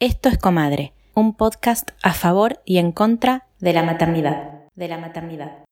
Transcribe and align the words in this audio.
Esto 0.00 0.28
es 0.28 0.38
Comadre, 0.38 0.92
un 1.12 1.34
podcast 1.34 1.90
a 2.04 2.12
favor 2.12 2.60
y 2.64 2.78
en 2.78 2.92
contra 2.92 3.48
de 3.58 3.72
la 3.72 3.82
maternidad. 3.82 4.68
De 4.76 4.86
la 4.86 4.96
maternidad. 4.96 5.64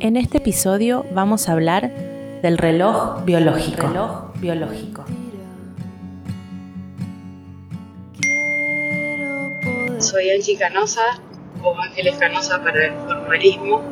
En 0.00 0.16
este 0.18 0.36
episodio 0.36 1.06
vamos 1.14 1.48
a 1.48 1.52
hablar 1.52 1.90
del 2.42 2.58
reloj 2.58 3.24
biológico. 3.24 3.86
Reloj 3.86 4.32
biológico. 4.34 5.06
Soy 9.98 10.30
Angie 10.30 10.58
Canosa, 10.58 11.00
o 11.62 11.74
Ángeles 11.80 12.16
Canosa 12.16 12.62
para 12.62 12.88
el 12.88 12.92
formalismo. 13.06 13.82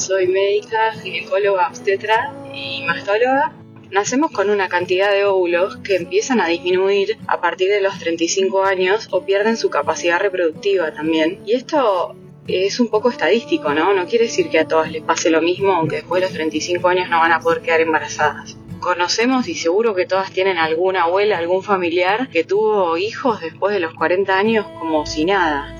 Soy 0.00 0.26
médica, 0.28 0.94
ginecóloga, 0.94 1.68
obstetra 1.68 2.32
y 2.54 2.82
mastóloga. 2.84 3.52
Nacemos 3.90 4.30
con 4.30 4.48
una 4.48 4.70
cantidad 4.70 5.12
de 5.12 5.26
óvulos 5.26 5.76
que 5.76 5.96
empiezan 5.96 6.40
a 6.40 6.46
disminuir 6.46 7.18
a 7.26 7.42
partir 7.42 7.68
de 7.68 7.82
los 7.82 7.98
35 7.98 8.64
años 8.64 9.08
o 9.10 9.26
pierden 9.26 9.58
su 9.58 9.68
capacidad 9.68 10.18
reproductiva 10.18 10.90
también. 10.94 11.42
Y 11.44 11.52
esto 11.52 12.16
es 12.48 12.80
un 12.80 12.88
poco 12.88 13.10
estadístico, 13.10 13.74
¿no? 13.74 13.92
No 13.92 14.06
quiere 14.06 14.24
decir 14.24 14.48
que 14.48 14.58
a 14.58 14.66
todas 14.66 14.90
les 14.90 15.02
pase 15.02 15.28
lo 15.28 15.42
mismo, 15.42 15.74
aunque 15.74 15.96
después 15.96 16.22
de 16.22 16.28
los 16.28 16.34
35 16.34 16.88
años 16.88 17.10
no 17.10 17.18
van 17.18 17.32
a 17.32 17.40
poder 17.40 17.60
quedar 17.60 17.82
embarazadas. 17.82 18.56
Conocemos 18.80 19.48
y 19.48 19.54
seguro 19.54 19.94
que 19.94 20.06
todas 20.06 20.32
tienen 20.32 20.56
alguna 20.56 21.02
abuela, 21.02 21.36
algún 21.36 21.62
familiar 21.62 22.30
que 22.30 22.42
tuvo 22.42 22.96
hijos 22.96 23.42
después 23.42 23.74
de 23.74 23.80
los 23.80 23.92
40 23.92 24.34
años 24.34 24.66
como 24.78 25.04
si 25.04 25.26
nada. 25.26 25.76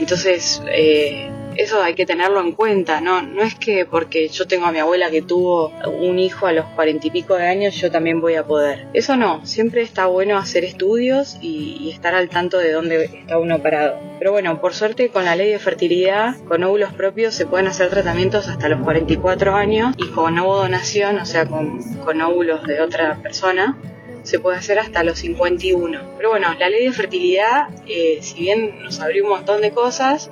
Entonces, 0.00 0.60
eh, 0.66 1.30
eso 1.56 1.82
hay 1.82 1.94
que 1.94 2.06
tenerlo 2.06 2.40
en 2.40 2.52
cuenta, 2.52 3.00
¿no? 3.00 3.22
No 3.22 3.42
es 3.42 3.54
que 3.54 3.84
porque 3.84 4.28
yo 4.28 4.46
tengo 4.46 4.66
a 4.66 4.72
mi 4.72 4.78
abuela 4.78 5.10
que 5.10 5.22
tuvo 5.22 5.72
un 5.86 6.18
hijo 6.18 6.46
a 6.46 6.52
los 6.52 6.64
cuarenta 6.66 7.06
y 7.06 7.10
pico 7.10 7.34
de 7.34 7.46
años, 7.46 7.74
yo 7.74 7.90
también 7.90 8.20
voy 8.20 8.34
a 8.34 8.44
poder. 8.44 8.86
Eso 8.92 9.16
no, 9.16 9.44
siempre 9.44 9.82
está 9.82 10.06
bueno 10.06 10.38
hacer 10.38 10.64
estudios 10.64 11.38
y, 11.40 11.90
estar 11.90 12.14
al 12.14 12.28
tanto 12.28 12.56
de 12.58 12.72
dónde 12.72 13.04
está 13.04 13.38
uno 13.38 13.58
parado. 13.58 13.98
Pero 14.18 14.32
bueno, 14.32 14.60
por 14.60 14.74
suerte 14.74 15.08
con 15.08 15.24
la 15.24 15.34
ley 15.34 15.50
de 15.50 15.58
fertilidad, 15.58 16.36
con 16.46 16.62
óvulos 16.62 16.92
propios 16.92 17.34
se 17.34 17.46
pueden 17.46 17.66
hacer 17.66 17.90
tratamientos 17.90 18.48
hasta 18.48 18.68
los 18.68 18.80
44 18.80 19.54
años 19.54 19.94
y 19.98 20.08
con 20.08 20.38
óvulo 20.38 20.60
donación, 20.60 21.18
o 21.18 21.26
sea, 21.26 21.46
con, 21.46 21.82
con 22.04 22.20
óvulos 22.20 22.66
de 22.66 22.80
otra 22.80 23.16
persona, 23.22 23.76
se 24.22 24.38
puede 24.38 24.58
hacer 24.58 24.78
hasta 24.78 25.02
los 25.02 25.18
51. 25.18 26.00
Pero 26.16 26.30
bueno, 26.30 26.48
la 26.58 26.68
ley 26.68 26.84
de 26.84 26.92
fertilidad, 26.92 27.68
eh, 27.86 28.18
si 28.20 28.40
bien 28.40 28.82
nos 28.82 29.00
abrió 29.00 29.24
un 29.24 29.30
montón 29.30 29.60
de 29.60 29.72
cosas, 29.72 30.30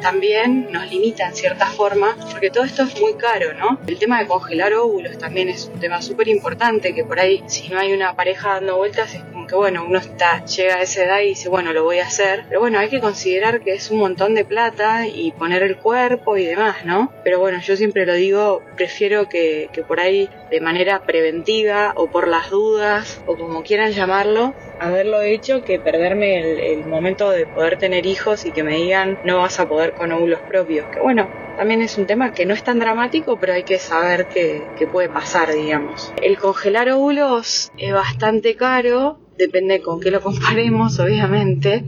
también 0.00 0.68
nos 0.70 0.90
limita 0.90 1.26
en 1.28 1.34
cierta 1.34 1.66
forma, 1.66 2.16
porque 2.30 2.50
todo 2.50 2.64
esto 2.64 2.82
es 2.82 3.00
muy 3.00 3.14
caro, 3.14 3.54
¿no? 3.54 3.78
El 3.86 3.98
tema 3.98 4.20
de 4.20 4.26
congelar 4.26 4.74
óvulos 4.74 5.18
también 5.18 5.48
es 5.48 5.70
un 5.72 5.80
tema 5.80 6.02
súper 6.02 6.28
importante, 6.28 6.94
que 6.94 7.04
por 7.04 7.20
ahí 7.20 7.42
si 7.46 7.68
no 7.68 7.78
hay 7.78 7.92
una 7.92 8.14
pareja 8.14 8.54
dando 8.54 8.76
vueltas 8.76 9.14
es 9.14 9.22
como 9.24 9.46
que 9.46 9.54
bueno, 9.54 9.84
uno 9.86 9.98
está, 9.98 10.44
llega 10.44 10.76
a 10.76 10.82
esa 10.82 11.04
edad 11.04 11.20
y 11.20 11.28
dice, 11.28 11.48
bueno, 11.48 11.72
lo 11.72 11.84
voy 11.84 11.98
a 11.98 12.06
hacer, 12.06 12.44
pero 12.48 12.60
bueno, 12.60 12.78
hay 12.78 12.88
que 12.88 13.00
considerar 13.00 13.60
que 13.60 13.74
es 13.74 13.90
un 13.90 13.98
montón 13.98 14.34
de 14.34 14.44
plata 14.44 15.06
y 15.06 15.32
poner 15.32 15.62
el 15.62 15.76
cuerpo 15.76 16.36
y 16.36 16.44
demás, 16.44 16.84
¿no? 16.84 17.12
Pero 17.24 17.38
bueno, 17.40 17.60
yo 17.60 17.76
siempre 17.76 18.06
lo 18.06 18.14
digo, 18.14 18.62
prefiero 18.76 19.28
que, 19.28 19.68
que 19.72 19.82
por 19.82 20.00
ahí 20.00 20.28
de 20.50 20.60
manera 20.60 21.02
preventiva 21.02 21.92
o 21.96 22.10
por 22.10 22.28
las 22.28 22.50
dudas 22.50 23.20
o 23.26 23.36
como 23.36 23.62
quieran 23.62 23.92
llamarlo, 23.92 24.54
haberlo 24.80 25.20
hecho 25.22 25.62
que 25.62 25.78
perderme 25.78 26.72
el, 26.72 26.84
momento 26.86 27.30
de 27.30 27.46
poder 27.46 27.78
tener 27.78 28.06
hijos 28.06 28.46
y 28.46 28.50
que 28.50 28.62
me 28.62 28.76
digan 28.76 29.18
no 29.24 29.38
vas 29.38 29.60
a 29.60 29.68
poder 29.68 29.92
con 29.92 30.10
óvulos 30.10 30.40
propios. 30.40 30.86
Que 30.86 31.00
bueno, 31.00 31.28
también 31.56 31.82
es 31.82 31.98
un 31.98 32.06
tema 32.06 32.32
que 32.32 32.46
no 32.46 32.54
es 32.54 32.64
tan 32.64 32.78
dramático, 32.78 33.38
pero 33.38 33.52
hay 33.52 33.62
que 33.62 33.78
saber 33.78 34.26
que, 34.26 34.62
puede 34.90 35.10
pasar, 35.10 35.52
digamos. 35.52 36.12
El 36.20 36.38
congelar 36.38 36.90
óvulos 36.90 37.70
es 37.76 37.92
bastante 37.92 38.56
caro, 38.56 39.20
depende 39.36 39.82
con 39.82 40.00
qué 40.00 40.10
lo 40.10 40.20
comparemos, 40.22 40.98
obviamente. 41.00 41.84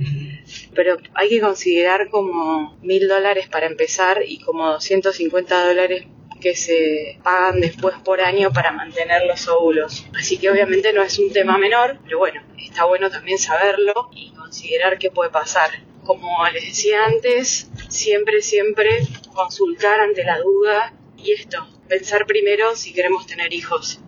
Pero 0.74 0.98
hay 1.14 1.28
que 1.30 1.40
considerar 1.40 2.10
como 2.10 2.76
mil 2.82 3.08
dólares 3.08 3.48
para 3.48 3.66
empezar 3.66 4.22
y 4.26 4.40
como 4.40 4.70
250 4.72 5.68
dólares 5.68 6.06
que 6.42 6.56
se 6.56 7.18
pagan 7.22 7.60
después 7.60 7.94
por 8.04 8.20
año 8.20 8.52
para 8.52 8.72
mantener 8.72 9.24
los 9.26 9.48
óvulos. 9.48 10.04
Así 10.18 10.36
que 10.36 10.50
obviamente 10.50 10.92
no 10.92 11.02
es 11.02 11.18
un 11.18 11.32
tema 11.32 11.56
menor, 11.56 11.98
pero 12.04 12.18
bueno, 12.18 12.42
está 12.58 12.84
bueno 12.84 13.10
también 13.10 13.38
saberlo 13.38 14.10
y 14.12 14.32
considerar 14.32 14.98
qué 14.98 15.10
puede 15.10 15.30
pasar. 15.30 15.70
Como 16.04 16.28
les 16.52 16.64
decía 16.64 17.04
antes, 17.06 17.70
siempre, 17.88 18.42
siempre 18.42 19.06
consultar 19.32 20.00
ante 20.00 20.24
la 20.24 20.38
duda 20.40 20.92
y 21.16 21.30
esto, 21.32 21.64
pensar 21.88 22.26
primero 22.26 22.74
si 22.74 22.92
queremos 22.92 23.26
tener 23.26 23.54
hijos. 23.54 24.00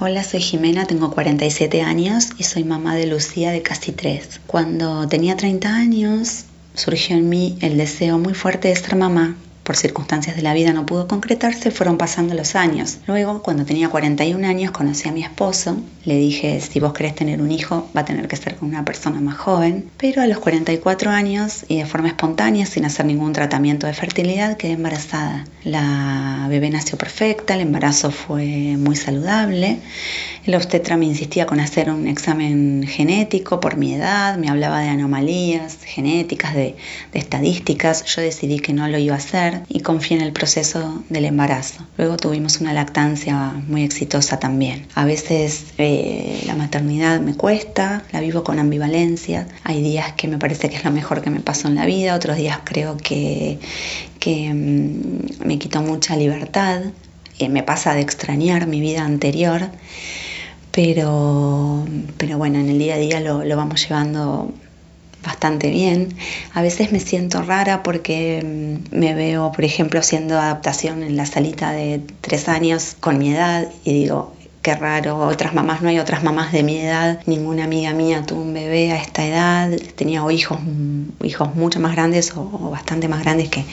Hola, 0.00 0.24
soy 0.24 0.40
Jimena, 0.40 0.86
tengo 0.86 1.12
47 1.12 1.82
años 1.82 2.30
y 2.38 2.44
soy 2.44 2.64
mamá 2.64 2.96
de 2.96 3.06
Lucía 3.06 3.52
de 3.52 3.60
casi 3.60 3.92
3. 3.92 4.40
Cuando 4.46 5.06
tenía 5.06 5.36
30 5.36 5.68
años, 5.68 6.46
surgió 6.74 7.16
en 7.16 7.28
mí 7.28 7.58
el 7.60 7.76
deseo 7.76 8.18
muy 8.18 8.32
fuerte 8.32 8.68
de 8.68 8.76
ser 8.76 8.96
mamá 8.96 9.36
por 9.62 9.76
circunstancias 9.76 10.36
de 10.36 10.42
la 10.42 10.54
vida 10.54 10.72
no 10.72 10.86
pudo 10.86 11.06
concretarse, 11.06 11.70
fueron 11.70 11.98
pasando 11.98 12.34
los 12.34 12.56
años. 12.56 12.98
Luego, 13.06 13.42
cuando 13.42 13.64
tenía 13.64 13.88
41 13.88 14.46
años, 14.46 14.72
conocí 14.72 15.08
a 15.08 15.12
mi 15.12 15.22
esposo. 15.22 15.76
Le 16.04 16.16
dije, 16.16 16.60
si 16.60 16.80
vos 16.80 16.92
querés 16.92 17.14
tener 17.14 17.40
un 17.40 17.52
hijo, 17.52 17.88
va 17.96 18.00
a 18.00 18.04
tener 18.04 18.26
que 18.28 18.36
ser 18.36 18.56
con 18.56 18.68
una 18.68 18.84
persona 18.84 19.20
más 19.20 19.36
joven. 19.36 19.88
Pero 19.96 20.22
a 20.22 20.26
los 20.26 20.38
44 20.38 21.10
años, 21.10 21.64
y 21.68 21.78
de 21.78 21.86
forma 21.86 22.08
espontánea, 22.08 22.66
sin 22.66 22.84
hacer 22.84 23.06
ningún 23.06 23.32
tratamiento 23.32 23.86
de 23.86 23.94
fertilidad, 23.94 24.56
quedé 24.56 24.72
embarazada. 24.72 25.44
La 25.64 26.46
bebé 26.48 26.70
nació 26.70 26.98
perfecta, 26.98 27.54
el 27.54 27.60
embarazo 27.60 28.10
fue 28.10 28.76
muy 28.78 28.96
saludable. 28.96 29.78
El 30.44 30.56
obstetra 30.56 30.96
me 30.96 31.06
insistía 31.06 31.46
con 31.46 31.60
hacer 31.60 31.88
un 31.88 32.08
examen 32.08 32.84
genético 32.84 33.60
por 33.60 33.76
mi 33.76 33.94
edad, 33.94 34.36
me 34.38 34.48
hablaba 34.48 34.80
de 34.80 34.88
anomalías 34.88 35.78
genéticas, 35.84 36.54
de, 36.54 36.74
estadísticas. 37.14 38.04
Yo 38.06 38.22
decidí 38.22 38.58
que 38.58 38.72
no 38.72 38.88
lo 38.88 38.98
iba 38.98 39.14
a 39.14 39.18
hacer 39.18 39.60
y 39.68 39.80
confié 39.80 40.16
en 40.16 40.24
el 40.24 40.32
proceso 40.32 41.04
del 41.08 41.26
embarazo. 41.26 41.86
Luego 41.96 42.16
tuvimos 42.16 42.60
una 42.60 42.72
lactancia 42.72 43.52
muy 43.68 43.84
exitosa 43.84 44.40
también. 44.40 44.88
A 44.96 45.04
veces 45.04 45.66
eh, 45.78 46.42
la 46.44 46.56
maternidad 46.56 47.20
me 47.20 47.36
cuesta, 47.36 48.02
la 48.10 48.20
vivo 48.20 48.42
con 48.42 48.58
ambivalencia. 48.58 49.46
Hay 49.62 49.80
días 49.80 50.14
que 50.14 50.26
me 50.26 50.38
parece 50.38 50.68
que 50.68 50.74
es 50.74 50.84
lo 50.84 50.90
mejor 50.90 51.22
que 51.22 51.30
me 51.30 51.38
pasó 51.38 51.68
en 51.68 51.76
la 51.76 51.86
vida, 51.86 52.16
otros 52.16 52.36
días 52.36 52.58
creo 52.64 52.96
que, 52.96 53.60
que 54.18 54.52
mm, 54.52 55.46
me 55.46 55.60
quitó 55.60 55.82
mucha 55.82 56.16
libertad. 56.16 56.82
Eh, 57.38 57.48
me 57.48 57.62
pasa 57.62 57.94
de 57.94 58.00
extrañar 58.00 58.66
mi 58.66 58.80
vida 58.80 59.04
anterior, 59.04 59.70
pero, 60.72 61.84
pero 62.16 62.38
bueno, 62.38 62.58
en 62.58 62.68
el 62.70 62.78
día 62.78 62.94
a 62.94 62.98
día 62.98 63.20
lo, 63.20 63.56
vamos 63.56 63.86
llevando 63.86 64.52
bastante 65.22 65.70
bien. 65.70 66.16
A 66.54 66.62
veces 66.62 66.90
me 66.90 66.98
siento 66.98 67.42
rara 67.42 67.82
porque 67.82 68.42
mm, 68.42 68.98
me 68.98 69.14
veo, 69.14 69.52
por 69.52 69.64
ejemplo, 69.64 70.00
haciendo 70.00 70.38
adaptación 70.38 71.02
en 71.02 71.16
la 71.16 71.26
salita 71.26 71.72
de 71.72 72.00
tres 72.22 72.48
años 72.48 72.96
con 72.98 73.18
mi 73.18 73.32
edad 73.32 73.68
y 73.84 73.92
digo, 73.92 74.32
qué 74.62 74.74
raro, 74.74 75.18
otras 75.18 75.54
mamás 75.54 75.82
no 75.82 75.88
hay 75.88 75.98
otras 75.98 76.22
mamás 76.22 76.52
de 76.52 76.62
mi 76.62 76.78
edad, 76.78 77.20
ninguna 77.26 77.64
amiga 77.64 77.92
mía 77.92 78.22
tuvo 78.24 78.42
un 78.42 78.54
bebé 78.54 78.92
a 78.92 78.96
esta 78.96 79.26
edad, 79.26 79.70
tenía 79.96 80.22
hijos, 80.30 80.58
hijos 81.22 81.54
mucho 81.56 81.80
más 81.80 81.92
grandes 81.92 82.32
o, 82.36 82.70
bastante 82.70 83.08
más 83.08 83.22
grandes 83.22 83.48
que, 83.48 83.64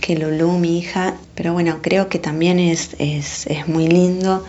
que 0.00 0.16
Lulu, 0.16 0.58
mi 0.58 0.78
hija, 0.78 1.14
pero 1.34 1.54
bueno, 1.54 1.78
creo 1.80 2.10
que 2.10 2.18
también 2.18 2.58
es, 2.58 2.90
es, 2.98 3.46
es 3.46 3.66
muy 3.68 3.88
lindo 3.88 4.44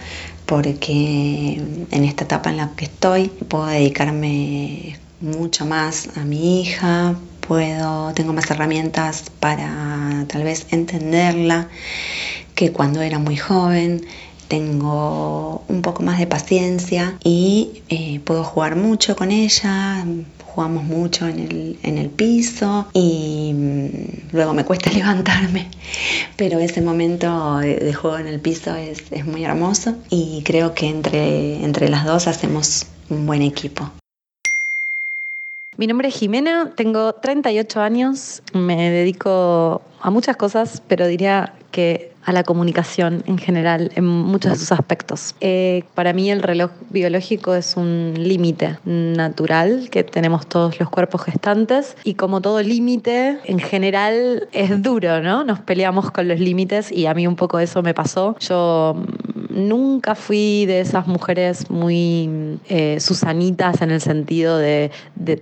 porque 0.54 1.60
en 1.90 2.04
esta 2.04 2.26
etapa 2.26 2.52
en 2.52 2.58
la 2.58 2.76
que 2.76 2.86
estoy 2.86 3.30
puedo 3.30 3.66
dedicarme 3.66 5.00
mucho 5.20 5.66
más 5.66 6.16
a 6.16 6.26
mi 6.26 6.62
hija, 6.62 7.16
puedo, 7.40 8.14
tengo 8.14 8.34
más 8.34 8.52
herramientas 8.52 9.32
para 9.40 10.26
tal 10.28 10.44
vez 10.44 10.68
entenderla 10.70 11.70
que 12.54 12.72
cuando 12.72 13.02
era 13.02 13.18
muy 13.18 13.36
joven. 13.36 14.06
Tengo 14.48 15.64
un 15.68 15.82
poco 15.82 16.04
más 16.04 16.20
de 16.20 16.28
paciencia 16.28 17.18
y 17.24 17.82
eh, 17.90 18.20
puedo 18.24 18.44
jugar 18.44 18.76
mucho 18.76 19.16
con 19.16 19.32
ella, 19.32 20.06
jugamos 20.54 20.84
mucho 20.84 21.28
en 21.28 21.40
el, 21.40 21.80
en 21.82 21.98
el 21.98 22.10
piso 22.10 22.88
y 22.94 23.52
mm, 23.54 24.36
luego 24.36 24.54
me 24.54 24.64
cuesta 24.64 24.92
levantarme, 24.94 25.70
pero 26.38 26.60
ese 26.60 26.82
momento 26.82 27.58
de, 27.58 27.94
juego 27.94 28.20
en 28.20 28.28
el 28.28 28.40
piso 28.40 28.76
es, 28.76 29.12
es, 29.12 29.26
muy 29.26 29.44
hermoso 29.44 29.96
y 30.10 30.44
creo 30.44 30.74
que 30.74 30.88
entre, 30.88 31.64
entre 31.64 31.90
las 31.90 32.06
dos 32.06 32.28
hacemos 32.28 32.86
un 33.10 33.26
buen 33.26 33.42
equipo. 33.42 33.90
Mi 35.76 35.88
nombre 35.88 36.10
es 36.10 36.16
Jimena, 36.16 36.72
tengo 36.76 37.14
38 37.14 37.82
años, 37.82 38.44
me 38.54 38.92
dedico 38.92 39.82
a 40.02 40.12
muchas 40.12 40.38
cosas, 40.38 40.84
pero 40.88 41.08
diría 41.08 41.56
que 41.72 42.13
a 42.26 42.32
la 42.32 42.44
comunicación 42.44 43.24
en 43.28 43.38
general, 43.38 43.92
en 43.96 44.06
muchos 44.06 44.54
de 44.54 44.58
sus 44.58 44.72
aspectos. 44.72 45.36
Eh, 45.42 45.84
para 45.94 46.14
mí 46.14 46.32
el 46.32 46.42
reloj 46.42 46.72
biológico 46.90 47.54
es 47.54 47.76
un 47.76 48.14
límite 48.18 48.78
natural 48.86 49.90
que 49.92 50.04
tenemos 50.04 50.48
todos 50.48 50.80
los 50.80 50.90
cuerpos 50.90 51.24
gestantes 51.24 51.96
y 52.04 52.16
como 52.16 52.42
todo 52.42 52.62
límite, 52.62 53.40
en 53.46 53.60
general 53.60 54.48
es 54.52 54.82
duro, 54.82 55.22
¿no? 55.22 55.44
Nos 55.44 55.60
peleamos 55.60 56.12
con 56.12 56.28
los 56.28 56.40
límites 56.40 56.92
y 56.92 57.06
a 57.06 57.14
mí 57.14 57.28
un 57.28 57.36
poco 57.36 57.60
eso 57.60 57.82
me 57.82 57.94
pasó. 57.94 58.36
Yo 58.40 58.96
nunca 59.50 60.16
fui 60.16 60.66
de 60.66 60.82
esas 60.82 61.08
mujeres 61.08 61.70
muy 61.70 62.60
eh, 62.70 63.00
susanitas 63.00 63.82
en 63.82 63.92
el 63.92 64.02
sentido 64.02 64.58
de, 64.58 64.92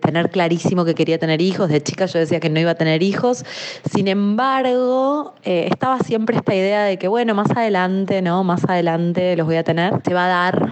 tener 0.02 0.30
clarísimo 0.30 0.86
que 0.86 0.96
quería 0.96 1.18
tener 1.18 1.42
hijos. 1.42 1.70
De 1.70 1.82
chica 1.82 2.06
yo 2.06 2.20
decía 2.20 2.40
que 2.40 2.50
no 2.50 2.60
iba 2.60 2.72
a 2.72 2.76
tener 2.76 3.04
hijos. 3.04 3.46
Sin 3.92 4.08
embargo, 4.08 5.34
eh, 5.44 5.68
estaba 5.70 6.00
siempre 6.00 6.38
esta 6.38 6.54
idea 6.54 6.71
de 6.80 6.98
que, 6.98 7.08
bueno, 7.08 7.36
más 7.36 7.52
adelante, 7.52 8.22
¿no? 8.22 8.44
Más 8.44 8.64
adelante 8.68 9.36
los 9.36 9.46
voy 9.46 9.58
a 9.58 9.64
tener. 9.64 9.94
Se 10.06 10.14
va 10.14 10.26
a 10.26 10.28
dar. 10.28 10.72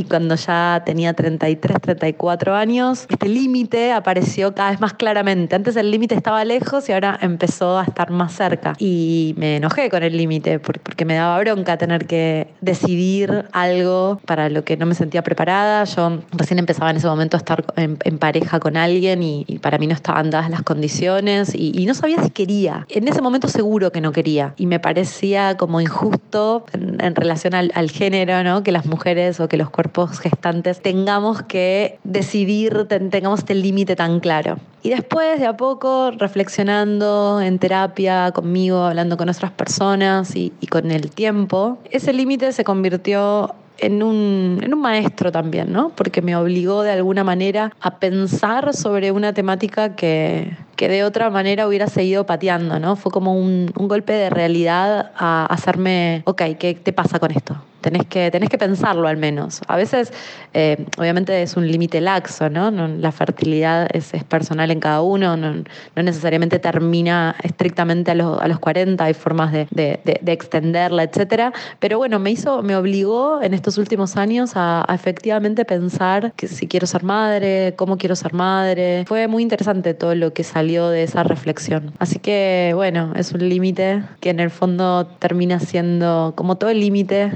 Y 0.00 0.04
cuando 0.04 0.34
ya 0.34 0.82
tenía 0.86 1.12
33, 1.12 1.76
34 1.78 2.54
años, 2.54 3.04
este 3.10 3.28
límite 3.28 3.92
apareció 3.92 4.54
cada 4.54 4.70
vez 4.70 4.80
más 4.80 4.94
claramente. 4.94 5.54
Antes 5.54 5.76
el 5.76 5.90
límite 5.90 6.14
estaba 6.14 6.42
lejos 6.46 6.88
y 6.88 6.92
ahora 6.92 7.18
empezó 7.20 7.78
a 7.78 7.84
estar 7.84 8.10
más 8.10 8.32
cerca. 8.32 8.72
Y 8.78 9.34
me 9.36 9.56
enojé 9.56 9.90
con 9.90 10.02
el 10.02 10.16
límite 10.16 10.58
porque 10.58 11.04
me 11.04 11.16
daba 11.16 11.38
bronca 11.40 11.76
tener 11.76 12.06
que 12.06 12.48
decidir 12.62 13.44
algo 13.52 14.22
para 14.24 14.48
lo 14.48 14.64
que 14.64 14.78
no 14.78 14.86
me 14.86 14.94
sentía 14.94 15.22
preparada. 15.22 15.84
Yo 15.84 16.20
recién 16.32 16.58
empezaba 16.58 16.90
en 16.90 16.96
ese 16.96 17.06
momento 17.06 17.36
a 17.36 17.40
estar 17.40 17.62
en, 17.76 17.98
pareja 18.18 18.58
con 18.58 18.78
alguien 18.78 19.22
y, 19.22 19.44
para 19.60 19.76
mí 19.76 19.86
no 19.86 19.92
estaban 19.92 20.30
dadas 20.30 20.48
las 20.48 20.62
condiciones 20.62 21.54
y, 21.54 21.84
no 21.84 21.92
sabía 21.92 22.22
si 22.22 22.30
quería. 22.30 22.86
En 22.88 23.06
ese 23.06 23.20
momento 23.20 23.48
seguro 23.48 23.92
que 23.92 24.00
no 24.00 24.12
quería 24.12 24.54
y 24.56 24.64
me 24.64 24.80
parecía 24.80 25.58
como 25.58 25.82
injusto 25.82 26.64
en, 26.72 27.14
relación 27.14 27.52
al, 27.54 27.90
género, 27.90 28.42
¿no? 28.44 28.62
que 28.62 28.72
las 28.72 28.86
mujeres 28.86 29.40
o 29.40 29.48
que 29.48 29.58
los 29.58 29.68
cuerpos 29.68 29.89
gestantes 30.18 30.80
tengamos 30.80 31.42
que 31.42 31.98
decidir, 32.04 32.86
tengamos 32.86 33.40
este 33.40 33.54
límite 33.54 33.96
tan 33.96 34.20
claro. 34.20 34.58
Y 34.82 34.90
después, 34.90 35.38
de 35.38 35.46
a 35.46 35.56
poco, 35.56 36.10
reflexionando 36.12 37.40
en 37.40 37.58
terapia 37.58 38.32
conmigo, 38.32 38.84
hablando 38.84 39.16
con 39.16 39.28
otras 39.28 39.50
personas 39.50 40.34
y, 40.34 40.52
y 40.60 40.68
con 40.68 40.90
el 40.90 41.10
tiempo, 41.10 41.78
ese 41.90 42.12
límite 42.12 42.52
se 42.52 42.64
convirtió 42.64 43.54
en 43.80 44.02
un, 44.02 44.60
en 44.62 44.74
un, 44.74 44.80
maestro 44.80 45.32
también, 45.32 45.72
¿no? 45.72 45.90
Porque 45.90 46.22
me 46.22 46.36
obligó 46.36 46.82
de 46.82 46.92
alguna 46.92 47.24
manera 47.24 47.72
a 47.80 47.98
pensar 47.98 48.74
sobre 48.74 49.10
una 49.10 49.32
temática 49.32 49.96
que, 49.96 50.56
que 50.76 50.88
de 50.88 51.04
otra 51.04 51.30
manera 51.30 51.66
hubiera 51.66 51.86
seguido 51.86 52.26
pateando, 52.26 52.78
¿no? 52.78 52.96
Fue 52.96 53.10
como 53.10 53.34
un, 53.34 53.72
un 53.76 53.88
golpe 53.88 54.12
de 54.12 54.30
realidad 54.30 55.12
a 55.16 55.46
hacerme, 55.46 56.22
ok, 56.26 56.42
¿qué 56.58 56.74
te 56.74 56.92
pasa 56.92 57.18
con 57.18 57.30
esto? 57.30 57.56
Tenés 57.80 58.06
que, 58.06 58.30
tenés 58.30 58.48
que 58.48 58.58
pensarlo 58.58 59.08
al 59.08 59.16
menos. 59.16 59.60
A 59.66 59.76
veces, 59.76 60.12
eh, 60.54 60.84
obviamente, 60.98 61.42
es 61.42 61.56
un 61.56 61.66
límite 61.66 62.00
laxo, 62.00 62.50
¿no? 62.50 62.70
La 62.70 63.12
fertilidad 63.12 63.88
es, 63.92 64.14
es, 64.14 64.24
personal 64.24 64.70
en 64.70 64.80
cada 64.80 65.02
uno, 65.02 65.36
no, 65.36 65.54
no 65.54 66.02
necesariamente 66.02 66.58
termina 66.58 67.36
estrictamente 67.42 68.10
a 68.10 68.14
los, 68.14 68.40
a 68.40 68.48
los 68.48 68.58
40, 68.58 69.02
hay 69.04 69.14
formas 69.14 69.52
de, 69.52 69.66
de, 69.70 70.00
de, 70.04 70.32
extenderla, 70.32 71.04
etcétera. 71.04 71.52
Pero 71.78 71.98
bueno, 71.98 72.18
me 72.18 72.30
hizo, 72.30 72.62
me 72.62 72.76
obligó 72.76 73.42
en 73.42 73.54
estos 73.54 73.78
últimos 73.78 74.16
años 74.16 74.52
a, 74.54 74.84
a, 74.86 74.94
efectivamente 74.94 75.64
pensar 75.64 76.32
que 76.36 76.48
si 76.48 76.66
quiero 76.66 76.86
ser 76.86 77.02
madre, 77.02 77.74
cómo 77.76 77.96
quiero 77.96 78.14
ser 78.16 78.34
madre. 78.34 79.04
Fue 79.06 79.26
muy 79.26 79.42
interesante 79.42 79.94
todo 79.94 80.14
lo 80.14 80.32
que 80.32 80.44
salió 80.44 80.88
de 80.88 81.02
esa 81.02 81.22
reflexión. 81.22 81.92
Así 81.98 82.18
que, 82.18 82.72
bueno, 82.74 83.12
es 83.16 83.32
un 83.32 83.48
límite 83.48 84.02
que 84.20 84.30
en 84.30 84.40
el 84.40 84.50
fondo 84.50 85.06
termina 85.18 85.60
siendo, 85.60 86.34
como 86.36 86.56
todo 86.56 86.72
límite, 86.72 87.32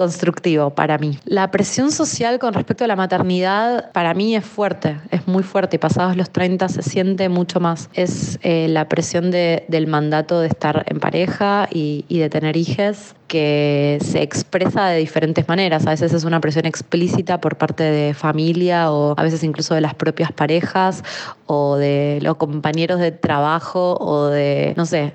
constructivo 0.00 0.70
para 0.70 0.96
mí. 0.96 1.18
La 1.26 1.50
presión 1.50 1.92
social 1.92 2.38
con 2.38 2.54
respecto 2.54 2.84
a 2.84 2.86
la 2.86 2.96
maternidad 2.96 3.92
para 3.92 4.14
mí 4.14 4.34
es 4.34 4.46
fuerte, 4.46 4.98
es 5.10 5.28
muy 5.28 5.42
fuerte 5.42 5.76
y 5.76 5.78
pasados 5.78 6.16
los 6.16 6.30
30 6.30 6.70
se 6.70 6.80
siente 6.80 7.28
mucho 7.28 7.60
más. 7.60 7.90
Es 7.92 8.38
eh, 8.40 8.66
la 8.70 8.88
presión 8.88 9.30
de, 9.30 9.66
del 9.68 9.88
mandato 9.88 10.40
de 10.40 10.46
estar 10.46 10.86
en 10.86 11.00
pareja 11.00 11.68
y, 11.70 12.06
y 12.08 12.18
de 12.18 12.30
tener 12.30 12.56
hijos 12.56 13.14
que 13.30 13.98
se 14.02 14.22
expresa 14.22 14.88
de 14.88 14.98
diferentes 14.98 15.46
maneras. 15.46 15.86
A 15.86 15.90
veces 15.90 16.12
es 16.12 16.24
una 16.24 16.40
presión 16.40 16.66
explícita 16.66 17.40
por 17.40 17.56
parte 17.56 17.84
de 17.84 18.12
familia 18.12 18.90
o 18.90 19.14
a 19.16 19.22
veces 19.22 19.44
incluso 19.44 19.72
de 19.72 19.80
las 19.80 19.94
propias 19.94 20.32
parejas 20.32 21.04
o 21.46 21.76
de 21.76 22.18
los 22.22 22.36
compañeros 22.36 22.98
de 22.98 23.12
trabajo 23.12 23.96
o 24.00 24.26
de, 24.26 24.74
no 24.76 24.84
sé, 24.84 25.12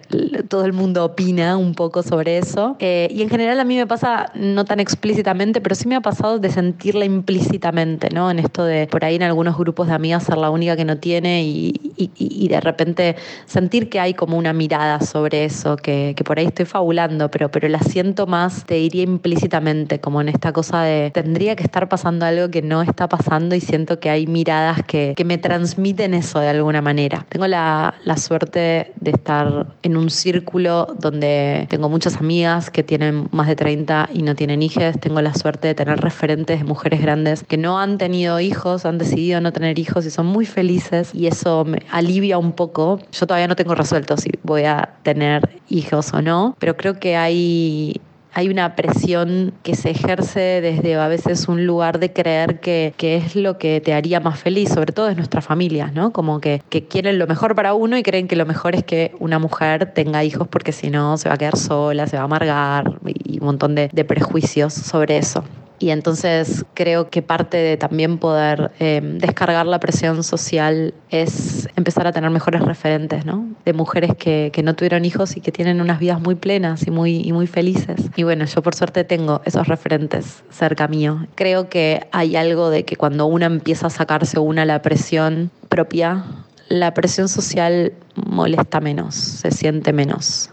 todo 0.47 0.63
el 0.63 0.71
mundo 0.71 1.03
opina 1.03 1.57
un 1.57 1.75
poco 1.75 2.03
sobre 2.03 2.38
eso. 2.38 2.77
Eh, 2.79 3.09
y 3.12 3.21
en 3.21 3.29
general 3.29 3.59
a 3.59 3.65
mí 3.65 3.75
me 3.75 3.85
pasa 3.85 4.31
no 4.33 4.63
tan 4.63 4.79
explícitamente, 4.79 5.59
pero 5.59 5.75
sí 5.75 5.85
me 5.89 5.97
ha 5.97 6.01
pasado 6.01 6.39
de 6.39 6.50
sentirla 6.50 7.03
implícitamente, 7.03 8.09
¿no? 8.11 8.31
En 8.31 8.39
esto 8.39 8.63
de 8.63 8.88
por 8.88 9.03
ahí 9.03 9.15
en 9.15 9.23
algunos 9.23 9.57
grupos 9.57 9.88
de 9.88 9.94
amigas 9.94 10.23
ser 10.23 10.38
la 10.38 10.51
única 10.51 10.77
que 10.77 10.85
no 10.85 10.97
tiene 11.00 11.44
y, 11.44 11.91
y, 11.97 12.11
y 12.15 12.47
de 12.47 12.61
repente 12.61 13.18
sentir 13.45 13.89
que 13.89 14.00
hay 14.00 14.13
como 14.13 14.38
una 14.38 14.53
mirada 14.53 15.01
sobre 15.01 15.44
eso, 15.44 15.75
que, 15.75 16.13
que 16.15 16.23
por 16.23 16.39
ahí 16.39 16.45
estoy 16.45 16.65
fabulando, 16.65 17.29
pero, 17.29 17.51
pero 17.51 17.68
la 17.68 17.79
siento 17.79 18.05
más, 18.28 18.66
te 18.66 18.75
diría 18.75 19.04
implícitamente, 19.04 20.00
como 20.00 20.22
en 20.22 20.30
esta 20.30 20.54
cosa 20.54 20.84
de 20.84 21.12
tendría 21.12 21.56
que 21.56 21.63
estar 21.63 21.90
pasando 21.90 22.25
algo 22.25 22.50
que 22.50 22.62
no 22.62 22.81
está 22.81 23.10
pasando 23.10 23.56
y 23.56 23.62
siento 23.62 24.00
que 24.00 24.10
hay 24.10 24.28
miradas 24.28 24.84
que, 24.84 25.13
que 25.16 25.25
me 25.25 25.38
transmiten 25.38 26.13
eso 26.13 26.40
de 26.40 26.50
alguna 26.50 26.81
manera. 26.81 27.25
Tengo 27.30 27.48
la, 27.48 27.96
la 28.04 28.18
suerte 28.18 28.94
de 29.00 29.12
estar 29.12 29.68
en 29.81 29.98
un 29.98 30.10
círculo 30.10 30.96
donde 31.00 31.68
tengo 31.69 31.90
muchas 31.90 32.18
amigas 32.18 32.69
que 32.69 32.84
tienen 32.84 33.28
más 33.31 33.48
de 33.48 33.56
30 33.56 34.10
y 34.13 34.22
no 34.22 34.36
tienen 34.36 34.62
hijos. 34.62 35.00
Tengo 35.00 35.22
la 35.22 35.34
suerte 35.34 35.69
de 35.69 35.75
tener 35.75 36.00
referentes 36.00 36.60
de 36.60 36.66
mujeres 36.66 37.02
grandes 37.02 37.44
que 37.44 37.57
no 37.57 37.80
han 37.80 37.98
tenido 37.98 38.40
hijos, 38.40 38.86
han 38.86 38.98
decidido 38.98 39.42
no 39.42 39.52
tener 39.52 39.80
hijos 39.80 40.06
y 40.06 40.12
son 40.12 40.25
muy 40.25 40.46
felices 40.46 41.13
y 41.13 41.28
eso 41.28 41.66
me 41.66 41.80
alivia 41.92 42.38
un 42.38 42.52
poco. 42.52 43.00
Yo 43.12 43.28
todavía 43.28 43.48
no 43.48 43.56
tengo 43.56 43.75
resuelto 43.75 44.18
si 44.18 44.30
voy 44.44 44.63
a 44.63 44.96
tener 45.04 45.62
hijos 45.69 46.13
o 46.13 46.22
no, 46.22 46.56
pero 46.60 46.75
creo 46.78 47.00
que 47.00 47.16
hay 47.16 47.94
hay 48.35 48.49
una 48.49 48.75
presión 48.75 49.53
que 49.63 49.75
se 49.75 49.91
ejerce 49.91 50.59
desde 50.61 50.95
a 50.95 51.07
veces 51.07 51.47
un 51.47 51.65
lugar 51.65 51.99
de 51.99 52.11
creer 52.11 52.59
que, 52.59 52.93
que 52.97 53.15
es 53.15 53.37
lo 53.37 53.57
que 53.57 53.79
te 53.79 53.93
haría 53.93 54.19
más 54.19 54.37
feliz, 54.37 54.69
sobre 54.69 54.91
todo 54.91 55.09
en 55.09 55.15
nuestras 55.15 55.45
familias, 55.45 55.93
¿no? 55.93 56.11
Como 56.11 56.41
que, 56.41 56.61
que, 56.69 56.85
quieren 56.85 57.17
lo 57.17 57.27
mejor 57.27 57.55
para 57.55 57.73
uno 57.73 57.97
y 57.97 58.03
creen 58.03 58.27
que 58.27 58.35
lo 58.35 58.45
mejor 58.45 58.75
es 58.75 58.83
que 58.83 59.15
una 59.19 59.39
mujer 59.39 59.93
tenga 59.93 60.25
hijos 60.25 60.49
porque 60.49 60.73
si 60.73 60.89
no 60.89 61.17
se 61.17 61.29
va 61.29 61.35
a 61.35 61.37
quedar 61.37 61.55
sola, 61.55 62.07
se 62.07 62.17
va 62.17 62.23
a 62.23 62.25
amargar 62.25 62.99
y 63.05 63.39
un 63.39 63.45
montón 63.45 63.73
de, 63.73 63.89
de 63.93 64.03
prejuicios 64.03 64.73
sobre 64.73 65.17
eso. 65.17 65.45
Y 65.77 65.89
entonces 65.89 66.66
creo 66.74 67.10
que 67.10 67.22
parte 67.22 67.57
de 67.57 67.77
también 67.77 68.18
poder 68.18 68.72
eh, 68.80 69.01
descargar 69.04 69.66
la 69.66 69.80
presión 69.80 70.24
social 70.24 70.94
es 71.10 71.68
empezar 71.75 72.07
a 72.07 72.12
tener 72.12 72.30
mejores 72.30 72.62
referentes, 72.62 73.25
¿no? 73.25 73.45
De 73.66 73.74
mujeres 73.74 74.12
que, 74.18 74.51
que, 74.54 74.63
no 74.63 74.75
tuvieron 74.75 75.04
hijos 75.06 75.36
y 75.36 75.42
que 75.42 75.51
tienen 75.51 75.81
unas 75.81 76.00
vidas 76.00 76.22
muy 76.22 76.36
plenas 76.36 76.88
y 76.88 76.92
muy, 76.92 77.22
y 77.22 77.33
muy 77.33 77.48
felices. 77.48 78.10
Y 78.16 78.24
bueno, 78.24 78.45
yo 78.45 78.62
por 78.62 78.74
suerte 78.75 79.04
tengo 79.04 79.42
esos 79.45 79.68
referentes 79.68 80.44
cerca 80.49 80.88
mío. 80.88 81.28
Creo 81.35 81.69
que 81.69 82.07
hay 82.11 82.35
algo 82.35 82.69
de 82.69 82.85
que 82.85 82.95
cuando 82.95 83.26
una 83.26 83.47
empieza 83.47 83.88
a 83.88 83.90
sacarse 83.90 84.40
una 84.40 84.66
la 84.66 84.81
presión 84.81 85.52
propia, 85.69 86.23
la 86.69 86.94
presión 86.94 87.28
social 87.28 87.94
molesta 88.16 88.80
menos, 88.80 89.16
se 89.16 89.52
siente 89.52 89.94
menos. 89.94 90.49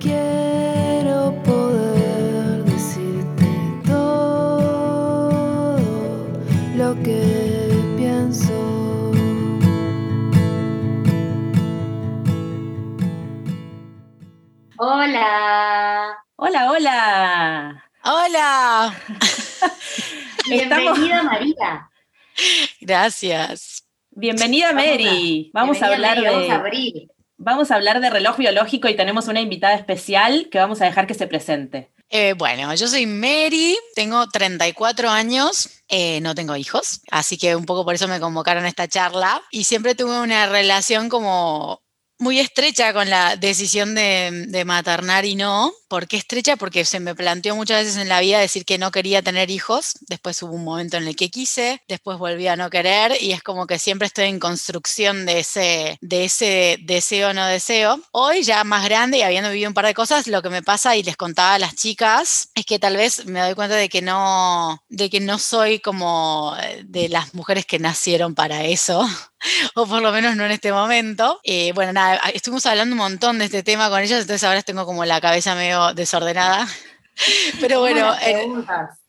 que 0.00 0.73
Hola. 14.86 16.14
Hola, 16.36 16.70
hola. 16.70 17.84
Hola. 18.04 18.94
Bienvenida 20.46 21.22
María. 21.22 21.90
Gracias. 22.82 23.84
Bienvenida 24.10 24.74
Mary. 24.74 25.50
Vamos 25.54 25.80
a 25.80 25.86
hablar 25.86 26.20
de 26.20 26.30
vamos 26.30 26.50
a 26.50 26.54
abrir. 26.56 27.08
Vamos 27.38 27.70
a 27.70 27.76
hablar 27.76 28.02
de 28.02 28.10
reloj 28.10 28.36
biológico 28.36 28.86
y 28.88 28.94
tenemos 28.94 29.26
una 29.26 29.40
invitada 29.40 29.74
especial 29.74 30.48
que 30.50 30.58
vamos 30.58 30.82
a 30.82 30.84
dejar 30.84 31.06
que 31.06 31.14
se 31.14 31.26
presente. 31.26 31.90
Eh, 32.10 32.34
bueno, 32.34 32.74
yo 32.74 32.86
soy 32.86 33.06
Mary, 33.06 33.78
tengo 33.94 34.28
34 34.28 35.08
años, 35.08 35.82
eh, 35.88 36.20
no 36.20 36.34
tengo 36.34 36.56
hijos, 36.56 37.00
así 37.10 37.38
que 37.38 37.56
un 37.56 37.64
poco 37.64 37.86
por 37.86 37.94
eso 37.94 38.06
me 38.06 38.20
convocaron 38.20 38.66
a 38.66 38.68
esta 38.68 38.86
charla 38.86 39.40
y 39.50 39.64
siempre 39.64 39.94
tuve 39.94 40.20
una 40.20 40.46
relación 40.46 41.08
como 41.08 41.83
muy 42.18 42.38
estrecha 42.38 42.92
con 42.92 43.10
la 43.10 43.36
decisión 43.36 43.94
de, 43.94 44.46
de, 44.48 44.64
maternar 44.64 45.24
y 45.24 45.34
no. 45.34 45.72
¿Por 45.88 46.06
qué 46.06 46.16
estrecha? 46.16 46.56
Porque 46.56 46.84
se 46.84 47.00
me 47.00 47.14
planteó 47.14 47.56
muchas 47.56 47.84
veces 47.84 47.96
en 48.00 48.08
la 48.08 48.20
vida 48.20 48.38
decir 48.38 48.64
que 48.64 48.78
no 48.78 48.90
quería 48.90 49.22
tener 49.22 49.50
hijos. 49.50 49.94
Después 50.08 50.40
hubo 50.42 50.54
un 50.54 50.64
momento 50.64 50.96
en 50.96 51.06
el 51.08 51.16
que 51.16 51.30
quise, 51.30 51.82
después 51.88 52.18
volví 52.18 52.46
a 52.46 52.56
no 52.56 52.70
querer 52.70 53.20
y 53.20 53.32
es 53.32 53.42
como 53.42 53.66
que 53.66 53.78
siempre 53.78 54.06
estoy 54.06 54.26
en 54.26 54.38
construcción 54.38 55.26
de 55.26 55.40
ese, 55.40 55.98
de 56.00 56.24
ese 56.24 56.78
deseo 56.82 57.30
o 57.30 57.34
no 57.34 57.46
deseo. 57.46 58.00
Hoy 58.12 58.42
ya 58.42 58.64
más 58.64 58.84
grande 58.84 59.18
y 59.18 59.22
habiendo 59.22 59.50
vivido 59.50 59.70
un 59.70 59.74
par 59.74 59.86
de 59.86 59.94
cosas, 59.94 60.26
lo 60.26 60.42
que 60.42 60.50
me 60.50 60.62
pasa 60.62 60.96
y 60.96 61.02
les 61.02 61.16
contaba 61.16 61.54
a 61.54 61.58
las 61.58 61.74
chicas 61.74 62.50
es 62.54 62.64
que 62.64 62.78
tal 62.78 62.96
vez 62.96 63.26
me 63.26 63.40
doy 63.40 63.54
cuenta 63.54 63.76
de 63.76 63.88
que 63.88 64.02
no, 64.02 64.82
de 64.88 65.10
que 65.10 65.20
no 65.20 65.38
soy 65.38 65.80
como 65.80 66.56
de 66.84 67.08
las 67.08 67.34
mujeres 67.34 67.66
que 67.66 67.78
nacieron 67.78 68.34
para 68.34 68.64
eso 68.64 69.06
o 69.74 69.86
por 69.86 70.02
lo 70.02 70.12
menos 70.12 70.36
no 70.36 70.44
en 70.44 70.52
este 70.52 70.72
momento. 70.72 71.40
Eh, 71.44 71.72
bueno, 71.74 71.92
nada, 71.92 72.16
estuvimos 72.32 72.66
hablando 72.66 72.94
un 72.94 72.98
montón 72.98 73.38
de 73.38 73.46
este 73.46 73.62
tema 73.62 73.88
con 73.90 74.00
ellos, 74.00 74.20
entonces 74.20 74.44
ahora 74.44 74.62
tengo 74.62 74.86
como 74.86 75.04
la 75.04 75.20
cabeza 75.20 75.54
medio 75.54 75.94
desordenada. 75.94 76.66
Pero 77.60 77.80
bueno. 77.80 78.14
Eh, 78.22 78.46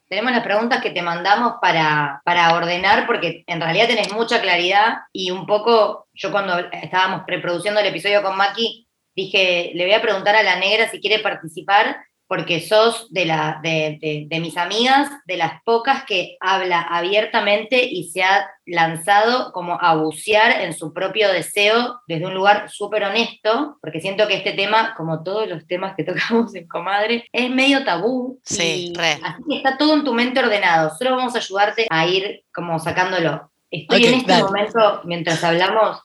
tenemos 0.08 0.32
las 0.32 0.44
preguntas 0.44 0.82
que 0.82 0.92
te 0.92 1.02
mandamos 1.02 1.56
para, 1.60 2.22
para 2.24 2.54
ordenar, 2.54 3.08
porque 3.08 3.44
en 3.48 3.60
realidad 3.60 3.88
tenés 3.88 4.14
mucha 4.14 4.40
claridad 4.40 4.98
y 5.12 5.32
un 5.32 5.48
poco, 5.48 6.08
yo 6.14 6.32
cuando 6.32 6.60
estábamos 6.72 7.24
preproduciendo 7.26 7.80
el 7.80 7.88
episodio 7.88 8.22
con 8.22 8.38
Maki, 8.38 8.88
dije, 9.16 9.72
le 9.74 9.86
voy 9.86 9.94
a 9.94 10.02
preguntar 10.02 10.36
a 10.36 10.44
la 10.44 10.58
negra 10.58 10.90
si 10.92 11.00
quiere 11.00 11.20
participar 11.24 11.98
porque 12.28 12.60
sos 12.60 13.12
de, 13.14 13.26
la, 13.26 13.60
de, 13.62 14.28
mis 14.42 14.58
amigas, 14.58 15.10
de 15.26 15.38
las 15.38 15.62
pocas 15.64 16.06
que 16.06 16.38
habla 16.40 16.82
abiertamente 16.82 17.86
y 17.86 18.10
se 18.10 18.24
ha 18.24 18.50
lanzado 18.66 19.52
como 19.52 19.80
a 19.80 19.96
bucear 19.96 20.62
en 20.62 20.74
su 20.74 20.92
propio 20.92 21.32
deseo 21.32 22.02
desde 22.08 22.26
un 22.26 22.34
lugar 22.34 22.70
súper 22.72 23.04
honesto, 23.04 23.78
porque 23.80 24.02
siento 24.02 24.28
que 24.28 24.36
este 24.36 24.54
tema, 24.54 24.96
como 24.96 25.24
todos 25.24 25.48
los 25.48 25.68
temas 25.68 25.96
que 25.96 26.04
tocamos 26.06 26.56
en 26.56 26.68
Comadre, 26.68 27.28
es 27.32 27.50
medio 27.50 27.86
tabú. 27.86 28.40
Sí, 28.44 28.92
re. 28.96 29.20
Así 29.24 29.44
que 29.48 29.58
está 29.58 29.78
todo 29.78 29.94
en 29.94 30.04
tu 30.04 30.14
mente 30.14 30.40
ordenado, 30.40 30.96
solo 30.98 31.16
vamos 31.16 31.36
a 31.36 31.40
ayudarte 31.40 31.88
a 31.90 32.08
ir 32.08 32.44
como 32.54 32.80
sacándolo. 32.80 33.52
Estoy 33.70 34.06
en 34.06 34.14
este 34.16 34.38
momento, 34.42 35.02
mientras 35.04 35.44
hablamos, 35.44 36.00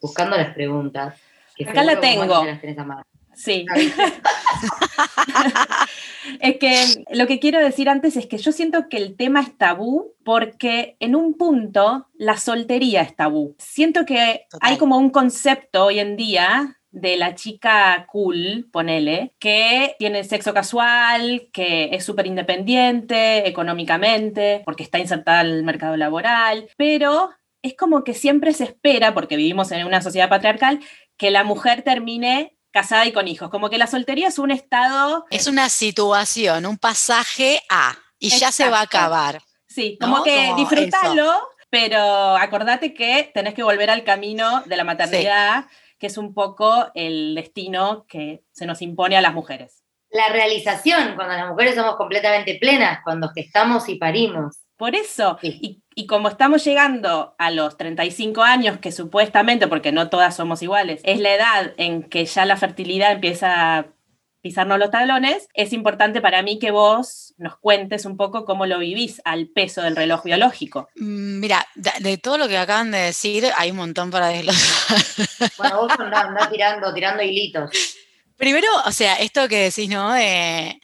buscando 0.00 0.36
las 0.36 0.54
preguntas. 0.54 1.18
Acá 1.66 1.82
la 1.82 2.00
tengo. 2.00 2.44
Sí. 3.36 3.66
es 6.40 6.56
que 6.58 7.04
lo 7.10 7.26
que 7.26 7.38
quiero 7.38 7.60
decir 7.60 7.88
antes 7.88 8.16
es 8.16 8.26
que 8.26 8.38
yo 8.38 8.52
siento 8.52 8.88
que 8.88 8.96
el 8.96 9.16
tema 9.16 9.40
es 9.40 9.56
tabú 9.56 10.14
porque 10.24 10.96
en 11.00 11.16
un 11.16 11.34
punto 11.34 12.08
la 12.14 12.36
soltería 12.36 13.02
es 13.02 13.16
tabú. 13.16 13.54
Siento 13.58 14.04
que 14.04 14.46
hay 14.60 14.78
como 14.78 14.98
un 14.98 15.10
concepto 15.10 15.86
hoy 15.86 15.98
en 15.98 16.16
día 16.16 16.78
de 16.94 17.16
la 17.16 17.34
chica 17.34 18.06
cool, 18.08 18.68
ponele, 18.72 19.34
que 19.40 19.96
tiene 19.98 20.22
sexo 20.22 20.54
casual, 20.54 21.48
que 21.52 21.90
es 21.92 22.04
súper 22.04 22.28
independiente 22.28 23.48
económicamente, 23.48 24.62
porque 24.64 24.84
está 24.84 25.00
insertada 25.00 25.40
al 25.40 25.64
mercado 25.64 25.96
laboral, 25.96 26.68
pero 26.76 27.30
es 27.62 27.76
como 27.76 28.04
que 28.04 28.14
siempre 28.14 28.52
se 28.52 28.64
espera, 28.64 29.12
porque 29.12 29.36
vivimos 29.36 29.72
en 29.72 29.86
una 29.86 30.02
sociedad 30.02 30.28
patriarcal, 30.28 30.78
que 31.16 31.32
la 31.32 31.42
mujer 31.42 31.82
termine 31.82 32.56
casada 32.74 33.06
y 33.06 33.12
con 33.12 33.28
hijos. 33.28 33.50
Como 33.50 33.70
que 33.70 33.78
la 33.78 33.86
soltería 33.86 34.28
es 34.28 34.38
un 34.40 34.50
estado... 34.50 35.26
Es 35.30 35.46
una 35.46 35.68
situación, 35.68 36.66
un 36.66 36.76
pasaje 36.76 37.62
a, 37.70 37.96
y 38.18 38.30
ya 38.30 38.50
se 38.50 38.68
va 38.68 38.80
a 38.80 38.82
acabar. 38.82 39.40
Sí, 39.68 39.96
como 40.00 40.24
que 40.24 40.52
disfrútalo, 40.56 41.32
pero 41.70 42.36
acordate 42.36 42.92
que 42.92 43.30
tenés 43.32 43.54
que 43.54 43.62
volver 43.62 43.90
al 43.90 44.02
camino 44.02 44.62
de 44.66 44.76
la 44.76 44.82
maternidad, 44.82 45.66
que 46.00 46.08
es 46.08 46.18
un 46.18 46.34
poco 46.34 46.90
el 46.94 47.36
destino 47.36 48.06
que 48.08 48.42
se 48.50 48.66
nos 48.66 48.82
impone 48.82 49.16
a 49.16 49.20
las 49.20 49.34
mujeres. 49.34 49.84
La 50.10 50.28
realización, 50.30 51.14
cuando 51.14 51.34
las 51.34 51.48
mujeres 51.48 51.76
somos 51.76 51.94
completamente 51.94 52.58
plenas, 52.60 53.00
cuando 53.04 53.28
gestamos 53.28 53.88
y 53.88 53.96
parimos. 53.96 54.56
Por 54.76 54.96
eso, 54.96 55.38
y, 55.42 55.80
como 56.06 56.28
estamos 56.28 56.64
llegando 56.64 57.34
a 57.38 57.50
los 57.50 57.76
35 57.76 58.42
años, 58.42 58.78
que 58.78 58.92
supuestamente, 58.92 59.68
porque 59.68 59.92
no 59.92 60.10
todas 60.10 60.36
somos 60.36 60.62
iguales, 60.62 61.00
es 61.04 61.20
la 61.20 61.34
edad 61.34 61.72
en 61.76 62.02
que 62.02 62.24
ya 62.24 62.44
la 62.44 62.56
fertilidad 62.56 63.12
empieza 63.12 63.78
a 63.78 63.86
pisarnos 64.44 64.78
los 64.78 64.90
talones, 64.90 65.48
es 65.54 65.72
importante 65.72 66.20
para 66.20 66.42
mí 66.42 66.58
que 66.58 66.70
vos 66.70 67.32
nos 67.38 67.56
cuentes 67.56 68.04
un 68.04 68.18
poco 68.18 68.44
cómo 68.44 68.66
lo 68.66 68.78
vivís 68.78 69.22
al 69.24 69.48
peso 69.48 69.80
del 69.80 69.96
reloj 69.96 70.22
biológico. 70.22 70.90
Mm, 70.96 71.40
mira, 71.40 71.66
de, 71.74 72.18
todo 72.18 72.36
lo 72.36 72.46
que 72.46 72.58
acaban 72.58 72.90
de 72.90 72.98
decir, 72.98 73.46
hay 73.56 73.70
un 73.70 73.78
montón 73.78 74.10
para 74.10 74.28
desglosar. 74.28 74.98
Bueno, 75.56 75.82
vos 75.82 75.92
andás, 75.98 76.50
tirando, 76.50 76.92
tirando 76.92 77.22
hilitos. 77.22 77.70
Primero, 78.36 78.68
o 78.84 78.92
sea, 78.92 79.14
esto 79.14 79.48
que 79.48 79.62
decís, 79.62 79.88
¿no? 79.88 80.12
De, 80.12 80.78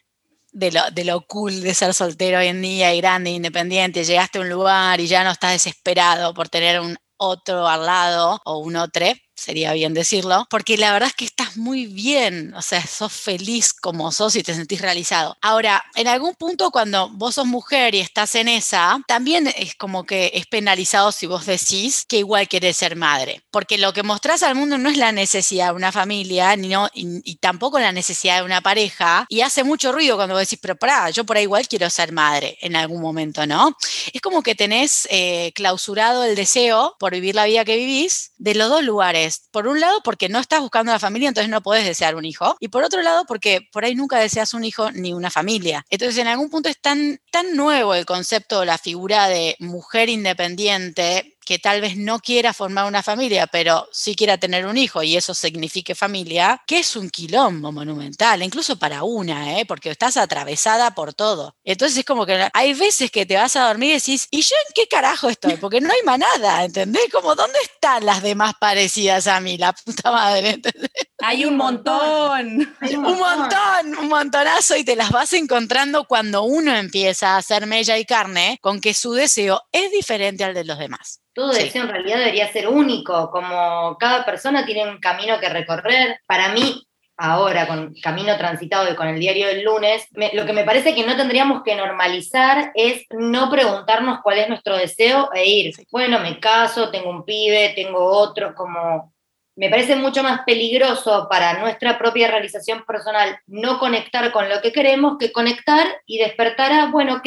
de 0.53 0.73
lo, 0.73 0.91
de 0.93 1.05
lo 1.05 1.23
cool 1.27 1.61
de 1.61 1.75
ser 1.75 1.95
soltero 1.95 2.39
hoy 2.39 2.49
en 2.49 2.63
día 2.63 2.95
y 2.95 3.01
grande, 3.01 3.31
independiente, 3.31 4.05
llegaste 4.05 4.39
a 4.39 4.41
un 4.43 4.49
lugar 4.49 5.01
y 5.01 5.07
ya 5.07 5.25
no 5.25 5.31
estás 5.31 5.53
desesperado 5.53 6.35
por 6.35 6.49
tener 6.49 6.81
un 6.81 6.97
otro 7.17 7.69
al 7.69 7.85
lado 7.87 8.41
o 8.45 8.59
un 8.59 8.77
otro, 8.77 9.07
sería 9.41 9.73
bien 9.73 9.95
decirlo, 9.95 10.47
porque 10.51 10.77
la 10.77 10.93
verdad 10.93 11.09
es 11.09 11.15
que 11.15 11.25
estás 11.25 11.57
muy 11.57 11.87
bien, 11.87 12.55
o 12.55 12.63
sea, 12.63 12.87
sos 12.87 13.13
feliz 13.13 13.73
como 13.73 14.13
sos 14.13 14.37
y 14.37 14.43
te 14.43 14.55
sentís 14.55 14.81
realizado. 14.81 15.37
Ahora, 15.41 15.83
en 15.95 16.09
algún 16.09 16.35
punto 16.35 16.71
cuando 16.71 17.09
vos 17.11 17.37
sos 17.37 17.47
mujer 17.47 17.95
y 17.95 18.01
estás 18.01 18.35
en 18.35 18.49
esa, 18.49 19.01
también 19.07 19.53
es 19.57 19.75
como 19.75 20.05
que 20.05 20.31
es 20.35 20.47
penalizado 20.47 21.13
si 21.13 21.27
vos 21.27 21.47
decís 21.47 22.05
que 22.07 22.19
igual 22.19 22.49
querés 22.49 22.77
ser 22.77 22.97
madre, 22.97 23.43
porque 23.51 23.79
lo 23.79 23.93
que 23.93 24.03
mostrás 24.03 24.43
al 24.43 24.55
mundo 24.55 24.77
no 24.79 24.91
es 24.91 24.97
la 24.97 25.13
necesidad 25.13 25.69
de 25.69 25.77
una 25.77 25.93
familia, 25.93 26.55
ni 26.57 26.69
no, 26.69 26.89
y, 26.93 27.37
tampoco 27.37 27.79
la 27.79 27.93
necesidad 27.93 28.39
de 28.39 28.45
una 28.45 28.61
pareja, 28.61 29.25
y 29.29 29.41
hace 29.41 29.65
mucho 29.65 29.93
ruido 29.93 30.17
cuando 30.17 30.35
vos 30.35 30.43
decís, 30.43 30.59
pero 30.61 30.77
pará, 30.77 31.11
yo 31.11 31.25
por 31.25 31.37
ahí 31.37 31.45
igual 31.45 31.67
quiero 31.67 31.89
ser 31.89 32.13
madre 32.13 32.59
en 32.61 32.77
algún 32.77 33.01
momento, 33.01 33.47
¿no? 33.47 33.77
Es 34.13 34.21
como 34.21 34.43
que 34.43 34.55
tenés 34.55 35.09
eh, 35.11 35.53
clausurado 35.55 36.25
el 36.25 36.37
deseo 36.37 36.97
por 36.99 37.13
vivir 37.13 37.35
la 37.35 37.47
vida 37.47 37.65
que 37.65 37.77
vivís 37.77 38.33
de 38.37 38.55
los 38.55 38.69
dos 38.69 38.83
lugares 38.83 39.30
por 39.51 39.67
un 39.67 39.81
lado, 39.81 40.01
porque 40.05 40.29
no 40.29 40.39
estás 40.39 40.61
buscando 40.61 40.93
la 40.93 40.99
familia, 40.99 41.29
entonces 41.29 41.51
no 41.51 41.63
puedes 41.63 41.85
desear 41.85 42.17
un 42.17 42.25
hijo. 42.25 42.57
Y 42.61 42.69
por 42.69 42.85
otro 42.85 43.03
lado, 43.03 43.25
porque 43.27 43.69
por 43.73 43.85
ahí 43.85 43.95
nunca 43.95 44.19
deseas 44.19 44.55
un 44.55 44.65
hijo 44.65 44.91
ni 44.93 45.13
una 45.13 45.31
familia. 45.31 45.85
Entonces, 45.91 46.19
en 46.19 46.29
algún 46.29 46.51
punto 46.51 46.69
es 46.69 46.81
tan, 46.81 47.21
tan 47.31 47.57
nuevo 47.57 47.95
el 47.95 48.07
concepto, 48.07 48.65
la 48.65 48.79
figura 48.79 49.29
de 49.29 49.57
mujer 49.59 50.09
independiente 50.09 51.37
que 51.51 51.59
tal 51.59 51.81
vez 51.81 51.97
no 51.97 52.21
quiera 52.21 52.55
formar 52.55 52.87
una 52.87 53.03
familia, 53.03 53.49
pero 53.49 53.89
sí 53.91 54.15
quiera 54.15 54.39
tener 54.39 54.67
un 54.67 54.77
hijo 54.77 55.03
y 55.03 55.17
eso 55.17 55.35
signifique 55.35 55.97
familia, 55.97 56.63
que 56.65 56.79
es 56.79 56.95
un 56.95 57.11
quilombo 57.11 57.73
monumental, 57.73 58.41
incluso 58.45 58.79
para 58.79 59.03
una, 59.03 59.59
¿eh? 59.59 59.67
porque 59.67 59.91
estás 59.91 60.17
atravesada 60.17 60.95
por 60.95 61.13
todo. 61.13 61.57
Entonces 61.65 61.99
es 61.99 62.05
como 62.05 62.25
que 62.25 62.49
hay 62.53 62.75
veces 62.75 63.11
que 63.11 63.27
te 63.27 63.35
vas 63.35 63.57
a 63.57 63.67
dormir 63.67 63.91
y 63.91 63.95
decís, 63.95 64.29
¿y 64.31 64.43
yo 64.43 64.55
en 64.69 64.75
qué 64.77 64.87
carajo 64.87 65.29
estoy? 65.29 65.57
Porque 65.57 65.81
no 65.81 65.93
hay 65.93 66.05
manada, 66.05 66.65
¿entendés? 66.65 67.11
Como, 67.11 67.35
¿dónde 67.35 67.59
están 67.65 68.07
las 68.07 68.23
demás 68.23 68.55
parecidas 68.61 69.27
a 69.27 69.41
mí? 69.41 69.59
La 69.59 69.73
puta 69.73 70.13
madre, 70.13 70.51
¿entendés? 70.51 71.10
Hay 71.23 71.45
un 71.45 71.57
montón. 71.57 72.75
un 72.97 73.19
montón, 73.19 73.99
un 73.99 74.09
montonazo 74.09 74.77
y 74.77 74.85
te 74.85 74.97
las 74.97 75.11
vas 75.11 75.33
encontrando 75.33 76.05
cuando 76.05 76.43
uno 76.43 76.75
empieza 76.75 77.35
a 77.35 77.39
hacer 77.39 77.67
mella 77.67 77.99
y 77.99 78.05
carne 78.05 78.59
con 78.61 78.81
que 78.81 78.95
su 78.95 79.13
deseo 79.13 79.63
es 79.73 79.91
diferente 79.91 80.45
al 80.45 80.55
de 80.55 80.65
los 80.65 80.79
demás. 80.79 81.21
Todo 81.33 81.53
deseo 81.53 81.83
en 81.83 81.91
realidad 81.91 82.19
debería 82.19 82.53
ser 82.53 82.69
único, 82.69 83.31
como 83.31 83.97
cada 83.99 84.25
persona 84.25 84.67
tiene 84.67 84.91
un 84.91 84.99
camino 84.99 85.39
que 85.39 85.49
recorrer. 85.49 86.21
Para 86.27 86.53
mí, 86.53 86.87
ahora 87.17 87.67
con 87.69 87.95
camino 88.03 88.37
transitado 88.37 88.91
y 88.91 88.97
con 88.97 89.07
el 89.07 89.21
diario 89.21 89.47
del 89.47 89.63
lunes, 89.63 90.07
lo 90.33 90.47
que 90.47 90.53
me 90.53 90.65
parece 90.65 90.95
que 90.95 91.07
no 91.07 91.17
tendríamos 91.17 91.63
que 91.63 91.77
normalizar 91.77 92.73
es 92.75 93.05
no 93.11 93.51
preguntarnos 93.51 94.21
cuál 94.23 94.39
es 94.39 94.49
nuestro 94.49 94.77
deseo 94.77 95.31
e 95.35 95.47
ir, 95.47 95.75
bueno, 95.93 96.19
me 96.19 96.41
caso, 96.41 96.91
tengo 96.91 97.11
un 97.11 97.25
pibe, 97.25 97.73
tengo 97.77 98.05
otro, 98.05 98.55
como 98.55 99.13
me 99.61 99.69
parece 99.69 99.95
mucho 99.95 100.23
más 100.23 100.41
peligroso 100.47 101.27
para 101.29 101.61
nuestra 101.61 101.99
propia 101.99 102.31
realización 102.31 102.83
personal 102.87 103.39
no 103.47 103.79
conectar 103.79 104.33
con 104.33 104.49
lo 104.49 104.63
que 104.63 104.73
queremos 104.73 105.19
que 105.19 105.33
conectar 105.33 105.87
y 106.07 106.17
despertar 106.17 106.73
a, 106.73 106.87
bueno, 106.87 107.17
ok, 107.17 107.27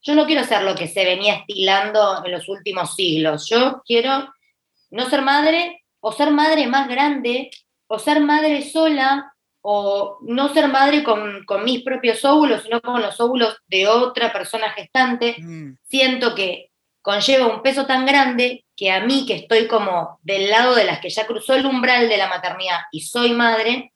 yo 0.00 0.14
no 0.14 0.24
quiero 0.24 0.44
ser 0.44 0.62
lo 0.62 0.74
que 0.74 0.88
se 0.88 1.04
venía 1.04 1.34
estilando 1.34 2.24
en 2.24 2.32
los 2.32 2.48
últimos 2.48 2.94
siglos, 2.96 3.46
yo 3.50 3.82
quiero 3.84 4.32
no 4.90 5.10
ser 5.10 5.20
madre 5.20 5.84
o 6.00 6.10
ser 6.10 6.30
madre 6.30 6.66
más 6.68 6.88
grande 6.88 7.50
o 7.86 7.98
ser 7.98 8.20
madre 8.20 8.62
sola 8.62 9.34
o 9.60 10.16
no 10.22 10.54
ser 10.54 10.68
madre 10.68 11.04
con, 11.04 11.44
mis 11.66 11.82
propios 11.82 12.24
óvulos, 12.24 12.62
sino 12.62 12.80
con 12.80 13.02
los 13.02 13.20
óvulos 13.20 13.58
de 13.66 13.88
otra 13.88 14.32
persona 14.32 14.70
gestante. 14.70 15.36
Mm. 15.38 15.76
Siento 15.82 16.34
que 16.34 16.70
conlleva 17.02 17.46
un 17.46 17.60
peso 17.60 17.84
tan 17.84 18.06
grande 18.06 18.63
que 18.76 18.90
a 18.90 19.00
mí, 19.00 19.24
que 19.26 19.34
estoy 19.34 19.66
como 19.66 20.18
del 20.22 20.50
lado 20.50 20.74
de 20.74 20.84
las 20.84 21.00
que 21.00 21.10
ya 21.10 21.26
cruzó 21.26 21.54
el 21.54 21.66
umbral 21.66 22.08
de 22.08 22.16
la 22.16 22.28
maternidad 22.28 22.78
y 22.92 23.02
soy 23.02 23.32
madre, 23.32 23.92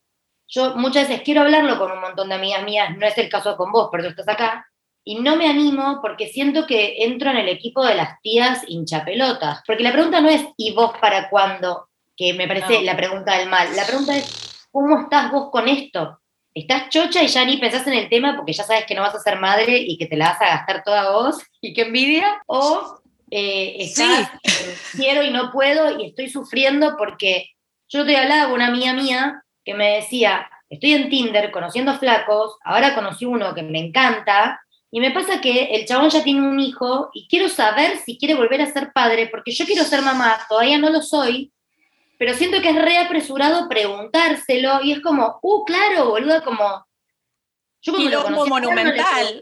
yo 0.46 0.76
muchas 0.76 1.08
veces 1.08 1.22
quiero 1.22 1.42
hablarlo 1.42 1.78
con 1.78 1.90
un 1.90 2.00
montón 2.00 2.28
de 2.28 2.36
amigas 2.36 2.64
mías, 2.64 2.96
no 2.96 3.06
es 3.06 3.18
el 3.18 3.28
caso 3.28 3.56
con 3.56 3.70
vos, 3.72 3.88
pero 3.90 4.04
tú 4.04 4.10
estás 4.10 4.28
acá, 4.28 4.66
y 5.04 5.16
no 5.16 5.36
me 5.36 5.48
animo 5.48 6.00
porque 6.02 6.28
siento 6.28 6.66
que 6.66 7.04
entro 7.04 7.30
en 7.30 7.38
el 7.38 7.48
equipo 7.48 7.84
de 7.84 7.94
las 7.94 8.20
tías 8.20 8.62
hinchapelotas. 8.68 9.62
Porque 9.66 9.82
la 9.82 9.92
pregunta 9.92 10.20
no 10.20 10.28
es 10.28 10.44
¿y 10.58 10.74
vos 10.74 10.92
para 11.00 11.30
cuándo? 11.30 11.88
que 12.18 12.34
me 12.34 12.48
parece 12.48 12.82
la 12.82 12.96
pregunta 12.96 13.38
del 13.38 13.48
mal. 13.48 13.74
La 13.76 13.86
pregunta 13.86 14.14
es, 14.16 14.66
¿cómo 14.72 15.02
estás 15.02 15.30
vos 15.30 15.50
con 15.50 15.68
esto? 15.68 16.20
¿Estás 16.52 16.88
chocha 16.88 17.22
y 17.22 17.28
ya 17.28 17.44
ni 17.44 17.56
pensás 17.58 17.86
en 17.86 17.94
el 17.94 18.08
tema 18.08 18.34
porque 18.34 18.52
ya 18.52 18.64
sabes 18.64 18.84
que 18.86 18.96
no 18.96 19.02
vas 19.02 19.14
a 19.14 19.20
ser 19.20 19.38
madre 19.38 19.78
y 19.78 19.96
que 19.96 20.06
te 20.06 20.16
la 20.16 20.30
vas 20.30 20.42
a 20.42 20.48
gastar 20.48 20.82
toda 20.82 21.12
vos 21.12 21.38
y 21.60 21.72
qué 21.72 21.82
envidia? 21.82 22.42
¿O 22.46 22.97
eh, 23.30 23.76
estás, 23.78 24.30
quiero 24.92 25.22
y 25.22 25.30
no 25.30 25.50
puedo 25.50 25.98
y 25.98 26.06
estoy 26.06 26.28
sufriendo 26.28 26.96
porque 26.96 27.50
yo 27.88 28.04
te 28.04 28.16
hablaba 28.16 28.46
con 28.46 28.54
una 28.54 28.68
amiga 28.68 28.92
mía 28.92 29.42
que 29.64 29.74
me 29.74 29.96
decía, 29.96 30.48
estoy 30.68 30.94
en 30.94 31.10
Tinder 31.10 31.50
conociendo 31.50 31.98
flacos, 31.98 32.56
ahora 32.64 32.94
conocí 32.94 33.24
uno 33.24 33.54
que 33.54 33.62
me 33.62 33.78
encanta, 33.78 34.60
y 34.90 35.00
me 35.00 35.10
pasa 35.10 35.40
que 35.40 35.64
el 35.74 35.86
chabón 35.86 36.08
ya 36.08 36.24
tiene 36.24 36.40
un 36.40 36.58
hijo 36.58 37.10
y 37.12 37.28
quiero 37.28 37.48
saber 37.48 37.98
si 37.98 38.16
quiere 38.16 38.34
volver 38.34 38.62
a 38.62 38.72
ser 38.72 38.92
padre, 38.92 39.28
porque 39.28 39.52
yo 39.52 39.66
quiero 39.66 39.84
ser 39.84 40.00
mamá, 40.00 40.38
todavía 40.48 40.78
no 40.78 40.88
lo 40.88 41.02
soy, 41.02 41.52
pero 42.18 42.34
siento 42.34 42.62
que 42.62 42.70
es 42.70 42.82
re 42.82 42.96
apresurado 42.96 43.68
preguntárselo 43.68 44.82
y 44.82 44.92
es 44.92 45.00
como, 45.00 45.38
uh, 45.42 45.64
claro, 45.64 46.10
boludo, 46.10 46.42
como... 46.42 46.86
Yo 47.80 47.92
como 47.92 48.08
lo 48.08 48.46
monumental. 48.46 49.40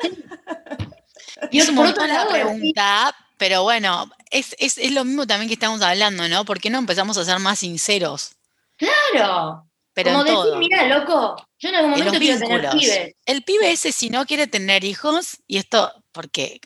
y 1.51 1.59
es 1.59 1.69
un 1.69 1.77
montón 1.77 2.09
la 2.09 2.29
pregunta, 2.29 3.15
pero 3.37 3.63
bueno, 3.63 4.11
es, 4.31 4.57
es, 4.59 4.91
lo 4.93 5.05
mismo 5.05 5.27
también 5.27 5.49
que 5.49 5.55
estamos 5.55 5.83
hablando, 5.83 6.29
¿no? 6.29 6.45
¿Por 6.45 6.61
qué 6.61 6.71
no 6.71 6.79
empezamos 6.79 7.17
a 7.19 7.25
ser 7.25 7.39
más 7.39 7.59
sinceros? 7.59 8.33
Claro. 8.77 9.67
Pero 9.93 10.13
como 10.13 10.25
decir, 10.25 10.59
mira, 10.59 10.87
loco, 10.87 11.37
yo 11.59 11.71
en 11.71 11.75
algún 11.75 11.91
momento 11.93 12.19
quiero 12.19 12.39
tener 12.39 12.71
pibes. 12.71 13.15
El 13.25 13.43
pibe 13.43 13.71
ese, 13.71 13.93
si 13.93 14.11
no 14.11 14.27
quiere 14.27 14.47
tener 14.47 14.85
hijos, 14.85 15.39
y 15.47 15.57
esto 15.57 15.91
porque 16.13 16.61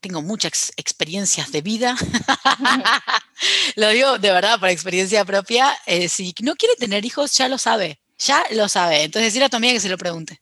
tengo 0.00 0.20
muchas 0.20 0.70
experiencias 0.76 1.50
de 1.50 1.62
vida, 1.62 1.96
lo 3.76 3.88
digo 3.88 4.18
de 4.18 4.30
verdad 4.32 4.60
por 4.60 4.68
experiencia 4.68 5.24
propia, 5.24 5.74
eh, 5.86 6.10
si 6.10 6.34
no 6.42 6.56
quiere 6.56 6.76
tener 6.76 7.06
hijos, 7.06 7.34
ya 7.38 7.48
lo 7.48 7.56
sabe, 7.56 8.00
ya 8.18 8.44
lo 8.50 8.68
sabe. 8.68 9.04
Entonces 9.04 9.32
decir 9.32 9.42
a 9.44 9.48
tu 9.48 9.56
amiga 9.56 9.72
que 9.72 9.80
se 9.80 9.88
lo 9.88 9.98
pregunte. 9.98 10.40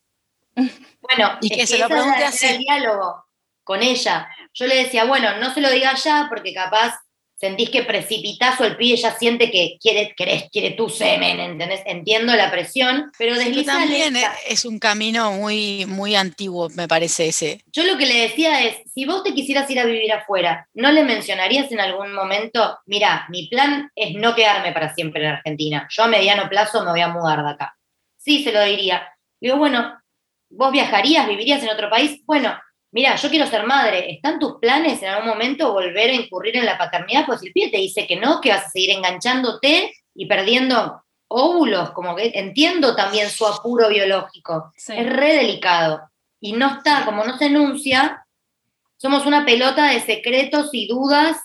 Bueno, 1.02 1.36
y 1.40 1.50
que, 1.50 1.66
se 1.66 1.78
lo 1.78 1.88
pregunte 1.88 2.24
así. 2.24 2.46
el 2.46 2.58
diálogo 2.58 3.26
con 3.64 3.82
ella. 3.82 4.28
Yo 4.54 4.66
le 4.66 4.76
decía, 4.76 5.04
bueno, 5.04 5.38
no 5.38 5.52
se 5.52 5.60
lo 5.60 5.70
diga 5.70 5.94
ya 5.94 6.26
porque 6.28 6.52
capaz 6.54 6.94
sentís 7.42 7.70
que 7.70 7.82
precipitas 7.82 8.60
o 8.60 8.64
el 8.64 8.76
pibe 8.76 8.96
ya 8.96 9.10
siente 9.18 9.50
que 9.50 9.76
quiere, 9.80 10.14
querés, 10.16 10.44
quiere 10.52 10.70
tu 10.70 10.88
semen, 10.88 11.40
¿entendés? 11.40 11.80
Entiendo 11.86 12.36
la 12.36 12.52
presión, 12.52 13.10
pero 13.18 13.34
deslizale. 13.34 13.88
también 13.88 14.16
es 14.46 14.64
un 14.64 14.78
camino 14.78 15.32
muy, 15.32 15.84
muy 15.86 16.14
antiguo, 16.14 16.68
me 16.76 16.86
parece 16.86 17.26
ese. 17.26 17.60
Yo 17.72 17.82
lo 17.82 17.98
que 17.98 18.06
le 18.06 18.14
decía 18.28 18.62
es, 18.62 18.76
si 18.94 19.06
vos 19.06 19.24
te 19.24 19.34
quisieras 19.34 19.68
ir 19.70 19.80
a 19.80 19.84
vivir 19.84 20.12
afuera, 20.12 20.68
¿no 20.74 20.92
le 20.92 21.02
mencionarías 21.02 21.72
en 21.72 21.80
algún 21.80 22.14
momento, 22.14 22.78
mira, 22.86 23.26
mi 23.28 23.48
plan 23.48 23.90
es 23.96 24.14
no 24.14 24.36
quedarme 24.36 24.70
para 24.70 24.94
siempre 24.94 25.24
en 25.24 25.32
Argentina, 25.32 25.88
yo 25.90 26.04
a 26.04 26.08
mediano 26.08 26.48
plazo 26.48 26.84
me 26.84 26.92
voy 26.92 27.00
a 27.00 27.08
mudar 27.08 27.42
de 27.42 27.50
acá? 27.50 27.76
Sí, 28.18 28.44
se 28.44 28.52
lo 28.52 28.62
diría. 28.62 29.02
Digo, 29.40 29.56
bueno, 29.56 30.00
¿vos 30.48 30.70
viajarías, 30.70 31.26
vivirías 31.26 31.60
en 31.64 31.70
otro 31.70 31.90
país? 31.90 32.20
Bueno, 32.24 32.56
mira, 32.92 33.16
yo 33.16 33.28
quiero 33.30 33.46
ser 33.46 33.66
madre, 33.66 34.12
¿están 34.12 34.38
tus 34.38 34.58
planes 34.60 35.02
en 35.02 35.08
algún 35.08 35.28
momento 35.28 35.72
volver 35.72 36.10
a 36.10 36.14
incurrir 36.14 36.56
en 36.56 36.66
la 36.66 36.78
paternidad? 36.78 37.26
Pues 37.26 37.42
el 37.42 37.52
pie 37.52 37.70
te 37.70 37.78
dice 37.78 38.06
que 38.06 38.16
no, 38.16 38.40
que 38.40 38.50
vas 38.50 38.66
a 38.66 38.70
seguir 38.70 38.90
enganchándote 38.90 39.92
y 40.14 40.26
perdiendo 40.26 41.02
óvulos, 41.28 41.90
como 41.92 42.14
que 42.14 42.30
entiendo 42.34 42.94
también 42.94 43.30
su 43.30 43.46
apuro 43.46 43.88
biológico. 43.88 44.72
Es 44.76 44.86
re 44.86 45.34
delicado. 45.34 46.10
Y 46.40 46.52
no 46.52 46.76
está, 46.76 47.04
como 47.04 47.24
no 47.24 47.38
se 47.38 47.46
enuncia, 47.46 48.26
somos 48.98 49.26
una 49.26 49.44
pelota 49.44 49.86
de 49.86 50.00
secretos 50.00 50.68
y 50.72 50.86
dudas 50.86 51.38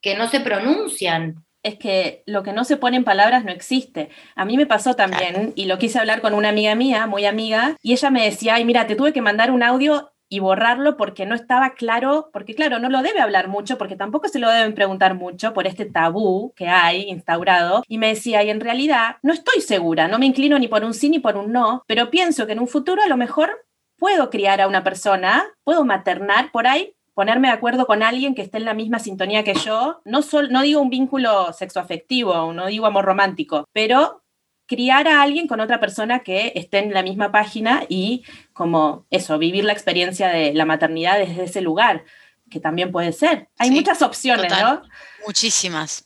que 0.00 0.16
no 0.16 0.28
se 0.28 0.40
pronuncian. 0.40 1.44
Es 1.62 1.76
que 1.76 2.22
lo 2.26 2.42
que 2.42 2.52
no 2.52 2.64
se 2.64 2.76
pone 2.76 2.96
en 2.96 3.04
palabras 3.04 3.44
no 3.44 3.52
existe. 3.52 4.10
A 4.34 4.44
mí 4.44 4.56
me 4.56 4.66
pasó 4.66 4.94
también, 4.94 5.52
y 5.54 5.66
lo 5.66 5.78
quise 5.78 5.98
hablar 5.98 6.20
con 6.20 6.34
una 6.34 6.48
amiga 6.48 6.74
mía, 6.74 7.06
muy 7.06 7.26
amiga, 7.26 7.76
y 7.82 7.92
ella 7.92 8.10
me 8.10 8.24
decía, 8.24 8.54
ay, 8.54 8.64
mira, 8.64 8.86
te 8.86 8.96
tuve 8.96 9.12
que 9.12 9.22
mandar 9.22 9.50
un 9.50 9.62
audio 9.62 10.12
y 10.28 10.40
borrarlo 10.40 10.96
porque 10.96 11.26
no 11.26 11.34
estaba 11.34 11.74
claro, 11.74 12.30
porque 12.32 12.54
claro, 12.54 12.78
no 12.78 12.88
lo 12.88 13.02
debe 13.02 13.20
hablar 13.20 13.48
mucho, 13.48 13.78
porque 13.78 13.96
tampoco 13.96 14.28
se 14.28 14.38
lo 14.38 14.50
deben 14.50 14.74
preguntar 14.74 15.14
mucho 15.14 15.54
por 15.54 15.66
este 15.66 15.86
tabú 15.86 16.52
que 16.54 16.68
hay 16.68 17.08
instaurado. 17.08 17.82
Y 17.88 17.98
me 17.98 18.08
decía, 18.08 18.42
y 18.42 18.50
en 18.50 18.60
realidad 18.60 19.16
no 19.22 19.32
estoy 19.32 19.60
segura, 19.60 20.08
no 20.08 20.18
me 20.18 20.26
inclino 20.26 20.58
ni 20.58 20.68
por 20.68 20.84
un 20.84 20.94
sí 20.94 21.08
ni 21.08 21.18
por 21.18 21.36
un 21.36 21.52
no, 21.52 21.82
pero 21.86 22.10
pienso 22.10 22.46
que 22.46 22.52
en 22.52 22.60
un 22.60 22.68
futuro 22.68 23.02
a 23.02 23.08
lo 23.08 23.16
mejor 23.16 23.66
puedo 23.98 24.30
criar 24.30 24.60
a 24.60 24.68
una 24.68 24.84
persona, 24.84 25.44
puedo 25.64 25.84
maternar 25.84 26.52
por 26.52 26.66
ahí, 26.66 26.94
ponerme 27.14 27.48
de 27.48 27.54
acuerdo 27.54 27.86
con 27.86 28.02
alguien 28.04 28.34
que 28.34 28.42
esté 28.42 28.58
en 28.58 28.64
la 28.64 28.74
misma 28.74 29.00
sintonía 29.00 29.42
que 29.42 29.54
yo, 29.54 30.00
no, 30.04 30.22
sol, 30.22 30.52
no 30.52 30.62
digo 30.62 30.80
un 30.80 30.88
vínculo 30.88 31.52
sexoafectivo, 31.52 32.52
no 32.52 32.66
digo 32.66 32.86
amor 32.86 33.04
romántico, 33.04 33.64
pero 33.72 34.22
criar 34.68 35.08
a 35.08 35.22
alguien 35.22 35.48
con 35.48 35.58
otra 35.60 35.80
persona 35.80 36.20
que 36.20 36.52
esté 36.54 36.78
en 36.78 36.94
la 36.94 37.02
misma 37.02 37.32
página 37.32 37.84
y 37.88 38.24
como 38.52 39.06
eso, 39.10 39.38
vivir 39.38 39.64
la 39.64 39.72
experiencia 39.72 40.28
de 40.28 40.54
la 40.54 40.66
maternidad 40.66 41.18
desde 41.18 41.44
ese 41.44 41.60
lugar, 41.62 42.04
que 42.50 42.60
también 42.60 42.92
puede 42.92 43.12
ser. 43.12 43.48
Hay 43.58 43.70
muchas 43.70 44.02
opciones, 44.02 44.52
¿no? 44.52 44.82
Muchísimas. 45.26 46.04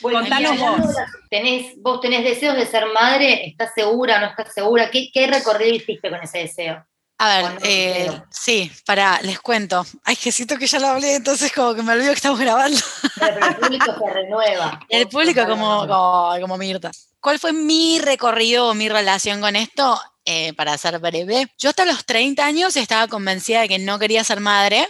Contanos 0.00 0.58
vos. 0.58 0.96
Tenés, 1.28 1.74
vos 1.82 2.00
tenés 2.00 2.24
deseos 2.24 2.56
de 2.56 2.66
ser 2.66 2.84
madre, 2.94 3.46
¿estás 3.48 3.72
segura, 3.74 4.20
no 4.20 4.26
estás 4.26 4.54
segura? 4.54 4.90
¿Qué, 4.90 5.10
qué 5.12 5.26
recorrido 5.26 5.74
hiciste 5.74 6.08
con 6.08 6.22
ese 6.22 6.38
deseo? 6.38 6.86
A 7.18 7.28
ver, 7.28 7.58
eh, 7.62 8.10
sí, 8.28 8.70
para, 8.84 9.20
les 9.22 9.40
cuento. 9.40 9.84
Ay, 10.04 10.16
que 10.16 10.32
siento 10.32 10.58
que 10.58 10.66
ya 10.66 10.78
lo 10.78 10.88
hablé, 10.88 11.14
entonces 11.14 11.52
como 11.52 11.74
que 11.74 11.82
me 11.82 11.92
olvido 11.92 12.10
que 12.10 12.16
estamos 12.16 12.38
grabando. 12.38 12.78
Pero, 13.18 13.46
el 13.46 13.56
público 13.56 13.94
se 13.98 14.12
renueva. 14.12 14.80
El 14.88 15.08
público 15.08 15.46
como, 15.46 15.86
como, 15.86 16.34
como 16.40 16.58
Mirta. 16.58 16.90
¿Cuál 17.24 17.38
fue 17.38 17.54
mi 17.54 17.98
recorrido 18.00 18.68
o 18.68 18.74
mi 18.74 18.90
relación 18.90 19.40
con 19.40 19.56
esto? 19.56 19.98
Eh, 20.26 20.52
para 20.52 20.76
ser 20.76 20.98
breve, 20.98 21.46
yo 21.56 21.70
hasta 21.70 21.86
los 21.86 22.04
30 22.04 22.44
años 22.44 22.76
estaba 22.76 23.08
convencida 23.08 23.62
de 23.62 23.68
que 23.68 23.78
no 23.78 23.98
quería 23.98 24.22
ser 24.22 24.40
madre 24.40 24.86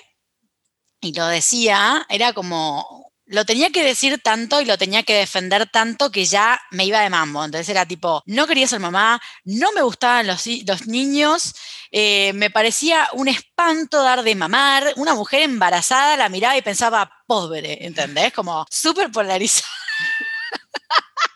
y 1.01 1.15
lo 1.15 1.29
decía, 1.29 2.05
era 2.09 2.33
como, 2.33 3.13
lo 3.25 3.45
tenía 3.45 3.71
que 3.71 3.85
decir 3.85 4.21
tanto 4.21 4.61
y 4.61 4.65
lo 4.65 4.77
tenía 4.77 5.05
que 5.05 5.15
defender 5.15 5.71
tanto 5.71 6.11
que 6.11 6.25
ya 6.25 6.61
me 6.73 6.85
iba 6.85 7.01
de 7.03 7.09
mambo. 7.09 7.45
Entonces 7.45 7.69
era 7.69 7.87
tipo, 7.87 8.21
no 8.27 8.49
quería 8.49 8.67
ser 8.67 8.81
mamá, 8.81 9.23
no 9.45 9.71
me 9.71 9.83
gustaban 9.83 10.27
los, 10.27 10.45
los 10.67 10.89
niños, 10.89 11.55
eh, 11.93 12.33
me 12.33 12.51
parecía 12.51 13.07
un 13.13 13.29
espanto 13.29 14.03
dar 14.03 14.25
de 14.25 14.35
mamar. 14.35 14.93
Una 14.97 15.15
mujer 15.15 15.43
embarazada 15.43 16.17
la 16.17 16.29
miraba 16.29 16.57
y 16.57 16.63
pensaba, 16.63 17.13
pobre, 17.29 17.87
¿entendés? 17.87 18.33
Como 18.33 18.67
súper 18.69 19.13
polarizada 19.13 19.69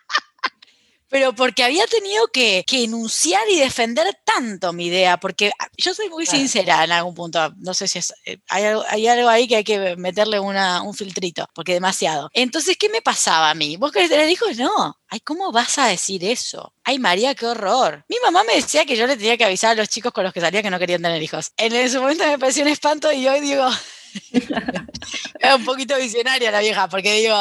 pero 1.08 1.34
porque 1.34 1.64
había 1.64 1.86
tenido 1.86 2.28
que, 2.28 2.64
enunciar 2.70 3.42
y 3.50 3.58
defender 3.58 4.06
tanto 4.24 4.72
mi 4.72 4.86
idea, 4.86 5.18
porque 5.18 5.50
yo 5.76 5.94
soy 5.94 6.08
muy 6.08 6.26
sincera 6.26 6.84
en 6.84 6.92
algún 6.92 7.14
punto, 7.14 7.52
no 7.58 7.74
sé 7.74 7.88
si 7.88 7.98
eh, 8.24 8.38
hay, 8.48 8.64
algo, 8.64 8.84
hay, 8.88 9.06
algo, 9.08 9.28
ahí 9.28 9.48
que 9.48 9.56
hay 9.56 9.64
que 9.64 9.96
meterle 9.96 10.38
una, 10.38 10.82
un 10.82 10.94
filtrito, 10.94 11.46
porque 11.54 11.72
demasiado. 11.72 12.30
Entonces, 12.34 12.76
¿qué 12.76 12.88
me 12.88 13.02
pasaba 13.02 13.50
a 13.50 13.54
mí? 13.54 13.76
¿Vos 13.76 13.90
querés 13.90 14.10
tener 14.10 14.28
hijos? 14.28 14.56
No. 14.56 14.96
Ay, 15.08 15.20
¿cómo 15.20 15.50
vas 15.50 15.78
a 15.78 15.86
decir 15.86 16.22
eso? 16.24 16.74
Ay, 16.84 16.98
María, 16.98 17.34
qué 17.34 17.46
horror. 17.46 18.04
Mi 18.08 18.16
mamá 18.22 18.44
me 18.44 18.54
decía 18.54 18.84
que 18.84 18.96
yo 18.96 19.06
le 19.06 19.16
tenía 19.16 19.36
que 19.36 19.44
avisar 19.44 19.72
a 19.72 19.74
los 19.74 19.88
chicos 19.88 20.12
con 20.12 20.24
los 20.24 20.32
que 20.32 20.40
salía 20.40 20.62
que 20.62 20.70
no 20.70 20.78
querían 20.78 21.02
tener 21.02 21.22
hijos. 21.22 21.52
En 21.56 21.74
ese 21.74 21.98
momento 21.98 22.26
me 22.26 22.38
pareció 22.38 22.62
un 22.62 22.68
espanto 22.68 23.10
y 23.12 23.26
hoy 23.26 23.40
digo, 23.40 23.66
es 25.40 25.54
un 25.54 25.64
poquito 25.64 25.96
visionaria 25.96 26.50
la 26.50 26.60
vieja, 26.60 26.88
porque 26.88 27.14
digo, 27.14 27.36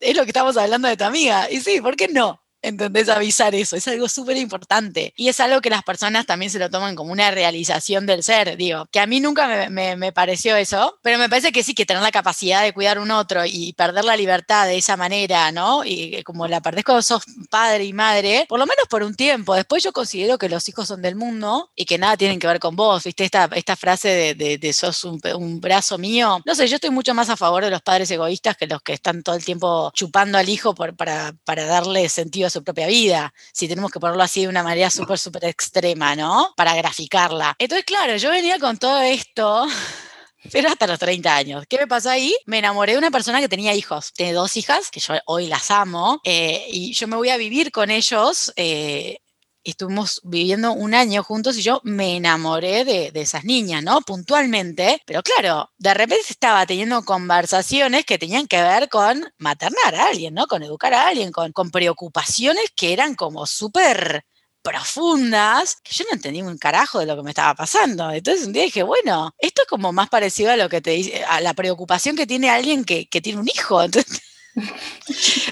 es 0.00 0.16
lo 0.16 0.22
que 0.22 0.30
estamos 0.30 0.56
hablando 0.56 0.88
de 0.88 0.96
tu 0.96 1.04
amiga. 1.04 1.50
Y 1.50 1.60
sí, 1.60 1.80
¿por 1.80 1.96
qué 1.96 2.08
no? 2.08 2.42
¿Entendés? 2.62 3.08
Avisar 3.08 3.54
eso. 3.54 3.76
Es 3.76 3.88
algo 3.88 4.08
súper 4.08 4.36
importante. 4.36 5.12
Y 5.16 5.28
es 5.28 5.40
algo 5.40 5.60
que 5.60 5.70
las 5.70 5.82
personas 5.82 6.26
también 6.26 6.50
se 6.50 6.58
lo 6.58 6.70
toman 6.70 6.94
como 6.94 7.12
una 7.12 7.30
realización 7.30 8.06
del 8.06 8.22
ser. 8.22 8.56
Digo, 8.56 8.86
que 8.90 9.00
a 9.00 9.06
mí 9.06 9.20
nunca 9.20 9.68
me, 9.70 9.96
me, 9.96 10.12
pareció 10.12 10.56
eso, 10.56 10.98
pero 11.02 11.18
me 11.18 11.28
parece 11.28 11.52
que 11.52 11.62
sí, 11.62 11.74
que 11.74 11.86
tener 11.86 12.02
la 12.02 12.10
capacidad 12.10 12.62
de 12.62 12.72
cuidar 12.72 12.98
un 12.98 13.10
otro 13.10 13.44
y 13.46 13.72
perder 13.74 14.04
la 14.04 14.16
libertad 14.16 14.66
de 14.66 14.76
esa 14.76 14.96
manera, 14.96 15.52
¿no? 15.52 15.84
Y 15.84 16.22
como 16.24 16.46
la 16.48 16.60
perdés 16.60 16.84
cuando 16.84 17.02
sos 17.02 17.22
padre 17.48 17.84
y 17.84 17.92
madre, 17.92 18.46
por 18.48 18.58
lo 18.58 18.66
menos 18.66 18.86
por 18.88 19.02
un 19.02 19.14
tiempo. 19.14 19.54
Después 19.54 19.82
yo 19.82 19.92
considero 19.92 20.36
que 20.36 20.48
los 20.48 20.68
hijos 20.68 20.88
son 20.88 21.00
del 21.00 21.16
mundo 21.16 21.70
y 21.74 21.86
que 21.86 21.98
nada 21.98 22.16
tienen 22.16 22.38
que 22.38 22.46
ver 22.46 22.60
con 22.60 22.76
vos. 22.76 23.04
¿Viste? 23.04 23.24
Esta, 23.24 23.48
esta 23.54 23.76
frase 23.76 24.34
de, 24.34 24.58
de, 24.58 24.72
sos 24.72 25.04
un, 25.04 25.20
un 25.34 25.60
brazo 25.60 25.96
mío. 25.96 26.40
No 26.44 26.54
sé, 26.54 26.68
yo 26.68 26.74
estoy 26.76 26.90
mucho 26.90 27.14
más 27.14 27.30
a 27.30 27.36
favor 27.36 27.64
de 27.64 27.70
los 27.70 27.82
padres 27.82 28.10
egoístas 28.10 28.56
que 28.56 28.66
los 28.66 28.82
que 28.82 28.92
están 28.92 29.22
todo 29.22 29.34
el 29.34 29.44
tiempo 29.44 29.90
chupando 29.94 30.38
al 30.38 30.48
hijo 30.48 30.74
por, 30.74 30.94
para, 30.96 31.32
para 31.44 31.64
darle 31.64 32.08
sentido 32.08 32.49
su 32.50 32.62
propia 32.62 32.86
vida, 32.86 33.32
si 33.52 33.68
tenemos 33.68 33.90
que 33.90 34.00
ponerlo 34.00 34.22
así 34.22 34.42
de 34.42 34.48
una 34.48 34.62
manera 34.62 34.90
súper, 34.90 35.18
súper 35.18 35.44
extrema, 35.46 36.14
¿no? 36.16 36.52
Para 36.56 36.74
graficarla. 36.74 37.54
Entonces, 37.58 37.84
claro, 37.84 38.16
yo 38.16 38.30
venía 38.30 38.58
con 38.58 38.76
todo 38.78 39.00
esto 39.00 39.66
pero 40.52 40.68
hasta 40.68 40.86
los 40.86 40.98
30 40.98 41.34
años. 41.34 41.64
¿Qué 41.68 41.78
me 41.78 41.86
pasó 41.86 42.10
ahí? 42.10 42.34
Me 42.46 42.58
enamoré 42.58 42.92
de 42.92 42.98
una 42.98 43.10
persona 43.10 43.40
que 43.40 43.48
tenía 43.48 43.74
hijos. 43.74 44.12
Tiene 44.12 44.32
dos 44.32 44.56
hijas, 44.56 44.90
que 44.90 45.00
yo 45.00 45.14
hoy 45.26 45.46
las 45.46 45.70
amo, 45.70 46.20
eh, 46.24 46.66
y 46.70 46.92
yo 46.92 47.08
me 47.08 47.16
voy 47.16 47.30
a 47.30 47.36
vivir 47.36 47.70
con 47.70 47.90
ellos. 47.90 48.52
Eh, 48.56 49.18
estuvimos 49.64 50.20
viviendo 50.24 50.72
un 50.72 50.94
año 50.94 51.22
juntos 51.22 51.56
y 51.56 51.62
yo 51.62 51.80
me 51.84 52.16
enamoré 52.16 52.84
de, 52.84 53.10
esas 53.14 53.44
niñas, 53.44 53.82
¿no? 53.82 54.00
Puntualmente, 54.00 55.02
pero 55.06 55.22
claro, 55.22 55.70
de 55.78 55.94
repente 55.94 56.24
estaba 56.28 56.66
teniendo 56.66 57.04
conversaciones 57.04 58.04
que 58.04 58.18
tenían 58.18 58.46
que 58.46 58.62
ver 58.62 58.88
con 58.88 59.24
maternar 59.38 59.94
a 59.94 60.06
alguien, 60.08 60.34
¿no? 60.34 60.46
Con 60.46 60.62
educar 60.62 60.94
a 60.94 61.08
alguien, 61.08 61.32
con, 61.32 61.52
con 61.52 61.70
preocupaciones 61.70 62.64
que 62.74 62.92
eran 62.92 63.14
como 63.14 63.46
súper 63.46 64.24
profundas 64.62 65.78
yo 65.90 66.04
no 66.04 66.14
entendía 66.14 66.44
un 66.44 66.58
carajo 66.58 66.98
de 66.98 67.06
lo 67.06 67.16
que 67.16 67.22
me 67.22 67.30
estaba 67.30 67.54
pasando. 67.54 68.10
Entonces 68.10 68.46
un 68.46 68.52
día 68.52 68.64
dije, 68.64 68.82
bueno, 68.82 69.34
esto 69.38 69.62
es 69.62 69.68
como 69.68 69.92
más 69.92 70.08
parecido 70.08 70.50
a 70.52 70.56
lo 70.56 70.68
que 70.68 70.80
te 70.80 70.90
dice, 70.90 71.24
a 71.24 71.40
la 71.40 71.54
preocupación 71.54 72.16
que 72.16 72.26
tiene 72.26 72.50
alguien 72.50 72.84
que, 72.84 73.08
que 73.08 73.20
tiene 73.20 73.40
un 73.40 73.48
hijo. 73.48 73.82
Entonces, 73.82 74.20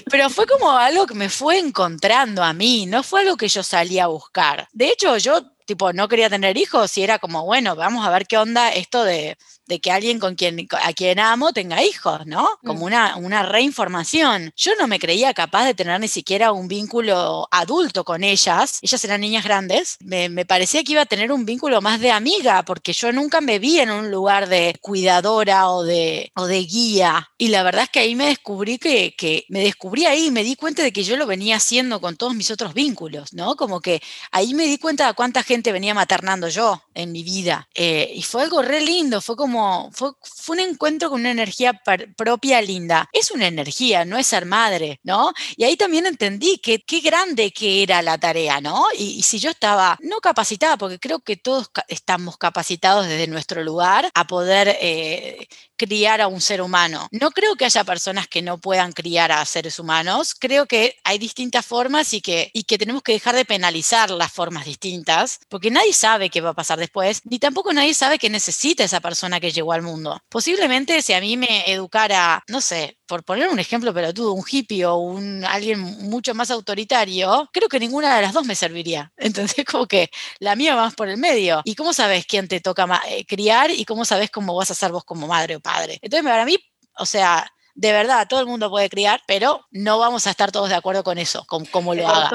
pero 0.09 0.29
fue 0.29 0.45
como 0.45 0.71
algo 0.71 1.05
que 1.05 1.13
me 1.13 1.29
fue 1.29 1.59
encontrando 1.59 2.43
a 2.43 2.53
mí, 2.53 2.85
no 2.85 3.03
fue 3.03 3.21
algo 3.21 3.37
que 3.37 3.47
yo 3.47 3.63
salía 3.63 4.05
a 4.05 4.07
buscar. 4.07 4.67
De 4.71 4.89
hecho, 4.89 5.17
yo 5.17 5.43
tipo 5.69 5.93
no 5.93 6.07
quería 6.07 6.31
tener 6.31 6.57
hijos 6.57 6.97
y 6.97 7.03
era 7.03 7.19
como, 7.19 7.45
bueno, 7.45 7.75
vamos 7.75 8.05
a 8.05 8.09
ver 8.09 8.25
qué 8.25 8.39
onda 8.39 8.69
esto 8.69 9.03
de, 9.03 9.37
de 9.67 9.79
que 9.79 9.91
alguien 9.91 10.17
con 10.17 10.33
quien, 10.33 10.67
a 10.83 10.93
quien 10.93 11.19
amo 11.19 11.53
tenga 11.53 11.83
hijos, 11.83 12.25
¿no? 12.25 12.49
Como 12.65 12.81
mm. 12.81 12.83
una, 12.83 13.15
una 13.17 13.43
reinformación. 13.43 14.51
Yo 14.57 14.71
no 14.79 14.87
me 14.87 14.97
creía 14.97 15.31
capaz 15.35 15.65
de 15.65 15.75
tener 15.75 15.99
ni 15.99 16.07
siquiera 16.07 16.51
un 16.51 16.67
vínculo 16.67 17.47
adulto 17.51 18.03
con 18.03 18.23
ellas. 18.23 18.79
Ellas 18.81 19.05
eran 19.05 19.21
niñas 19.21 19.43
grandes. 19.43 19.97
Me, 19.99 20.27
me 20.27 20.43
parecía 20.43 20.83
que 20.83 20.93
iba 20.93 21.03
a 21.03 21.05
tener 21.05 21.31
un 21.31 21.45
vínculo 21.45 21.81
más 21.81 21.99
de 21.99 22.11
amiga, 22.11 22.63
porque 22.65 22.93
yo 22.93 23.11
nunca 23.13 23.39
me 23.39 23.59
vi 23.59 23.79
en 23.79 23.91
un 23.91 24.09
lugar 24.09 24.49
de 24.49 24.75
cuidadora 24.81 25.69
o 25.69 25.83
de, 25.83 26.31
o 26.35 26.47
de 26.47 26.63
guía. 26.63 27.28
Y 27.41 27.47
la 27.47 27.63
verdad 27.63 27.83
es 27.83 27.89
que 27.89 28.01
ahí 28.01 28.15
me 28.15 28.25
descubrí 28.27 28.77
que, 28.77 29.15
que 29.15 29.45
me 29.47 29.61
descubrí 29.61 30.05
ahí, 30.05 30.29
me 30.29 30.43
di 30.43 30.57
cuenta 30.57 30.83
de 30.83 30.91
que 30.91 31.03
yo 31.03 31.15
lo 31.15 31.25
venía 31.25 31.55
haciendo 31.55 32.01
con 32.01 32.17
todos 32.17 32.35
mis 32.35 32.51
otros 32.51 32.73
vínculos, 32.73 33.31
¿no? 33.33 33.55
Como 33.55 33.79
que 33.79 34.01
ahí 34.31 34.53
me 34.53 34.65
di 34.65 34.77
cuenta 34.77 35.07
de 35.07 35.13
cuánta 35.13 35.41
gente 35.41 35.71
venía 35.71 35.93
maternando 35.93 36.49
yo 36.49 36.83
en 36.93 37.13
mi 37.13 37.23
vida. 37.23 37.69
Eh, 37.75 38.11
y 38.13 38.23
fue 38.23 38.43
algo 38.43 38.61
re 38.61 38.81
lindo, 38.81 39.21
fue 39.21 39.37
como 39.37 39.89
fue, 39.93 40.11
un 40.49 40.59
encuentro 40.59 41.09
con 41.09 41.21
una 41.21 41.31
energía 41.31 41.79
propia 42.17 42.61
linda. 42.61 43.07
Es 43.13 43.31
una 43.31 43.47
energía, 43.47 44.03
no 44.03 44.17
es 44.17 44.27
ser 44.27 44.45
madre, 44.45 44.99
¿no? 45.03 45.31
Y 45.55 45.63
ahí 45.63 45.77
también 45.77 46.07
entendí 46.07 46.57
que 46.57 46.81
qué 46.81 46.99
grande 46.99 47.51
que 47.51 47.83
era 47.83 48.01
la 48.01 48.17
tarea, 48.17 48.59
¿no? 48.59 48.85
Y, 48.97 49.23
si 49.23 49.39
yo 49.39 49.49
estaba 49.51 49.97
no 50.01 50.19
capacitada, 50.19 50.75
porque 50.75 50.99
creo 50.99 51.19
que 51.19 51.37
todos 51.37 51.71
estamos 51.87 52.37
capacitados 52.37 53.07
desde 53.07 53.27
nuestro 53.27 53.63
lugar 53.63 54.09
a 54.13 54.27
poder 54.27 54.75
eh, 54.81 55.47
criar 55.79 56.19
a 56.19 56.27
un 56.27 56.41
ser 56.41 56.61
humano. 56.61 57.07
No 57.11 57.31
creo 57.31 57.55
que 57.55 57.63
haya 57.63 57.85
personas 57.85 58.27
que 58.27 58.41
no 58.41 58.57
puedan 58.57 58.91
criar 58.91 59.31
a 59.31 59.45
seres 59.45 59.79
humanos. 59.79 60.35
Creo 60.37 60.65
que 60.65 60.97
hay 61.05 61.17
distintas 61.17 61.65
formas 61.65 62.13
y 62.13 62.19
que, 62.19 62.51
y 62.53 62.63
que 62.63 62.77
tenemos 62.77 63.01
que 63.01 63.13
dejar 63.13 63.33
de 63.33 63.45
penalizar 63.45 64.11
las 64.11 64.31
formas 64.31 64.65
distintas, 64.65 65.39
porque 65.47 65.71
nadie 65.71 65.93
sabe 65.93 66.29
qué 66.29 66.41
va 66.41 66.49
a 66.49 66.53
pasar 66.53 66.79
después, 66.79 67.21
ni 67.23 67.39
tampoco 67.39 67.71
nadie 67.71 67.93
sabe 67.93 68.19
que 68.19 68.29
necesita 68.29 68.83
esa 68.83 68.99
persona 68.99 69.39
que 69.39 69.51
llegó 69.51 69.71
al 69.71 69.81
mundo. 69.81 70.19
Posiblemente 70.27 71.01
si 71.01 71.13
a 71.13 71.21
mí 71.21 71.37
me 71.37 71.71
educara, 71.71 72.43
no 72.47 72.59
sé, 72.59 72.99
por 73.09 73.23
poner 73.23 73.49
un 73.49 73.59
ejemplo 73.59 73.91
pelotudo, 73.91 74.33
un 74.33 74.45
hippie 74.49 74.85
o 74.85 74.95
un, 74.97 75.43
alguien 75.43 75.79
mucho 75.79 76.35
más 76.35 76.51
autoritario, 76.51 77.49
creo 77.51 77.67
que 77.67 77.79
ninguna 77.79 78.15
de 78.15 78.21
las 78.21 78.33
dos 78.33 78.45
me 78.45 78.55
serviría. 78.55 79.11
Entonces, 79.17 79.65
como 79.65 79.87
que 79.87 80.11
la 80.37 80.55
mía 80.55 80.75
va 80.75 80.83
más 80.83 80.95
por 80.95 81.09
el 81.09 81.17
medio. 81.17 81.61
¿Y 81.65 81.73
cómo 81.73 81.91
sabes 81.91 82.25
quién 82.27 82.47
te 82.47 82.61
toca 82.61 83.01
eh, 83.07 83.25
criar 83.25 83.71
y 83.71 83.83
cómo 83.85 84.05
sabes 84.05 84.29
cómo 84.29 84.55
vas 84.55 84.69
a 84.69 84.75
ser 84.75 84.91
vos 84.91 85.03
como 85.03 85.25
madre 85.27 85.55
o 85.55 85.59
entonces, 86.01 86.23
para 86.23 86.45
mí, 86.45 86.57
o 86.97 87.05
sea, 87.05 87.51
de 87.79 87.93
verdad, 87.93 88.27
todo 88.27 88.41
el 88.41 88.45
mundo 88.45 88.69
puede 88.69 88.89
criar, 88.89 89.21
pero 89.25 89.65
no 89.71 89.99
vamos 89.99 90.27
a 90.27 90.31
estar 90.31 90.51
todos 90.51 90.67
de 90.67 90.75
acuerdo 90.75 91.01
con 91.03 91.17
eso, 91.17 91.45
con 91.47 91.63
cómo 91.65 91.95
lo 91.95 92.07
haga. 92.07 92.29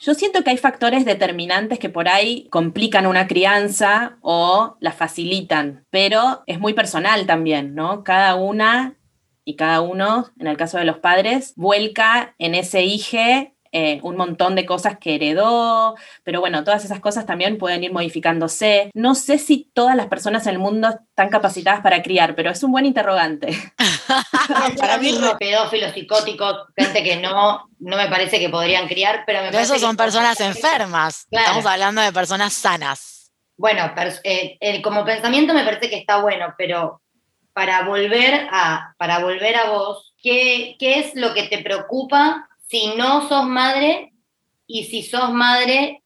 Yo 0.00 0.14
siento 0.14 0.42
que 0.42 0.50
hay 0.50 0.56
factores 0.58 1.04
determinantes 1.04 1.78
que 1.78 1.88
por 1.88 2.08
ahí 2.08 2.48
complican 2.50 3.06
una 3.06 3.28
crianza 3.28 4.18
o 4.22 4.76
la 4.80 4.90
facilitan, 4.90 5.86
pero 5.90 6.42
es 6.46 6.58
muy 6.58 6.74
personal 6.74 7.26
también, 7.26 7.76
¿no? 7.76 8.02
Cada 8.02 8.34
una 8.34 8.96
y 9.44 9.54
cada 9.54 9.82
uno, 9.82 10.30
en 10.38 10.48
el 10.48 10.56
caso 10.56 10.78
de 10.78 10.84
los 10.84 10.98
padres, 10.98 11.52
vuelca 11.54 12.34
en 12.38 12.56
ese 12.56 12.82
hijo 12.82 13.52
eh, 13.74 14.00
un 14.02 14.16
montón 14.16 14.54
de 14.54 14.66
cosas 14.66 14.98
que 14.98 15.14
heredó, 15.14 15.96
pero 16.24 16.40
bueno, 16.40 16.62
todas 16.62 16.84
esas 16.84 17.00
cosas 17.00 17.24
también 17.24 17.56
pueden 17.56 17.82
ir 17.82 17.90
modificándose. 17.90 18.90
No 18.92 19.14
sé 19.14 19.38
si 19.38 19.70
todas 19.72 19.96
las 19.96 20.08
personas 20.08 20.46
en 20.46 20.52
el 20.52 20.58
mundo 20.58 20.90
están 20.90 21.30
capacitadas 21.30 21.80
para 21.80 22.02
criar, 22.02 22.34
pero 22.34 22.50
es 22.50 22.62
un 22.62 22.70
buen 22.70 22.84
interrogante. 22.84 23.56
para 24.78 24.98
mí, 24.98 25.18
pedófilos, 25.38 25.92
psicóticos, 25.92 26.54
gente 26.76 27.02
que 27.02 27.16
no, 27.16 27.66
no 27.78 27.96
me 27.96 28.08
parece 28.08 28.38
que 28.38 28.50
podrían 28.50 28.86
criar, 28.88 29.24
pero 29.24 29.40
me 29.40 29.48
pero 29.48 29.62
esos 29.62 29.80
son 29.80 29.96
personas 29.96 30.38
enfermas. 30.40 31.26
Estamos 31.30 31.64
hablando 31.64 32.02
de 32.02 32.12
personas 32.12 32.52
sanas. 32.52 33.32
Bueno, 33.56 33.90
eh, 34.24 34.82
como 34.82 35.04
pensamiento 35.06 35.54
me 35.54 35.64
parece 35.64 35.88
que 35.88 35.96
está 35.96 36.20
bueno, 36.20 36.54
pero 36.58 37.00
para 37.54 37.84
volver 37.84 38.48
a, 38.50 38.94
para 38.98 39.20
volver 39.20 39.56
a 39.56 39.70
vos, 39.70 40.14
¿qué, 40.22 40.76
¿qué 40.78 40.98
es 40.98 41.14
lo 41.14 41.32
que 41.32 41.44
te 41.44 41.62
preocupa 41.62 42.50
si 42.72 42.94
no 42.96 43.28
sos 43.28 43.46
madre 43.46 44.14
y 44.66 44.84
si 44.84 45.02
sos 45.02 45.30
madre, 45.30 46.02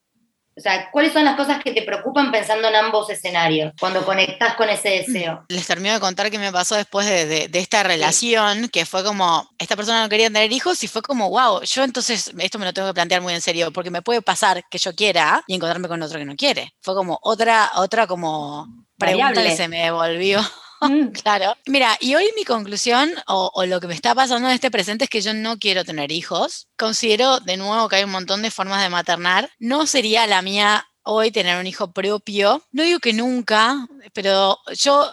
o 0.53 0.59
sea, 0.59 0.91
¿cuáles 0.91 1.13
son 1.13 1.23
las 1.23 1.37
cosas 1.37 1.63
que 1.63 1.71
te 1.71 1.83
preocupan 1.83 2.29
pensando 2.29 2.67
en 2.67 2.75
ambos 2.75 3.09
escenarios 3.09 3.71
cuando 3.79 4.03
conectás 4.03 4.55
con 4.55 4.67
ese 4.67 4.89
deseo? 4.89 5.45
Les 5.47 5.65
termino 5.65 5.93
de 5.93 6.01
contar 6.01 6.29
qué 6.29 6.37
me 6.37 6.51
pasó 6.51 6.75
después 6.75 7.07
de, 7.07 7.49
esta 7.53 7.83
relación, 7.83 8.67
que 8.67 8.85
fue 8.85 9.01
como, 9.05 9.49
esta 9.57 9.77
persona 9.77 10.01
no 10.01 10.09
quería 10.09 10.27
tener 10.27 10.51
hijos 10.51 10.83
y 10.83 10.89
fue 10.89 11.01
como, 11.01 11.29
wow, 11.29 11.61
yo 11.61 11.85
entonces 11.85 12.33
esto 12.37 12.59
me 12.59 12.65
lo 12.65 12.73
tengo 12.73 12.89
que 12.89 12.95
plantear 12.95 13.21
muy 13.21 13.33
en 13.33 13.39
serio, 13.39 13.71
porque 13.71 13.89
me 13.89 14.01
puede 14.01 14.21
pasar 14.21 14.65
que 14.69 14.77
yo 14.77 14.93
quiera 14.93 15.45
y 15.47 15.55
encontrarme 15.55 15.87
con 15.87 16.01
otro 16.01 16.19
que 16.19 16.25
no 16.25 16.35
quiere. 16.35 16.73
Fue 16.81 16.95
como 16.95 17.17
otra, 17.21 17.71
otra 17.75 18.07
como 18.07 18.67
pregunta 18.97 19.41
que 19.41 19.55
se 19.55 19.69
me 19.69 19.83
devolvió 19.83 20.41
Mm. 20.89 21.07
claro. 21.07 21.55
Mira, 21.65 21.97
y 21.99 22.15
hoy 22.15 22.29
mi 22.35 22.43
conclusión 22.43 23.11
o, 23.27 23.65
lo 23.65 23.79
que 23.79 23.87
me 23.87 23.95
está 23.95 24.13
pasando 24.13 24.47
en 24.47 24.53
este 24.55 24.71
presente 24.71 25.05
es 25.05 25.09
que 25.09 25.21
yo 25.21 25.33
no 25.33 25.57
quiero 25.57 25.83
tener 25.83 26.11
hijos. 26.11 26.67
Considero 26.77 27.39
de 27.39 27.57
nuevo 27.57 27.89
que 27.89 27.97
hay 27.97 28.03
un 28.03 28.11
montón 28.11 28.41
de 28.41 28.51
formas 28.51 28.83
de 28.83 28.89
maternar. 28.89 29.49
No 29.59 29.87
sería 29.87 30.27
la 30.27 30.41
mía 30.41 30.87
hoy 31.03 31.31
tener 31.31 31.59
un 31.59 31.67
hijo 31.67 31.91
propio. 31.91 32.63
No 32.71 32.83
digo 32.83 32.99
que 32.99 33.13
nunca, 33.13 33.87
pero 34.13 34.59
yo 34.75 35.11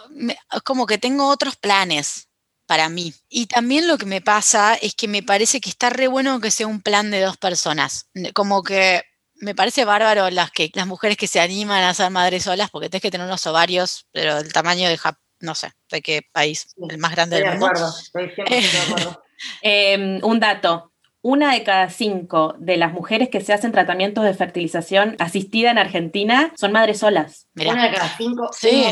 como 0.63 0.85
que 0.85 0.97
tengo 0.97 1.27
otros 1.27 1.55
planes 1.55 2.29
para 2.67 2.89
mí. 2.89 3.13
Y 3.29 3.47
también 3.47 3.87
lo 3.87 3.97
que 3.97 4.05
me 4.05 4.21
pasa 4.21 4.75
es 4.75 4.95
que 4.95 5.07
me 5.07 5.23
parece 5.23 5.61
que 5.61 5.69
está 5.69 5.89
re 5.89 6.07
bueno 6.07 6.39
que 6.39 6.51
sea 6.51 6.67
un 6.67 6.81
plan 6.81 7.11
de 7.11 7.21
dos 7.21 7.37
personas. 7.37 8.07
Como 8.33 8.63
que 8.63 9.03
me 9.35 9.55
parece 9.55 9.85
bárbaro 9.85 10.29
las 10.29 10.51
que 10.51 10.71
las 10.73 10.87
mujeres 10.87 11.17
que 11.17 11.27
se 11.27 11.39
animan 11.39 11.83
a 11.83 11.93
ser 11.93 12.09
madres 12.11 12.43
solas 12.43 12.69
porque 12.69 12.89
tienes 12.89 13.01
que 13.01 13.11
tener 13.11 13.27
unos 13.27 13.45
ovarios, 13.47 14.07
pero 14.11 14.41
del 14.41 14.53
tamaño 14.53 14.89
de, 14.89 14.97
no 15.39 15.55
sé, 15.55 15.71
de 15.89 16.01
qué 16.01 16.21
país, 16.31 16.73
el 16.89 16.97
más 16.97 17.11
grande 17.11 17.37
del 17.37 17.59
mundo. 17.59 17.93
estoy 18.01 18.27
de 18.27 18.79
acuerdo. 18.87 19.23
Em, 19.61 20.19
un 20.23 20.39
dato. 20.39 20.91
Una 21.21 21.53
de 21.53 21.63
cada 21.63 21.89
cinco 21.89 22.55
de 22.59 22.77
las 22.77 22.93
mujeres 22.93 23.29
que 23.29 23.41
se 23.41 23.51
hacen 23.51 23.71
tratamientos 23.71 24.23
de 24.23 24.35
fertilización 24.35 25.15
asistida 25.17 25.71
en 25.71 25.79
Argentina 25.79 26.53
son 26.55 26.71
madres 26.71 26.99
solas. 26.99 27.47
Una 27.55 27.87
de 27.87 27.95
cada 27.95 28.15
cinco, 28.15 28.49
sí, 28.53 28.85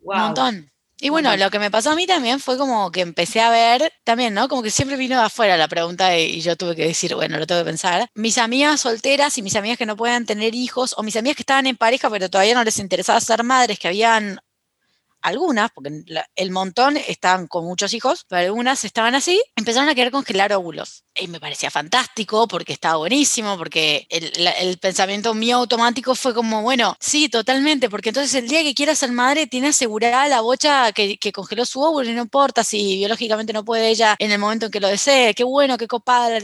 un 0.00 0.18
montón. 0.18 0.70
Y 1.00 1.10
bueno, 1.10 1.36
lo 1.36 1.48
que 1.50 1.60
me 1.60 1.70
pasó 1.70 1.92
a 1.92 1.94
mí 1.94 2.08
también 2.08 2.40
fue 2.40 2.58
como 2.58 2.90
que 2.90 3.02
empecé 3.02 3.40
a 3.40 3.50
ver, 3.50 3.92
también, 4.02 4.34
¿no? 4.34 4.48
Como 4.48 4.64
que 4.64 4.72
siempre 4.72 4.96
vino 4.96 5.16
de 5.16 5.26
afuera 5.26 5.56
la 5.56 5.68
pregunta 5.68 6.18
y 6.18 6.40
yo 6.40 6.56
tuve 6.56 6.74
que 6.74 6.88
decir, 6.88 7.14
bueno, 7.14 7.38
lo 7.38 7.46
tengo 7.46 7.60
que 7.60 7.66
pensar. 7.66 8.08
Mis 8.14 8.36
amigas 8.36 8.80
solteras 8.80 9.38
y 9.38 9.42
mis 9.42 9.54
amigas 9.54 9.78
que 9.78 9.86
no 9.86 9.96
puedan 9.96 10.26
tener 10.26 10.56
hijos, 10.56 10.96
o 10.98 11.04
mis 11.04 11.14
amigas 11.14 11.36
que 11.36 11.42
estaban 11.42 11.68
en 11.68 11.76
pareja 11.76 12.10
pero 12.10 12.28
todavía 12.28 12.54
no 12.54 12.64
les 12.64 12.80
interesaba 12.80 13.20
ser 13.20 13.44
madres, 13.44 13.78
que 13.78 13.86
habían 13.86 14.40
algunas, 15.22 15.70
porque 15.70 15.90
el 16.36 16.50
montón 16.50 16.96
estaban 16.96 17.46
con 17.46 17.64
muchos 17.64 17.92
hijos, 17.94 18.24
pero 18.28 18.42
algunas 18.42 18.84
estaban 18.84 19.14
así, 19.14 19.42
empezaron 19.56 19.88
a 19.88 19.94
querer 19.94 20.12
congelar 20.12 20.52
óvulos. 20.52 21.04
Y 21.14 21.26
me 21.26 21.40
parecía 21.40 21.70
fantástico 21.70 22.46
porque 22.46 22.72
estaba 22.72 22.98
buenísimo, 22.98 23.58
porque 23.58 24.06
el, 24.10 24.78
pensamiento 24.78 25.34
mío 25.34 25.56
automático 25.56 26.14
fue 26.14 26.32
como, 26.32 26.62
bueno, 26.62 26.96
sí, 27.00 27.28
totalmente, 27.28 27.90
porque 27.90 28.10
entonces 28.10 28.34
el 28.34 28.48
día 28.48 28.62
que 28.62 28.74
quiera 28.74 28.94
ser 28.94 29.10
madre 29.10 29.46
tiene 29.46 29.68
asegurada 29.68 30.28
la 30.28 30.40
bocha 30.40 30.92
que, 30.92 31.18
congeló 31.32 31.66
su 31.66 31.82
óvulo 31.82 32.08
y 32.08 32.14
no 32.14 32.22
importa 32.22 32.64
si 32.64 32.96
biológicamente 32.96 33.52
no 33.52 33.64
puede 33.64 33.88
ella 33.88 34.16
en 34.18 34.32
el 34.32 34.38
momento 34.38 34.66
en 34.66 34.72
que 34.72 34.80
lo 34.80 34.88
desee, 34.88 35.34
qué 35.34 35.44
bueno, 35.44 35.76
qué 35.76 35.86
copada 35.86 36.38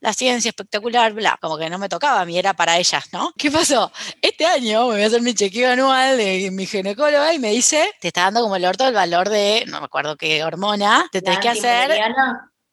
la, 0.00 0.12
ciencia, 0.12 0.48
espectacular, 0.48 1.12
bla, 1.12 1.38
como 1.40 1.58
que 1.58 1.68
no 1.70 1.78
me 1.78 1.88
tocaba 1.88 2.22
a 2.22 2.24
mí, 2.24 2.38
era 2.38 2.54
para 2.54 2.78
ellas, 2.78 3.04
¿no? 3.12 3.32
¿Qué 3.36 3.50
pasó? 3.50 3.92
Este 4.22 4.46
año 4.46 4.88
me 4.88 4.94
voy 4.94 5.02
a 5.02 5.06
hacer 5.06 5.22
mi 5.22 5.34
chequeo 5.34 5.70
anual 5.70 6.16
de 6.16 6.50
mi 6.50 6.66
ginecóloga 6.66 7.32
y 7.34 7.38
me 7.38 7.50
dice, 7.50 7.86
te 8.06 8.10
está 8.10 8.22
dando 8.22 8.42
como 8.42 8.54
el 8.54 8.64
orto 8.64 8.86
el 8.86 8.94
valor 8.94 9.28
de, 9.28 9.64
no 9.66 9.80
me 9.80 9.86
acuerdo 9.86 10.16
qué 10.16 10.44
hormona, 10.44 11.08
te 11.10 11.20
tenés 11.22 11.40
que 11.40 11.48
hacer, 11.48 11.90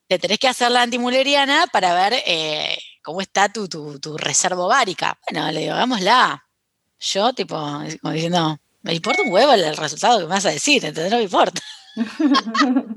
te 0.07 0.19
tenés 0.19 0.37
que 0.37 0.47
hacer 0.47 0.69
la 0.69 0.83
antimuleriana 0.83 1.65
para 1.73 1.95
ver 1.95 2.21
eh, 2.27 2.77
cómo 3.01 3.19
está 3.19 3.49
tu, 3.49 3.67
tu, 3.67 4.15
reserva 4.15 4.63
ovárica. 4.63 5.17
Bueno, 5.27 5.51
le 5.51 5.61
digo, 5.61 5.73
hagámosla. 5.73 6.45
Yo, 6.99 7.33
tipo, 7.33 7.55
como 7.99 8.13
diciendo, 8.13 8.59
me 8.83 8.93
importa 8.93 9.23
un 9.23 9.33
huevo 9.33 9.53
el 9.53 9.75
resultado 9.75 10.19
que 10.19 10.25
me 10.25 10.35
vas 10.35 10.45
a 10.45 10.51
decir, 10.51 10.85
¿entendés? 10.85 11.11
No 11.11 11.17
me 11.17 11.23
importa. 11.23 11.61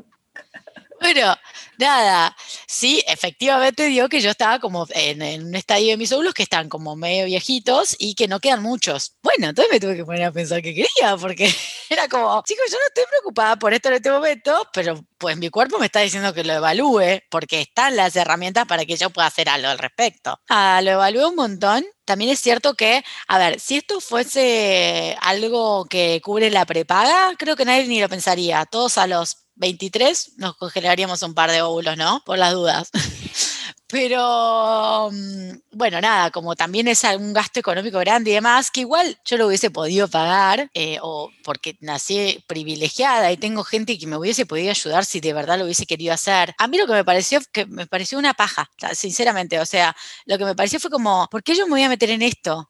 bueno, 1.00 1.37
nada, 1.78 2.37
sí, 2.66 3.02
efectivamente 3.06 3.87
dio 3.87 4.09
que 4.09 4.20
yo 4.20 4.30
estaba 4.30 4.59
como 4.59 4.87
en, 4.90 5.46
un 5.46 5.54
estadio 5.54 5.90
de 5.90 5.96
mis 5.96 6.12
óvulos 6.12 6.35
que 6.35 6.42
están 6.42 6.68
como 6.68 6.96
medio 6.96 7.26
viejitos 7.26 7.96
y 7.98 8.14
que 8.14 8.28
no 8.28 8.40
quedan 8.40 8.62
muchos. 8.62 9.16
Bueno, 9.22 9.48
entonces 9.48 9.72
me 9.72 9.80
tuve 9.80 9.96
que 9.96 10.04
poner 10.04 10.24
a 10.24 10.32
pensar 10.32 10.62
qué 10.62 10.74
quería, 10.74 11.16
porque 11.20 11.52
era 11.90 12.09
como, 12.09 12.42
chicos, 12.44 12.64
yo 12.70 12.78
no 12.78 12.87
estoy 12.88 13.04
preocupada 13.11 13.56
por 13.56 13.74
esto 13.74 13.88
en 13.88 13.94
este 13.94 14.11
momento, 14.11 14.68
pero 14.72 15.00
pues 15.18 15.37
mi 15.37 15.48
cuerpo 15.50 15.78
me 15.78 15.87
está 15.87 16.00
diciendo 16.00 16.32
que 16.32 16.44
lo 16.44 16.54
evalúe, 16.54 17.20
porque 17.30 17.61
están 17.61 17.96
las 17.96 18.16
herramientas 18.16 18.66
para 18.66 18.85
que 18.85 18.96
yo 18.96 19.11
pueda 19.11 19.28
hacer 19.28 19.48
algo 19.48 19.68
al 19.68 19.78
respecto. 19.78 20.38
Ah, 20.48 20.80
lo 20.82 20.92
evalué 20.92 21.26
un 21.26 21.37
montón. 21.37 21.85
También 22.04 22.30
es 22.30 22.40
cierto 22.40 22.74
que, 22.74 23.02
a 23.26 23.38
ver, 23.38 23.59
si 23.59 23.76
esto 23.78 24.00
fuese 24.00 25.16
algo 25.20 25.87
que 25.87 26.20
cubre 26.22 26.50
la 26.50 26.64
prepaga, 26.64 27.32
creo 27.37 27.56
que 27.56 27.64
nadie 27.64 27.87
ni 27.88 28.00
lo 28.00 28.09
pensaría. 28.09 28.64
Todos 28.64 28.96
a 28.96 29.09
los 29.09 29.45
23 29.57 30.33
nos 30.37 30.57
congelaríamos 30.57 31.23
un 31.23 31.35
par 31.35 31.51
de 31.51 31.62
óvulos, 31.62 31.97
¿no? 31.97 32.23
Por 32.25 32.38
las 32.38 32.53
dudas. 32.53 32.90
Pero 33.88 35.11
mm, 35.12 35.51
bueno, 35.73 36.01
nada, 36.01 36.31
como 36.31 36.57
también 36.57 36.88
es 36.88 37.05
un 37.05 37.33
gasto 37.33 37.61
económico 37.61 37.99
grande 38.01 38.31
y 38.31 38.35
demás, 38.35 38.71
que 38.71 38.81
igual 38.81 39.19
yo 39.25 39.37
lo 39.37 39.47
hubiese 39.47 39.71
podido 39.71 40.09
pagar, 40.09 40.71
eh, 40.75 40.99
o 41.03 41.31
porque 41.45 41.77
nací 41.81 42.42
privilegiada 42.49 43.31
y 43.31 43.37
tengo 43.37 43.62
gente 43.62 43.97
que 43.97 44.07
me 44.09 44.16
hubiese 44.16 44.45
podido 44.45 44.71
ayudar 44.71 45.05
si 45.05 45.21
de 45.21 45.33
verdad 45.33 45.59
lo 45.59 45.64
hubiese 45.64 45.87
querido 45.87 46.12
hacer. 46.14 46.55
A 46.59 46.66
mí 46.66 46.79
lo 46.79 46.87
que 46.87 46.95
me 46.95 47.05
pareció, 47.05 47.40
que 47.53 47.66
me 47.66 47.87
pareció 47.87 48.19
una 48.19 48.35
paja, 48.35 48.69
sinceramente. 48.92 49.61
O 49.61 49.66
sea, 49.66 49.97
lo 50.25 50.37
que 50.38 50.45
me 50.45 50.57
pareció 50.57 50.81
fue 50.81 50.90
como, 50.90 51.29
¿por 51.31 51.42
qué 51.45 51.55
yo 51.55 51.66
me 51.66 51.73
voy 51.73 51.83
a 51.85 51.88
meter 51.88 52.11
en 52.11 52.23
esto? 52.23 52.69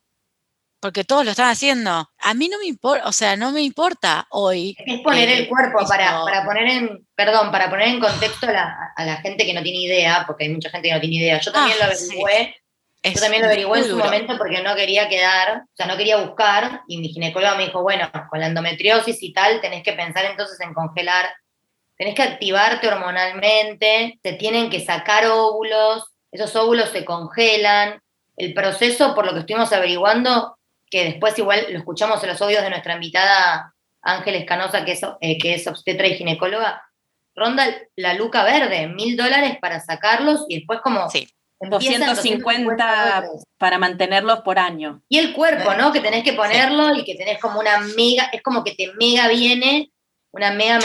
Porque 0.86 1.02
todos 1.02 1.24
lo 1.24 1.32
están 1.32 1.50
haciendo. 1.50 2.08
A 2.20 2.34
mí 2.34 2.48
no 2.48 2.60
me 2.60 2.66
importa, 2.66 3.08
o 3.08 3.12
sea, 3.12 3.34
no 3.34 3.50
me 3.50 3.60
importa 3.60 4.28
hoy. 4.30 4.76
Es 4.86 5.00
poner 5.00 5.28
el 5.28 5.48
cuerpo 5.48 5.84
para, 5.84 6.22
para, 6.22 6.44
poner 6.44 6.68
en, 6.68 7.04
perdón, 7.16 7.50
para 7.50 7.68
poner 7.68 7.88
en 7.88 7.98
contexto 7.98 8.46
a 8.46 8.52
la, 8.52 8.92
a 8.94 9.04
la, 9.04 9.16
gente 9.16 9.44
que 9.44 9.52
no 9.52 9.64
tiene 9.64 9.80
idea, 9.80 10.22
porque 10.28 10.44
hay 10.44 10.50
mucha 10.50 10.70
gente 10.70 10.86
que 10.86 10.94
no 10.94 11.00
tiene 11.00 11.16
idea. 11.16 11.40
Yo 11.40 11.50
también 11.50 11.76
ah, 11.80 11.86
lo 11.86 11.92
averigüé. 11.92 12.54
Yo 13.02 13.20
también 13.20 13.42
lo 13.42 13.48
averigüé 13.48 13.80
en 13.80 13.84
su 13.86 13.96
momento 13.96 14.38
porque 14.38 14.62
no 14.62 14.76
quería 14.76 15.08
quedar, 15.08 15.62
o 15.64 15.76
sea, 15.76 15.86
no 15.86 15.96
quería 15.96 16.18
buscar, 16.18 16.82
y 16.86 16.98
mi 16.98 17.08
ginecóloga 17.08 17.56
me 17.56 17.64
dijo, 17.64 17.82
bueno, 17.82 18.08
con 18.30 18.38
la 18.38 18.46
endometriosis 18.46 19.20
y 19.24 19.32
tal, 19.32 19.60
tenés 19.60 19.82
que 19.82 19.92
pensar 19.92 20.24
entonces 20.24 20.60
en 20.60 20.72
congelar, 20.72 21.34
tenés 21.96 22.14
que 22.14 22.22
activarte 22.22 22.86
hormonalmente, 22.86 24.20
te 24.22 24.34
tienen 24.34 24.70
que 24.70 24.84
sacar 24.84 25.26
óvulos, 25.26 26.04
esos 26.30 26.54
óvulos 26.54 26.90
se 26.90 27.04
congelan, 27.04 28.00
el 28.36 28.54
proceso, 28.54 29.14
por 29.14 29.26
lo 29.26 29.32
que 29.32 29.40
estuvimos 29.40 29.72
averiguando, 29.72 30.55
que 30.90 31.04
después 31.04 31.38
igual 31.38 31.66
lo 31.70 31.78
escuchamos 31.78 32.22
en 32.22 32.30
los 32.30 32.42
audios 32.42 32.62
de 32.62 32.70
nuestra 32.70 32.94
invitada 32.94 33.74
Ángeles 34.02 34.44
Canosa, 34.46 34.84
que 34.84 34.92
es, 34.92 35.00
eh, 35.20 35.38
que 35.38 35.54
es 35.54 35.66
obstetra 35.66 36.06
y 36.06 36.14
ginecóloga, 36.14 36.82
ronda 37.34 37.66
la 37.96 38.14
luca 38.14 38.44
verde, 38.44 38.86
mil 38.88 39.16
dólares 39.16 39.58
para 39.60 39.80
sacarlos 39.80 40.44
y 40.48 40.58
después 40.58 40.80
como... 40.80 41.08
Sí. 41.10 41.28
250 41.58 43.24
para 43.56 43.78
mantenerlos 43.78 44.40
por 44.40 44.58
año. 44.58 45.00
Y 45.08 45.16
el 45.18 45.32
cuerpo, 45.32 45.72
¿no? 45.72 45.90
Que 45.90 46.00
tenés 46.00 46.22
que 46.22 46.34
ponerlo 46.34 46.94
y 46.94 47.02
que 47.02 47.14
tenés 47.14 47.40
como 47.40 47.58
una 47.60 47.78
mega, 47.96 48.24
es 48.30 48.42
como 48.42 48.62
que 48.62 48.74
te 48.74 48.92
mega 49.00 49.28
viene, 49.28 49.90
una 50.32 50.50
mega, 50.50 50.78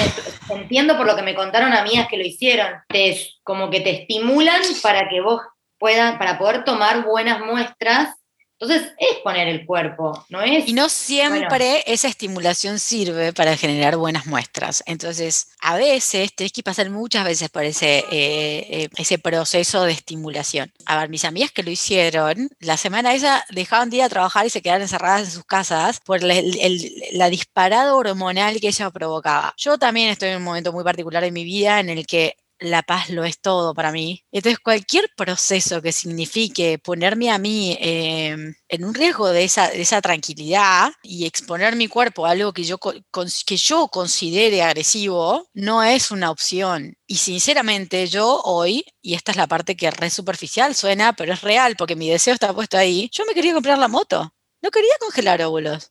entiendo 0.49 0.95
por 0.95 1.05
lo 1.05 1.17
que 1.17 1.23
me 1.23 1.35
contaron 1.35 1.73
amigas 1.73 2.07
que 2.07 2.15
lo 2.15 2.23
hicieron, 2.23 2.71
te, 2.87 3.19
como 3.43 3.69
que 3.69 3.81
te 3.81 4.01
estimulan 4.01 4.61
para 4.81 5.09
que 5.09 5.19
vos 5.19 5.41
puedas, 5.77 6.17
para 6.17 6.37
poder 6.37 6.63
tomar 6.63 7.03
buenas 7.03 7.41
muestras 7.41 8.15
entonces 8.61 8.93
es 8.99 9.17
poner 9.23 9.47
el 9.47 9.65
cuerpo, 9.65 10.23
¿no 10.29 10.39
es? 10.39 10.67
Y 10.67 10.73
no 10.73 10.87
siempre 10.87 11.83
esa 11.87 12.07
estimulación 12.07 12.77
sirve 12.77 13.33
para 13.33 13.57
generar 13.57 13.97
buenas 13.97 14.27
muestras. 14.27 14.83
Entonces, 14.85 15.47
a 15.61 15.77
veces 15.77 16.35
tenés 16.35 16.51
que 16.51 16.61
pasar 16.61 16.91
muchas 16.91 17.25
veces 17.25 17.49
por 17.49 17.63
ese, 17.63 17.99
eh, 17.99 18.05
eh, 18.11 18.89
ese 18.97 19.17
proceso 19.17 19.83
de 19.83 19.93
estimulación. 19.93 20.71
A 20.85 20.99
ver, 20.99 21.09
mis 21.09 21.25
amigas 21.25 21.51
que 21.51 21.63
lo 21.63 21.71
hicieron, 21.71 22.49
la 22.59 22.77
semana 22.77 23.15
esa 23.15 23.43
dejaban 23.49 23.89
de 23.89 23.97
ir 23.97 24.03
a 24.03 24.09
trabajar 24.09 24.45
y 24.45 24.51
se 24.51 24.61
quedaron 24.61 24.83
encerradas 24.83 25.21
en 25.21 25.31
sus 25.31 25.45
casas 25.45 25.99
por 25.99 26.21
la 26.21 27.29
disparada 27.29 27.95
hormonal 27.95 28.59
que 28.61 28.67
ella 28.67 28.91
provocaba. 28.91 29.55
Yo 29.57 29.79
también 29.79 30.09
estoy 30.09 30.29
en 30.29 30.37
un 30.37 30.43
momento 30.43 30.71
muy 30.71 30.83
particular 30.83 31.23
de 31.23 31.31
mi 31.31 31.43
vida 31.45 31.79
en 31.79 31.89
el 31.89 32.05
que 32.05 32.35
la 32.61 32.83
paz 32.83 33.09
lo 33.09 33.25
es 33.25 33.41
todo 33.41 33.73
para 33.73 33.91
mí. 33.91 34.23
Entonces, 34.31 34.59
cualquier 34.59 35.09
proceso 35.17 35.81
que 35.81 35.91
signifique 35.91 36.79
ponerme 36.79 37.31
a 37.31 37.37
mí 37.37 37.75
em, 37.79 38.53
en 38.69 38.85
un 38.85 38.93
riesgo 38.93 39.29
de 39.29 39.43
esa, 39.43 39.67
esa, 39.67 40.01
tranquilidad 40.01 40.91
y 41.03 41.25
exponer 41.25 41.75
mi 41.75 41.87
cuerpo 41.87 42.25
a 42.25 42.31
algo 42.31 42.53
que 42.53 42.63
yo, 42.63 42.77
que 42.79 43.57
yo 43.57 43.87
considere 43.87 44.61
agresivo, 44.61 45.49
no 45.53 45.83
es 45.83 46.11
una 46.11 46.29
opción. 46.31 46.95
Y 47.07 47.15
sinceramente, 47.15 48.07
yo 48.07 48.41
hoy, 48.43 48.85
y 49.01 49.15
esta 49.15 49.31
es 49.31 49.37
la 49.37 49.47
parte 49.47 49.75
que 49.75 49.87
es 49.87 50.13
superficial 50.13 50.75
suena, 50.75 51.13
pero 51.13 51.33
es 51.33 51.41
real 51.41 51.75
porque 51.77 51.95
mi 51.95 52.09
deseo 52.09 52.33
está 52.33 52.53
puesto 52.53 52.77
ahí, 52.77 53.09
yo 53.11 53.25
me 53.25 53.33
quería 53.33 53.53
comprar 53.53 53.77
la 53.77 53.87
moto. 53.87 54.33
No 54.61 54.69
quería 54.69 54.93
congelar 54.99 55.41
óvulos. 55.41 55.89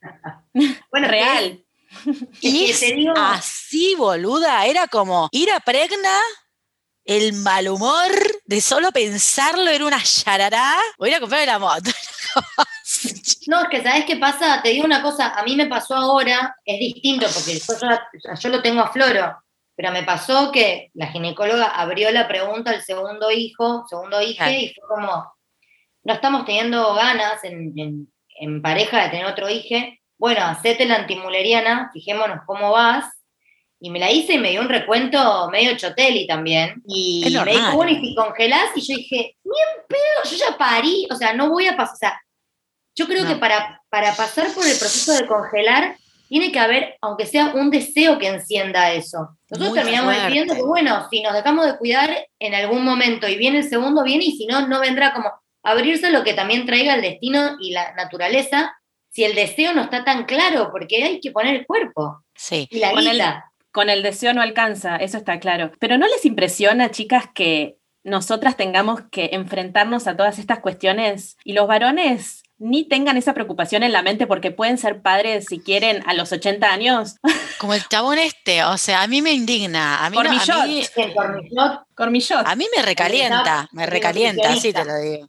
bueno, 0.91 1.09
real. 1.09 1.65
Y 2.41 2.73
así, 3.17 3.97
boluda, 3.97 4.65
era 4.67 4.87
como 4.87 5.29
ir 5.33 5.51
a 5.51 5.59
pregna 5.59 6.17
el 7.05 7.33
mal 7.35 7.69
humor 7.69 8.11
de 8.45 8.61
solo 8.61 8.93
pensarlo 8.93 9.71
era 9.71 9.87
una 9.87 10.03
charará, 10.03 10.77
voy 10.99 11.09
a 11.09 11.13
ir 11.13 11.17
a 11.17 11.21
comprar 11.21 11.47
la 11.47 11.59
moto. 11.59 11.91
no, 13.49 13.63
es 13.63 13.69
que 13.71 13.83
¿sabes 13.83 14.05
qué 14.05 14.17
pasa? 14.17 14.61
Te 14.63 14.71
digo 14.71 14.85
una 14.85 15.03
cosa, 15.03 15.35
a 15.35 15.43
mí 15.43 15.57
me 15.57 15.67
pasó 15.67 15.95
ahora, 15.95 16.55
es 16.65 16.79
distinto 16.79 17.27
porque 17.33 17.59
yo, 17.59 18.35
yo 18.39 18.49
lo 18.49 18.63
tengo 18.63 18.81
a 18.81 18.93
floro, 18.93 19.37
pero 19.75 19.93
me 19.93 20.03
pasó 20.03 20.53
que 20.53 20.91
la 20.95 21.09
ginecóloga 21.09 21.67
abrió 21.67 22.11
la 22.11 22.29
pregunta 22.29 22.71
al 22.71 22.83
segundo 22.83 23.31
hijo, 23.31 23.85
segundo 23.89 24.21
hijo, 24.21 24.45
y 24.49 24.75
fue 24.75 24.97
como, 24.97 25.33
no 26.05 26.13
estamos 26.13 26.45
teniendo 26.45 26.95
ganas 26.95 27.43
en, 27.45 28.07
en 28.41 28.63
pareja 28.63 29.05
de 29.05 29.11
tener 29.11 29.27
otro 29.27 29.49
hijo, 29.49 29.77
bueno, 30.19 30.43
hacete 30.43 30.85
la 30.85 30.97
antimuleriana, 30.97 31.91
fijémonos 31.95 32.41
cómo 32.47 32.73
vas, 32.73 33.07
y 33.81 33.91
me 33.91 33.99
la 33.99 34.11
hice 34.13 34.35
y 34.35 34.39
me 34.39 34.51
dio 34.51 34.61
un 34.61 34.69
recuento 34.69 35.49
medio 35.51 35.77
choteli 35.77 36.27
también. 36.27 36.83
Y 36.87 37.25
me 37.45 37.53
dijo, 37.53 37.73
bueno, 37.77 37.93
y 37.93 38.01
si 38.01 38.15
congelás, 38.15 38.71
y 38.75 38.83
yo 38.83 38.97
dije, 38.97 39.37
ni 39.43 39.59
en 39.59 39.87
pedo, 39.89 40.31
yo 40.31 40.37
ya 40.37 40.59
parí, 40.59 41.09
o 41.11 41.17
sea, 41.17 41.33
no 41.33 41.49
voy 41.49 41.67
a 41.67 41.77
pasar. 41.77 41.95
O 41.95 41.97
sea, 41.97 42.21
yo 42.95 43.07
creo 43.07 43.27
que 43.27 43.37
para, 43.37 43.83
para 43.89 44.15
pasar 44.15 44.53
por 44.53 44.67
el 44.67 44.79
proceso 44.79 45.15
de 45.15 45.27
congelar, 45.27 45.97
tiene 46.29 46.53
que 46.53 46.59
haber, 46.61 46.97
aunque 47.01 47.27
sea 47.27 47.53
un 47.55 47.71
deseo 47.71 48.19
que 48.19 48.29
encienda 48.29 48.93
eso. 48.93 49.37
Nosotros 49.51 49.75
terminamos 49.75 50.15
diciendo 50.15 50.55
que, 50.55 50.63
bueno, 50.63 51.09
si 51.11 51.23
nos 51.23 51.33
dejamos 51.33 51.67
de 51.67 51.77
cuidar 51.79 52.29
en 52.39 52.55
algún 52.55 52.85
momento 52.85 53.27
y 53.27 53.37
viene 53.37 53.59
el 53.59 53.69
segundo, 53.69 54.05
viene, 54.05 54.27
y 54.27 54.37
si 54.37 54.47
no, 54.47 54.69
no 54.69 54.79
vendrá 54.79 55.13
como 55.13 55.33
abrirse 55.63 56.11
lo 56.11 56.23
que 56.23 56.35
también 56.35 56.67
traiga 56.67 56.95
el 56.95 57.03
destino 57.03 57.57
y 57.61 57.73
la 57.73 57.95
naturaleza, 57.95 58.77
si 59.09 59.25
el 59.25 59.35
deseo 59.35 59.73
no 59.73 59.83
está 59.83 60.05
tan 60.05 60.25
claro, 60.25 60.69
porque 60.71 61.03
hay 61.03 61.21
que 61.21 61.33
poner 61.33 61.57
el 61.57 61.67
cuerpo. 61.67 62.23
Sí. 62.37 62.69
Y 62.71 62.79
la 62.79 62.93
vida 62.93 63.50
con 63.73 63.91
el 63.91 64.03
deseo 64.03 64.35
no 64.35 64.43
alcanza, 64.43 64.97
eso 64.97 65.17
está 65.17 65.41
claro. 65.41 65.73
Pero 65.79 65.99
¿no 65.99 66.07
les 66.07 66.25
impresiona, 66.25 66.91
chicas, 66.91 67.25
que 67.35 67.79
nosotras 68.03 68.57
tengamos 68.57 69.01
que 69.11 69.31
enfrentarnos 69.33 70.07
a 70.07 70.17
todas 70.17 70.39
estas 70.39 70.61
cuestiones 70.61 71.37
y 71.45 71.53
los 71.53 71.67
varones 71.67 72.43
ni 72.59 72.85
tengan 72.85 73.17
esa 73.17 73.33
preocupación 73.33 73.83
en 73.83 73.93
la 73.93 74.03
mente 74.03 74.27
porque 74.27 74.51
pueden 74.51 74.77
ser 74.77 75.01
padres 75.01 75.47
si 75.49 75.61
quieren 75.61 76.03
a 76.07 76.15
los 76.15 76.31
80 76.31 76.71
años. 76.71 77.17
Como 77.59 77.75
el 77.75 77.87
chabón 77.89 78.19
este, 78.19 78.65
o 78.65 78.77
sea, 78.77 79.03
a 79.03 79.07
mí 79.07 79.23
me 79.23 79.33
indigna. 79.33 80.05
A 80.05 80.11
mí, 80.11 80.17
Cormillot. 80.17 80.47
a 82.47 82.57
mí 82.57 82.67
me 82.75 82.83
recalienta, 82.83 83.69
me 83.73 83.87
recalienta, 83.87 84.51
así 84.51 84.73
te 84.73 84.85
lo 84.85 84.99
digo. 84.99 85.29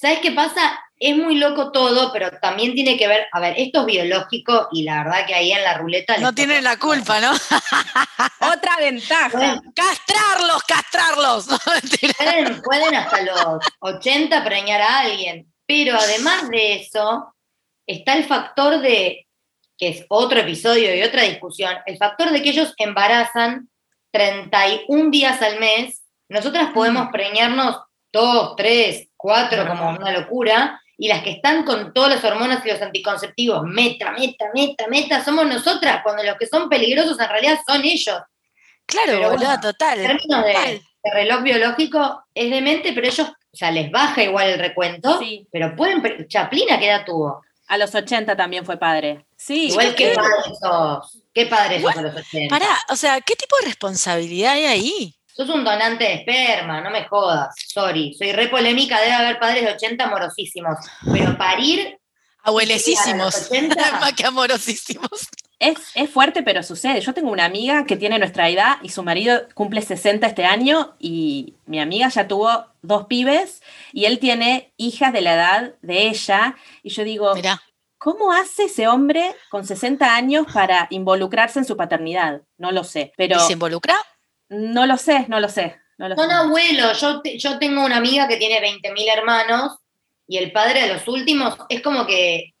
¿Sabes 0.00 0.20
qué 0.20 0.30
pasa? 0.30 0.80
Es 0.96 1.14
muy 1.14 1.34
loco 1.34 1.72
todo, 1.72 2.10
pero 2.10 2.30
también 2.40 2.74
tiene 2.74 2.96
que 2.96 3.06
ver, 3.06 3.26
a 3.32 3.40
ver, 3.40 3.54
esto 3.58 3.80
es 3.80 3.86
biológico 3.86 4.68
y 4.72 4.84
la 4.84 5.04
verdad 5.04 5.26
que 5.26 5.34
ahí 5.34 5.52
en 5.52 5.62
la 5.62 5.74
ruleta... 5.76 6.16
No 6.16 6.34
tienen 6.34 6.64
la 6.64 6.78
culpa, 6.78 7.20
¿no? 7.20 7.32
Otra 8.54 8.76
ventaja. 8.78 9.60
castrarlos, 9.76 10.62
castrarlos. 10.62 11.48
pueden, 12.16 12.62
pueden 12.62 12.94
hasta 12.94 13.20
los 13.22 13.62
80 13.80 14.42
preñar 14.42 14.80
a 14.80 15.00
alguien, 15.00 15.52
pero 15.66 15.96
además 15.98 16.48
de 16.48 16.76
eso, 16.76 17.34
está 17.86 18.14
el 18.14 18.24
factor 18.24 18.80
de, 18.80 19.26
que 19.76 19.88
es 19.88 20.06
otro 20.08 20.40
episodio 20.40 20.94
y 20.96 21.02
otra 21.02 21.24
discusión, 21.24 21.76
el 21.84 21.98
factor 21.98 22.30
de 22.30 22.42
que 22.42 22.50
ellos 22.50 22.72
embarazan 22.78 23.68
31 24.12 25.10
días 25.10 25.42
al 25.42 25.60
mes, 25.60 26.00
nosotras 26.30 26.70
podemos 26.72 27.08
mm. 27.08 27.10
preñarnos 27.10 27.76
dos, 28.12 28.56
tres, 28.56 29.09
cuatro, 29.20 29.66
como 29.66 29.90
una 29.90 30.12
locura, 30.12 30.80
y 30.96 31.08
las 31.08 31.22
que 31.22 31.30
están 31.30 31.64
con 31.64 31.94
todas 31.94 32.10
las 32.10 32.24
hormonas 32.24 32.64
y 32.64 32.68
los 32.68 32.82
anticonceptivos, 32.82 33.62
meta, 33.64 34.12
meta, 34.12 34.46
meta, 34.54 34.86
meta, 34.88 35.24
somos 35.24 35.46
nosotras, 35.46 36.00
cuando 36.02 36.22
los 36.22 36.36
que 36.36 36.46
son 36.46 36.68
peligrosos 36.68 37.18
en 37.18 37.28
realidad 37.28 37.58
son 37.66 37.82
ellos. 37.84 38.20
Claro, 38.86 39.34
total. 39.60 40.00
En 40.00 40.06
términos 40.18 40.44
De, 40.44 40.82
reloj 41.14 41.42
biológico 41.42 42.24
es 42.34 42.50
demente, 42.50 42.92
pero 42.92 43.06
ellos, 43.06 43.28
o 43.28 43.56
sea, 43.56 43.70
les 43.70 43.90
baja 43.90 44.22
igual 44.22 44.50
el 44.50 44.58
recuento, 44.58 45.18
pero 45.50 45.74
pueden, 45.74 46.02
Chaplina, 46.28 46.78
¿qué 46.78 46.88
edad 46.88 47.04
tuvo? 47.06 47.42
A 47.68 47.78
los 47.78 47.94
80 47.94 48.36
también 48.36 48.66
fue 48.66 48.76
padre. 48.76 49.24
Sí. 49.36 49.68
Igual 49.68 49.94
qué 49.94 50.12
padre 50.12 50.54
sos. 50.60 51.22
Qué 51.32 51.46
padre 51.46 51.80
sos 51.80 51.96
a 51.96 52.02
los 52.02 52.16
80. 52.16 52.54
Pará, 52.54 52.76
o 52.90 52.96
sea, 52.96 53.20
¿qué 53.20 53.36
tipo 53.36 53.56
de 53.60 53.68
responsabilidad 53.68 54.54
hay 54.54 54.64
ahí? 54.64 55.19
Sos 55.46 55.54
un 55.54 55.64
donante 55.64 56.04
de 56.04 56.14
esperma, 56.14 56.80
no 56.80 56.90
me 56.90 57.06
jodas, 57.06 57.54
sorry. 57.66 58.14
Soy 58.14 58.32
re 58.32 58.48
polémica, 58.48 59.00
debe 59.00 59.12
haber 59.12 59.38
padres 59.38 59.64
de 59.64 59.72
80 59.72 60.04
amorosísimos, 60.04 60.78
pero 61.12 61.36
parir... 61.38 61.98
Abuelecísimos, 62.42 63.50
más 64.00 64.12
que 64.14 64.24
amorosísimos. 64.26 65.28
Es, 65.58 65.76
es, 65.94 66.08
fuerte, 66.08 66.42
pero 66.42 66.62
sucede. 66.62 67.02
Yo 67.02 67.12
tengo 67.12 67.30
una 67.30 67.44
amiga 67.44 67.84
que 67.84 67.96
tiene 67.96 68.18
nuestra 68.18 68.48
edad 68.48 68.78
y 68.82 68.88
su 68.88 69.02
marido 69.02 69.46
cumple 69.52 69.82
60 69.82 70.26
este 70.26 70.46
año 70.46 70.94
y 70.98 71.54
mi 71.66 71.80
amiga 71.80 72.08
ya 72.08 72.26
tuvo 72.26 72.66
dos 72.80 73.06
pibes 73.06 73.60
y 73.92 74.06
él 74.06 74.18
tiene 74.18 74.72
hijas 74.78 75.12
de 75.12 75.20
la 75.20 75.34
edad 75.34 75.74
de 75.82 76.08
ella. 76.08 76.56
Y 76.82 76.88
yo 76.90 77.04
digo, 77.04 77.34
Mirá. 77.34 77.62
¿cómo 77.98 78.32
hace 78.32 78.64
ese 78.64 78.88
hombre 78.88 79.34
con 79.50 79.66
60 79.66 80.14
años 80.14 80.46
para 80.52 80.86
involucrarse 80.88 81.58
en 81.58 81.66
su 81.66 81.76
paternidad? 81.76 82.40
No 82.56 82.72
lo 82.72 82.82
sé. 82.82 83.12
Pero 83.18 83.36
¿Y 83.36 83.40
se 83.40 83.52
involucra? 83.52 83.94
No 84.50 84.86
lo 84.86 84.96
sé, 84.96 85.26
no 85.28 85.40
lo 85.40 85.48
sé. 85.48 85.76
No 85.98 86.08
lo 86.08 86.16
Son 86.16 86.28
sé. 86.28 86.34
abuelos. 86.34 87.00
Yo, 87.00 87.20
te- 87.22 87.38
yo 87.38 87.58
tengo 87.58 87.84
una 87.84 87.96
amiga 87.96 88.26
que 88.28 88.36
tiene 88.36 88.60
20.000 88.60 89.08
hermanos 89.08 89.78
y 90.26 90.38
el 90.38 90.52
padre 90.52 90.82
de 90.82 90.94
los 90.94 91.06
últimos 91.08 91.56
es 91.68 91.82
como 91.82 92.06
que 92.06 92.52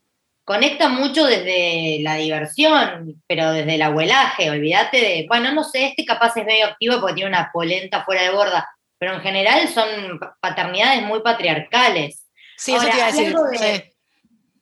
conecta 0.44 0.88
mucho 0.88 1.26
desde 1.26 1.98
la 2.02 2.16
diversión, 2.16 3.22
pero 3.26 3.52
desde 3.52 3.74
el 3.76 3.82
abuelaje. 3.82 4.50
Olvídate 4.50 4.98
de, 4.98 5.26
bueno, 5.28 5.52
no 5.52 5.64
sé, 5.64 5.86
este 5.86 6.04
capaz 6.04 6.36
es 6.36 6.44
medio 6.44 6.66
activo 6.66 7.00
porque 7.00 7.14
tiene 7.14 7.30
una 7.30 7.50
polenta 7.52 8.04
fuera 8.04 8.22
de 8.22 8.30
borda, 8.30 8.68
pero 8.98 9.14
en 9.14 9.20
general 9.20 9.68
son 9.68 10.18
pa- 10.18 10.36
paternidades 10.40 11.02
muy 11.02 11.20
patriarcales. 11.22 12.26
Sí, 12.56 12.72
eso 12.74 12.82
Ahora, 12.82 12.90
te 12.92 12.96
iba 12.98 13.06
a 13.06 13.08
hay 13.08 13.12
decir. 13.18 13.36
algo 13.36 13.44
de- 13.50 13.58
sí. 13.58 13.84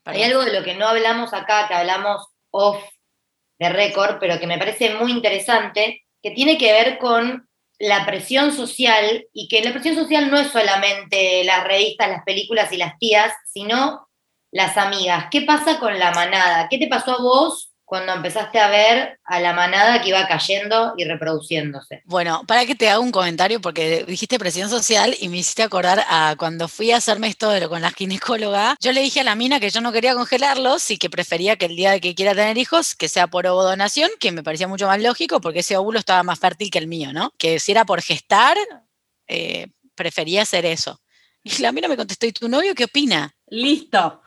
Hay 0.04 0.22
algo 0.22 0.44
de 0.44 0.52
lo 0.58 0.64
que 0.64 0.74
no 0.74 0.86
hablamos 0.88 1.34
acá, 1.34 1.66
que 1.68 1.74
hablamos 1.74 2.26
off 2.50 2.82
de 3.58 3.68
récord, 3.70 4.16
pero 4.20 4.38
que 4.38 4.46
me 4.46 4.56
parece 4.58 4.94
muy 4.94 5.10
interesante, 5.12 6.04
que 6.22 6.30
tiene 6.30 6.58
que 6.58 6.72
ver 6.72 6.98
con 6.98 7.48
la 7.78 8.04
presión 8.06 8.52
social 8.52 9.26
y 9.32 9.48
que 9.48 9.62
la 9.62 9.72
presión 9.72 9.94
social 9.94 10.30
no 10.30 10.38
es 10.38 10.48
solamente 10.48 11.44
las 11.44 11.64
revistas, 11.64 12.08
las 12.08 12.24
películas 12.24 12.72
y 12.72 12.76
las 12.76 12.98
tías, 12.98 13.32
sino 13.46 14.08
las 14.50 14.76
amigas. 14.76 15.26
¿Qué 15.30 15.42
pasa 15.42 15.78
con 15.78 15.98
la 15.98 16.10
manada? 16.12 16.68
¿Qué 16.68 16.78
te 16.78 16.88
pasó 16.88 17.12
a 17.12 17.22
vos 17.22 17.67
cuando 17.88 18.12
empezaste 18.12 18.60
a 18.60 18.68
ver 18.68 19.18
a 19.24 19.40
la 19.40 19.54
manada 19.54 20.02
que 20.02 20.10
iba 20.10 20.28
cayendo 20.28 20.92
y 20.98 21.04
reproduciéndose? 21.04 22.02
Bueno, 22.04 22.42
para 22.46 22.66
que 22.66 22.74
te 22.74 22.90
haga 22.90 22.98
un 22.98 23.10
comentario, 23.10 23.62
porque 23.62 24.04
dijiste 24.06 24.38
presión 24.38 24.68
social 24.68 25.16
y 25.18 25.30
me 25.30 25.38
hiciste 25.38 25.62
acordar 25.62 26.04
a 26.06 26.36
cuando 26.38 26.68
fui 26.68 26.90
a 26.92 26.98
hacerme 26.98 27.28
esto 27.28 27.48
de 27.48 27.60
lo 27.60 27.70
con 27.70 27.80
la 27.80 27.90
ginecóloga, 27.90 28.76
yo 28.78 28.92
le 28.92 29.00
dije 29.00 29.20
a 29.20 29.24
la 29.24 29.34
mina 29.34 29.58
que 29.58 29.70
yo 29.70 29.80
no 29.80 29.90
quería 29.90 30.14
congelarlos 30.14 30.90
y 30.90 30.98
que 30.98 31.08
prefería 31.08 31.56
que 31.56 31.64
el 31.64 31.76
día 31.76 31.92
de 31.92 32.02
que 32.02 32.14
quiera 32.14 32.34
tener 32.34 32.58
hijos, 32.58 32.94
que 32.94 33.08
sea 33.08 33.26
por 33.26 33.46
ovodonación, 33.46 34.10
que 34.20 34.32
me 34.32 34.42
parecía 34.42 34.68
mucho 34.68 34.86
más 34.86 35.00
lógico 35.00 35.40
porque 35.40 35.60
ese 35.60 35.78
óvulo 35.78 35.98
estaba 35.98 36.22
más 36.22 36.38
fértil 36.38 36.70
que 36.70 36.78
el 36.78 36.88
mío, 36.88 37.14
¿no? 37.14 37.32
Que 37.38 37.58
si 37.58 37.72
era 37.72 37.86
por 37.86 38.02
gestar, 38.02 38.58
eh, 39.28 39.68
prefería 39.94 40.42
hacer 40.42 40.66
eso. 40.66 41.00
Y 41.42 41.62
la 41.62 41.72
mina 41.72 41.88
me 41.88 41.96
contestó, 41.96 42.26
¿y 42.26 42.32
tu 42.32 42.50
novio 42.50 42.74
qué 42.74 42.84
opina? 42.84 43.34
Listo. 43.46 44.20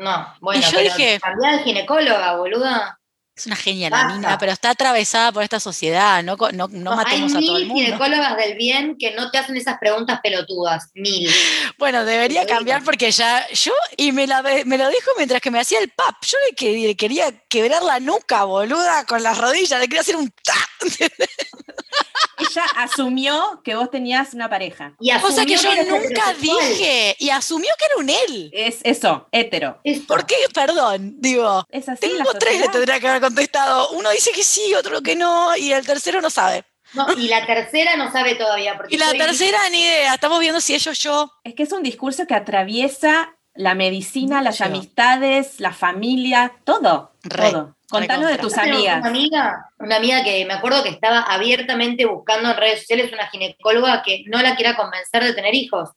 No, 0.00 0.34
bueno, 0.40 0.62
yo 0.62 0.68
pero 0.72 0.94
dije- 0.94 1.20
cambiá 1.20 1.52
de 1.52 1.58
ginecóloga, 1.62 2.36
boluda. 2.36 2.96
Es 3.36 3.46
una 3.46 3.56
genia 3.56 3.88
la 3.88 4.04
mina, 4.08 4.36
pero 4.38 4.52
está 4.52 4.70
atravesada 4.70 5.32
por 5.32 5.42
esta 5.42 5.60
sociedad, 5.60 6.22
no, 6.22 6.36
no, 6.36 6.50
no 6.52 6.68
No, 6.68 6.96
matemos 6.96 7.32
hay 7.34 7.44
a 7.44 7.46
todo 7.46 7.56
el 7.56 7.62
mil 7.64 7.68
mundo. 7.72 7.84
ginecólogas 7.86 8.36
del 8.36 8.54
bien 8.56 8.96
que 8.98 9.12
no 9.12 9.30
te 9.30 9.38
hacen 9.38 9.56
esas 9.56 9.78
preguntas 9.78 10.20
pelotudas. 10.22 10.90
Mil. 10.94 11.30
Bueno, 11.78 12.04
debería 12.04 12.44
cambiar 12.46 12.82
porque 12.84 13.10
ya 13.10 13.46
yo, 13.48 13.72
y 13.96 14.12
me, 14.12 14.26
la, 14.26 14.42
me 14.42 14.76
lo 14.76 14.86
dijo 14.90 15.10
mientras 15.16 15.40
que 15.40 15.50
me 15.50 15.58
hacía 15.60 15.78
el 15.78 15.88
pap, 15.90 16.14
yo 16.22 16.36
le, 16.48 16.54
que- 16.54 16.72
le 16.86 16.94
quería 16.96 17.30
quebrar 17.48 17.82
la 17.82 17.98
nuca, 18.00 18.44
boluda, 18.44 19.04
con 19.06 19.22
las 19.22 19.38
rodillas, 19.38 19.80
le 19.80 19.86
quería 19.86 20.02
hacer 20.02 20.16
un 20.16 20.30
ta. 20.42 20.54
Ella 22.50 22.64
asumió 22.76 23.60
que 23.62 23.74
vos 23.74 23.90
tenías 23.90 24.34
una 24.34 24.48
pareja. 24.48 24.94
Y 24.98 25.12
Cosa 25.20 25.44
que 25.46 25.56
yo 25.56 25.70
nunca 25.84 26.34
dije, 26.40 27.16
y 27.18 27.30
asumió 27.30 27.70
que 27.78 27.84
era 27.84 27.96
un 27.98 28.10
él. 28.10 28.50
Es 28.52 28.80
eso, 28.82 29.28
hétero. 29.30 29.80
¿Por 30.06 30.26
qué? 30.26 30.34
Perdón, 30.52 31.16
digo. 31.18 31.64
Es 31.70 31.88
así 31.88 32.00
Tengo 32.00 32.32
tres, 32.34 32.60
le 32.60 32.68
tendría 32.68 32.98
que 32.98 33.08
haber 33.08 33.20
contestado. 33.20 33.90
Uno 33.90 34.10
dice 34.10 34.32
que 34.32 34.42
sí, 34.42 34.74
otro 34.74 35.00
que 35.02 35.14
no, 35.16 35.56
y 35.56 35.72
el 35.72 35.86
tercero 35.86 36.20
no 36.20 36.30
sabe. 36.30 36.64
No, 36.92 37.06
y 37.16 37.28
la 37.28 37.46
tercera 37.46 37.96
no 37.96 38.10
sabe 38.10 38.34
todavía. 38.34 38.76
Porque 38.76 38.94
Y 38.94 38.98
la 38.98 39.12
tercera, 39.12 39.58
ni 39.70 39.80
idea. 39.80 40.14
Estamos 40.14 40.40
viendo 40.40 40.60
si 40.60 40.74
ellos 40.74 40.98
yo. 40.98 41.30
Es 41.44 41.54
que 41.54 41.62
es 41.62 41.72
un 41.72 41.82
discurso 41.82 42.26
que 42.26 42.34
atraviesa 42.34 43.36
la 43.54 43.74
medicina, 43.74 44.42
las 44.42 44.60
amistades, 44.60 45.60
la 45.60 45.72
familia, 45.72 46.52
todo. 46.64 47.12
Re, 47.22 47.50
todo. 47.50 47.76
Contanos 47.90 48.30
de 48.30 48.38
tus 48.38 48.56
amigas. 48.56 49.00
Una 49.00 49.08
amiga, 49.08 49.66
una 49.78 49.96
amiga 49.96 50.22
que 50.22 50.44
me 50.44 50.54
acuerdo 50.54 50.82
que 50.82 50.90
estaba 50.90 51.22
abiertamente 51.22 52.06
buscando 52.06 52.50
en 52.50 52.56
redes 52.56 52.80
sociales 52.80 53.12
una 53.12 53.28
ginecóloga 53.28 54.02
que 54.02 54.24
no 54.26 54.40
la 54.40 54.54
quiera 54.56 54.76
convencer 54.76 55.24
de 55.24 55.34
tener 55.34 55.54
hijos. 55.54 55.90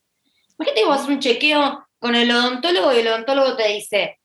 Imagínate 0.58 0.80
que 0.80 0.86
vos 0.86 0.96
haces 0.96 1.08
un 1.08 1.20
chequeo 1.20 1.86
con 1.98 2.14
el 2.14 2.30
odontólogo 2.30 2.92
y 2.92 2.98
el 2.98 3.08
odontólogo 3.08 3.56
te 3.56 3.68
dice, 3.68 4.18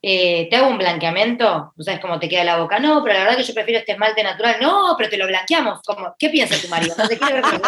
eh, 0.00 0.46
¿te 0.48 0.56
hago 0.56 0.68
un 0.68 0.78
blanqueamiento? 0.78 1.72
¿No 1.74 1.84
sabes 1.84 2.00
cómo 2.00 2.20
te 2.20 2.28
queda 2.28 2.44
la 2.44 2.58
boca? 2.58 2.78
No, 2.78 3.02
pero 3.02 3.14
la 3.14 3.24
verdad 3.24 3.36
que 3.36 3.44
yo 3.44 3.54
prefiero 3.54 3.80
este 3.80 3.92
esmalte 3.92 4.22
natural. 4.22 4.56
No, 4.60 4.94
pero 4.96 5.10
te 5.10 5.16
lo 5.16 5.26
blanqueamos. 5.26 5.80
Como, 5.82 6.14
¿Qué 6.18 6.28
piensa 6.28 6.60
tu 6.60 6.68
marido? 6.68 6.94
¿No 6.96 7.08
te 7.08 7.18
quiere 7.18 7.34
ver 7.34 7.42
con? 7.42 7.60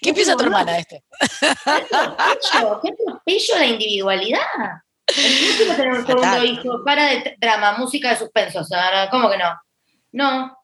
¿Qué 0.00 0.12
piensa 0.12 0.36
tu 0.36 0.44
hermana 0.44 0.78
este? 0.78 1.02
¿Qué? 1.20 1.86
¿Qué 2.82 2.88
atropello 2.88 3.58
la 3.58 3.66
individualidad? 3.66 4.81
Quiero 5.06 5.74
tener 5.76 5.92
un 5.92 6.06
segundo 6.06 6.44
hijo. 6.44 6.84
Para 6.84 7.06
de 7.06 7.36
drama, 7.38 7.76
música 7.78 8.10
de 8.10 8.16
suspenso. 8.18 8.64
Sara. 8.64 9.08
¿Cómo 9.10 9.30
que 9.30 9.38
no? 9.38 9.52
No. 10.12 10.56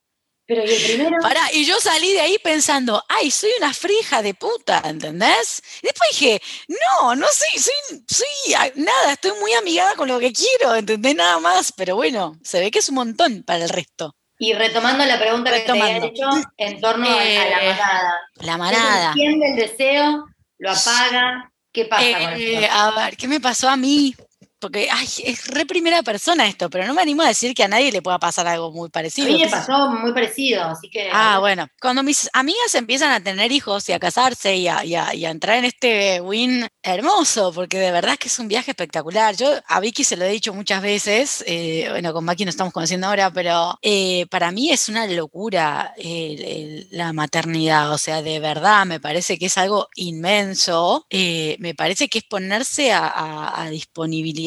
Pero 0.46 0.64
¿y 0.64 0.70
el 0.72 0.83
primero? 0.83 1.16
Pará, 1.20 1.42
y 1.53 1.66
yo 1.66 1.79
salí 1.79 2.11
de 2.14 2.20
ahí 2.22 2.38
pensando, 2.42 3.05
ay, 3.07 3.31
soy 3.31 3.51
una 3.59 3.74
frija 3.74 4.22
de 4.22 4.33
puta, 4.33 4.81
¿entendés? 4.87 5.62
Y 5.83 5.88
después 5.88 6.09
dije, 6.12 6.40
no, 6.68 7.14
no 7.14 7.27
soy, 7.27 7.61
soy, 7.61 8.03
soy 8.09 8.72
nada, 8.77 9.12
estoy 9.12 9.33
muy 9.40 9.53
amigada 9.53 9.94
con 9.94 10.09
lo 10.09 10.18
que 10.18 10.33
quiero, 10.33 10.74
¿entendés? 10.74 11.14
Nada 11.16 11.38
más, 11.38 11.70
pero 11.72 11.96
bueno, 11.96 12.38
se 12.42 12.61
ve 12.61 12.70
que 12.70 12.79
es 12.79 12.88
un 12.88 12.94
montón 12.94 13.42
para 13.42 13.62
el 13.64 13.68
resto. 13.68 14.14
Y 14.38 14.55
retomando 14.55 15.05
la 15.05 15.18
pregunta 15.18 15.51
que 15.53 15.61
te 15.61 15.70
había 15.70 15.98
Retomando. 16.01 16.07
hecho 16.38 16.51
en 16.57 16.81
torno 16.81 17.09
a, 17.11 17.12
a 17.12 17.14
la 17.16 17.22
Eh, 17.62 17.70
manada. 17.70 18.14
La 18.37 18.57
manada. 18.57 19.12
¿Quién 19.12 19.38
del 19.40 19.55
deseo 19.57 20.24
lo 20.57 20.70
apaga? 20.70 21.53
¿Qué 21.72 21.85
pasa 21.85 22.05
con 22.20 22.33
Eh, 22.40 22.64
esto? 22.64 22.74
a 22.74 22.90
ver, 23.05 23.16
¿qué 23.18 23.29
me 23.29 23.40
pasó 23.40 23.68
a 23.68 23.77
mí? 23.77 24.14
Porque, 24.61 24.88
ay, 24.90 25.07
es 25.25 25.47
re 25.47 25.64
primera 25.66 26.03
persona 26.03 26.47
esto, 26.49 26.68
pero 26.68 26.87
no 26.87 26.94
me 26.94 27.03
animo 27.03 27.23
a 27.23 27.29
decir 27.29 27.55
que 27.55 27.62
a 27.62 27.68
nadie 27.68 27.92
le 27.92 28.03
pueda 28.03 28.18
pasar 28.18 28.47
algo 28.49 28.73
muy 28.73 28.88
A 28.88 28.90
parecido. 28.90 29.29
mí 29.33 29.38
me 29.44 29.49
pasó 29.49 29.88
muy 29.90 30.12
parecido, 30.12 30.64
así 30.64 30.90
que... 30.90 31.09
Ah, 31.12 31.38
bueno, 31.38 31.68
cuando 31.81 32.03
mis 32.03 32.29
amigas 32.33 32.75
empiezan 32.75 33.12
a 33.12 33.21
tener 33.23 33.53
hijos 33.53 33.88
y 33.88 33.92
a 33.92 33.99
casarse 34.01 34.57
y 34.57 34.66
a, 34.66 34.85
y 34.85 34.94
a- 34.97 35.14
y 35.14 35.25
a 35.27 35.31
entrar 35.31 35.59
en 35.59 35.64
este 35.66 36.21
win 36.21 36.66
hermoso, 36.83 37.53
porque 37.53 37.79
de 37.79 37.90
verdad 37.92 38.14
es 38.14 38.18
que 38.18 38.29
es 38.29 38.38
un 38.38 38.49
viaje 38.49 38.73
espectacular. 38.73 39.37
Yo 39.37 39.49
a 39.66 39.81
Vicky 39.81 40.03
se 40.05 40.16
lo 40.16 40.25
he 40.25 40.31
dicho 40.31 40.53
muchas 40.55 40.83
veces, 40.83 41.44
eh, 41.47 41.87
bueno, 41.90 42.12
con 42.12 42.25
Maki 42.25 42.44
nos 42.44 42.55
estamos 42.55 42.73
conociendo 42.73 43.07
ahora, 43.07 43.31
pero 43.33 43.79
eh, 43.83 44.27
para 44.31 44.51
mí 44.51 44.71
es 44.71 44.88
una 44.88 45.07
locura 45.07 45.94
el- 45.99 46.42
el- 46.42 46.88
la 46.90 47.12
maternidad, 47.12 47.92
o 47.92 47.99
sea, 47.99 48.23
de 48.23 48.40
verdad 48.40 48.87
me 48.87 48.99
parece 49.01 49.38
que 49.38 49.47
es 49.47 49.57
algo 49.59 49.88
inmenso, 49.94 51.07
eh, 51.11 51.57
me 51.61 51.75
parece 51.75 52.09
que 52.09 52.18
es 52.18 52.25
ponerse 52.25 52.92
a, 52.92 53.07
a- 53.07 53.62
a 53.62 53.71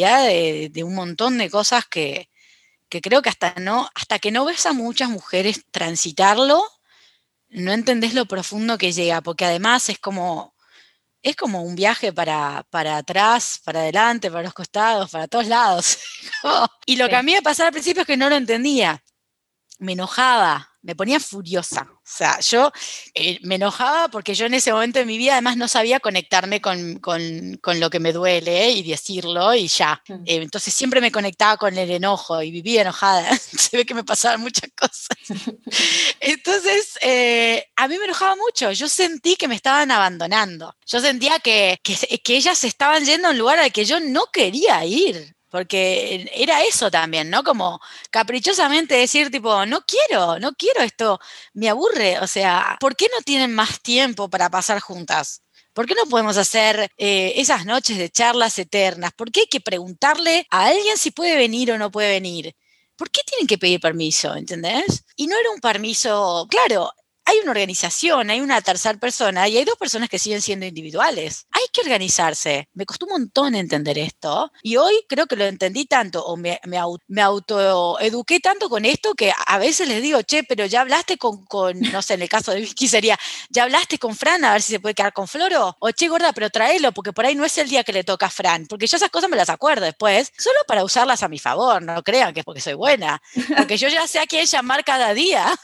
de, 0.10 0.70
de 0.70 0.84
un 0.84 0.96
montón 0.96 1.38
de 1.38 1.50
cosas 1.50 1.86
que 1.86 2.32
que 2.92 3.00
creo 3.00 3.22
que 3.22 3.30
hasta 3.30 3.56
no, 3.56 3.90
hasta 3.96 4.20
que 4.20 4.32
no 4.32 4.44
ves 4.44 4.66
a 4.66 4.74
muchas 4.74 5.10
mujeres 5.10 5.64
transitarlo, 5.72 6.62
no 7.48 7.72
entendés 7.72 8.14
lo 8.14 8.26
profundo 8.26 8.78
que 8.78 8.92
llega, 8.92 9.22
porque 9.22 9.46
además 9.46 9.88
es 9.88 9.98
como, 9.98 10.54
es 11.22 11.38
como 11.38 11.64
un 11.64 11.76
viaje 11.76 12.12
para, 12.12 12.68
para 12.70 12.98
atrás, 12.98 13.62
para 13.64 13.80
adelante, 13.80 14.30
para 14.30 14.44
los 14.44 14.54
costados, 14.54 15.10
para 15.10 15.30
todos 15.30 15.48
lados. 15.48 15.98
Y 16.86 16.98
lo 16.98 17.08
que 17.08 17.16
a 17.16 17.24
mí 17.24 17.34
me 17.34 17.42
pasaba 17.42 17.68
al 17.68 17.74
principio 17.74 18.02
es 18.02 18.08
que 18.08 18.18
no 18.18 18.30
lo 18.30 18.36
entendía. 18.36 19.02
Me 19.80 19.94
enojaba, 19.94 20.71
me 20.84 20.96
ponía 20.96 21.20
furiosa. 21.20 21.88
O 21.92 22.02
sea, 22.04 22.40
yo 22.40 22.72
eh, 23.14 23.40
me 23.44 23.56
enojaba 23.56 24.08
porque 24.10 24.34
yo 24.36 24.46
en 24.48 24.54
ese 24.56 24.74
momento 24.74 25.00
de 25.00 25.06
mi 25.06 25.18
vida 25.18 25.34
además 25.34 25.56
no 25.58 25.68
sabía 25.68 26.00
conectarme 26.00 26.60
con, 26.62 27.00
con- 27.00 27.58
con 27.62 27.80
lo 27.80 27.90
que 27.90 28.00
me 28.00 28.14
duele 28.14 28.72
y 28.72 28.84
decirlo 28.90 29.54
y 29.54 29.68
ya. 29.68 30.02
Mm. 30.08 30.14
Eh, 30.26 30.36
entonces 30.44 30.74
siempre 30.74 31.02
me 31.02 31.12
conectaba 31.12 31.58
con 31.58 31.78
el 31.78 31.90
enojo 31.92 32.42
y 32.42 32.52
vivía 32.52 32.82
enojada. 32.82 33.38
Se 33.38 33.78
ve 33.78 33.86
que 33.86 33.94
me 33.94 34.04
pasaban 34.04 34.42
muchas 34.42 34.70
cosas. 34.76 35.08
Entonces, 36.20 36.98
eh, 37.02 37.66
a 37.76 37.88
mí 37.88 37.98
me 37.98 38.06
enojaba 38.06 38.36
mucho. 38.36 38.72
Yo 38.72 38.88
sentí 38.88 39.36
que 39.36 39.48
me 39.48 39.56
estaban 39.56 39.92
abandonando. 39.92 40.76
Yo 40.86 41.00
sentía 41.00 41.40
que, 41.40 41.80
que, 41.84 41.96
que 42.24 42.36
ellas 42.36 42.58
se 42.58 42.68
estaban 42.68 43.06
yendo 43.06 43.28
a 43.28 43.32
un 43.32 43.38
lugar 43.38 43.60
al 43.60 43.72
que 43.72 43.86
yo 43.86 44.00
no 44.00 44.26
quería 44.32 44.84
ir. 44.86 45.36
Porque 45.52 46.32
era 46.34 46.64
eso 46.64 46.90
también, 46.90 47.30
¿no? 47.30 47.44
Como 47.44 47.82
caprichosamente 48.10 48.96
decir, 48.96 49.30
tipo, 49.30 49.66
no 49.66 49.82
quiero, 49.86 50.40
no 50.40 50.54
quiero 50.54 50.82
esto, 50.82 51.20
me 51.54 51.70
aburre. 51.70 52.20
O 52.20 52.28
sea, 52.28 52.78
¿por 52.80 52.96
qué 52.96 53.08
no 53.14 53.22
tienen 53.24 53.54
más 53.54 53.82
tiempo 53.82 54.30
para 54.30 54.50
pasar 54.50 54.80
juntas? 54.80 55.44
¿Por 55.74 55.86
qué 55.88 55.96
no 55.96 56.10
podemos 56.10 56.38
hacer 56.38 56.90
eh, 56.98 57.34
esas 57.36 57.66
noches 57.66 57.98
de 57.98 58.10
charlas 58.10 58.58
eternas? 58.60 59.12
¿Por 59.14 59.32
qué 59.32 59.42
hay 59.42 59.48
que 59.48 59.62
preguntarle 59.62 60.48
a 60.50 60.68
alguien 60.68 60.98
si 60.98 61.12
puede 61.12 61.36
venir 61.36 61.72
o 61.72 61.78
no 61.78 61.92
puede 61.92 62.10
venir? 62.12 62.56
¿Por 62.96 63.10
qué 63.10 63.22
tienen 63.26 63.48
que 63.48 63.58
pedir 63.58 63.80
permiso? 63.80 64.36
¿Entendés? 64.36 65.06
Y 65.16 65.28
no 65.28 65.38
era 65.38 65.52
un 65.52 65.60
permiso, 65.60 66.48
claro, 66.50 66.92
hay 67.26 67.40
una 67.40 67.52
organización, 67.52 68.30
hay 68.30 68.42
una 68.42 68.62
tercera 68.62 68.98
persona 69.00 69.48
y 69.48 69.58
hay 69.58 69.64
dos 69.64 69.78
personas 69.78 70.10
que 70.10 70.20
siguen 70.20 70.42
siendo 70.42 70.66
individuales. 70.66 71.48
Hay 71.52 71.64
que 71.72 71.82
organizarse. 71.82 72.68
Me 72.74 72.86
costó 72.86 73.06
un 73.06 73.14
montón 73.14 73.56
entender 73.56 73.98
esto 73.98 74.52
y 74.64 74.78
hoy 74.78 74.94
creo 75.08 75.28
que 75.28 75.36
lo 75.36 75.46
entendí 75.46 75.86
tanto 75.86 76.26
o 76.26 76.36
me, 76.38 76.60
me, 76.66 76.80
me 77.08 77.22
autoeduqué 77.22 78.40
tanto 78.40 78.70
con 78.70 78.86
esto 78.86 79.14
que 79.14 79.32
a 79.46 79.58
veces 79.58 79.88
les 79.88 80.02
digo, 80.02 80.22
che, 80.24 80.44
pero 80.44 80.66
ya 80.66 80.82
hablaste 80.82 81.18
con, 81.18 81.46
con, 81.46 81.80
no 81.80 82.02
sé, 82.02 82.16
en 82.16 82.24
el 82.24 82.30
caso 82.30 82.52
de 82.52 82.62
Vicky 82.62 82.88
sería, 82.88 83.18
ya 83.50 83.64
hablaste 83.64 83.98
con 83.98 84.16
Fran 84.16 84.44
a 84.46 84.54
ver 84.54 84.62
si 84.62 84.74
se 84.74 84.80
puede 84.80 84.96
quedar 84.96 85.14
con 85.14 85.28
Floro 85.28 85.76
o 85.80 85.92
che, 85.92 86.08
gorda, 86.08 86.34
pero 86.34 86.50
tráelo 86.50 86.92
porque 86.92 87.14
por 87.14 87.26
ahí 87.26 87.36
no 87.36 87.46
es 87.46 87.58
el 87.58 87.70
día 87.70 87.84
que 87.84 87.94
le 87.94 88.04
toca 88.04 88.28
a 88.28 88.30
Fran, 88.30 88.68
porque 88.68 88.88
yo 88.88 88.98
esas 88.98 89.10
cosas 89.10 89.30
me 89.30 89.38
las 89.38 89.50
acuerdo 89.50 89.86
después, 89.86 90.32
solo 90.38 90.60
para 90.68 90.84
usarlas 90.84 91.24
a 91.24 91.28
mi 91.28 91.40
favor, 91.40 91.82
no 91.82 92.02
crean 92.04 92.34
que 92.34 92.42
es 92.42 92.46
porque 92.46 92.62
soy 92.62 92.74
buena, 92.74 93.22
porque 93.58 93.78
yo 93.78 93.88
ya 93.88 94.08
sé 94.08 94.20
a 94.20 94.26
quién 94.26 94.46
llamar 94.46 94.84
cada 94.84 95.14
día. 95.14 95.56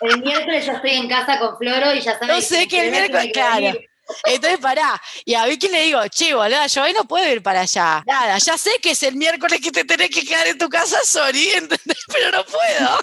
El 0.00 0.20
miércoles 0.22 0.66
yo 0.66 0.72
estoy 0.72 0.92
en 0.92 1.08
casa 1.08 1.38
con 1.38 1.56
Floro 1.56 1.94
y 1.94 2.00
ya 2.00 2.18
sabes. 2.18 2.28
No 2.28 2.40
sé 2.40 2.68
que 2.68 2.86
el 2.86 2.90
miércoles, 2.90 3.30
claro. 3.32 3.78
Entonces, 4.24 4.58
pará. 4.58 5.00
Y 5.24 5.34
a 5.34 5.44
Vicky 5.46 5.68
le 5.68 5.82
digo, 5.82 6.00
che, 6.08 6.34
boludo, 6.34 6.66
yo 6.66 6.82
hoy 6.82 6.92
no 6.92 7.04
puedo 7.04 7.30
ir 7.30 7.42
para 7.42 7.60
allá. 7.60 8.02
Nada, 8.06 8.38
ya 8.38 8.56
sé 8.56 8.70
que 8.82 8.92
es 8.92 9.02
el 9.02 9.16
miércoles 9.16 9.60
que 9.62 9.70
te 9.70 9.84
tenés 9.84 10.10
que 10.10 10.24
quedar 10.24 10.46
en 10.46 10.58
tu 10.58 10.68
casa, 10.68 10.98
sorry, 11.04 11.50
¿entendés? 11.54 12.04
Pero 12.12 12.30
no 12.30 12.44
puedo. 12.44 12.98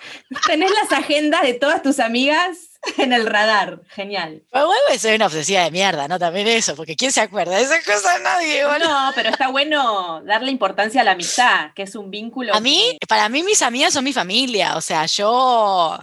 Tenés 0.46 0.72
las 0.72 0.92
agendas 0.92 1.44
de 1.44 1.54
todas 1.54 1.82
tus 1.82 2.00
amigas 2.00 2.58
en 2.98 3.14
el 3.14 3.26
radar. 3.26 3.82
Genial. 3.90 4.44
Bueno, 4.52 4.74
soy 5.00 5.16
una 5.16 5.28
obsesiva 5.28 5.64
de 5.64 5.72
mierda, 5.72 6.08
¿no? 6.08 6.20
También 6.20 6.48
eso, 6.48 6.76
porque 6.76 6.96
¿quién 6.96 7.12
se 7.12 7.22
acuerda 7.22 7.56
de 7.56 7.64
esas 7.64 7.84
cosas? 7.84 8.22
Nadie, 8.22 8.66
boludo. 8.66 8.90
No, 8.90 9.12
pero 9.16 9.30
está 9.30 9.50
bueno 9.50 10.22
darle 10.24 10.52
importancia 10.52 11.02
a 11.02 11.04
la 11.04 11.12
amistad, 11.12 11.72
que 11.76 11.84
es 11.84 11.96
un 11.96 12.10
vínculo. 12.10 12.54
A 12.54 12.60
mí, 12.60 12.98
para 13.08 13.30
mí, 13.30 13.44
mis 13.44 13.62
amigas 13.62 13.94
son 13.94 14.04
mi 14.04 14.14
familia. 14.14 14.76
O 14.76 14.82
sea, 14.82 15.06
yo 15.06 16.00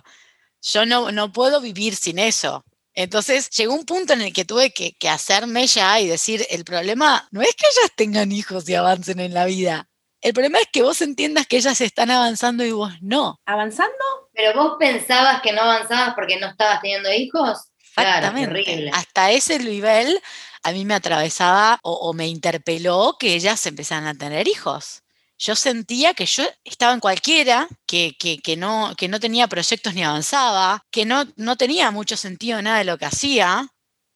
yo 0.62 0.86
no, 0.86 1.12
no 1.12 1.32
puedo 1.32 1.60
vivir 1.60 1.96
sin 1.96 2.18
eso. 2.18 2.64
Entonces 2.94 3.50
llegó 3.50 3.74
un 3.74 3.84
punto 3.84 4.12
en 4.12 4.20
el 4.20 4.32
que 4.32 4.44
tuve 4.44 4.70
que, 4.70 4.92
que, 4.92 5.08
hacerme 5.08 5.66
ya 5.66 5.98
y 6.00 6.06
decir, 6.06 6.46
el 6.50 6.64
problema 6.64 7.26
no 7.30 7.40
es 7.40 7.54
que 7.56 7.66
ellas 7.66 7.90
tengan 7.96 8.32
hijos 8.32 8.68
y 8.68 8.74
avancen 8.74 9.18
en 9.20 9.34
la 9.34 9.46
vida. 9.46 9.88
El 10.20 10.34
problema 10.34 10.58
es 10.58 10.68
que 10.72 10.82
vos 10.82 11.00
entiendas 11.00 11.46
que 11.46 11.56
ellas 11.56 11.80
están 11.80 12.10
avanzando 12.10 12.64
y 12.64 12.70
vos 12.70 12.92
no. 13.00 13.40
¿Avanzando? 13.46 13.92
Pero 14.32 14.54
vos 14.54 14.76
pensabas 14.78 15.42
que 15.42 15.52
no 15.52 15.62
avanzabas 15.62 16.14
porque 16.14 16.38
no 16.38 16.48
estabas 16.48 16.80
teniendo 16.80 17.12
hijos. 17.12 17.70
Exactamente. 17.96 18.62
Claro, 18.62 18.90
Hasta 18.92 19.32
ese 19.32 19.58
nivel 19.58 20.20
a 20.62 20.72
mí 20.72 20.84
me 20.84 20.94
atravesaba 20.94 21.80
o, 21.82 21.92
o 21.92 22.12
me 22.12 22.28
interpeló 22.28 23.16
que 23.18 23.34
ellas 23.34 23.66
empezaran 23.66 24.06
a 24.06 24.14
tener 24.14 24.46
hijos 24.46 25.01
yo 25.42 25.56
sentía 25.56 26.14
que 26.14 26.24
yo 26.24 26.44
estaba 26.62 26.92
en 26.92 27.00
cualquiera, 27.00 27.66
que, 27.84 28.14
que, 28.16 28.38
que, 28.38 28.56
no, 28.56 28.94
que 28.96 29.08
no 29.08 29.18
tenía 29.18 29.48
proyectos 29.48 29.92
ni 29.92 30.04
avanzaba, 30.04 30.84
que 30.92 31.04
no, 31.04 31.24
no 31.34 31.56
tenía 31.56 31.90
mucho 31.90 32.16
sentido 32.16 32.62
nada 32.62 32.78
de 32.78 32.84
lo 32.84 32.96
que 32.96 33.06
hacía. 33.06 33.66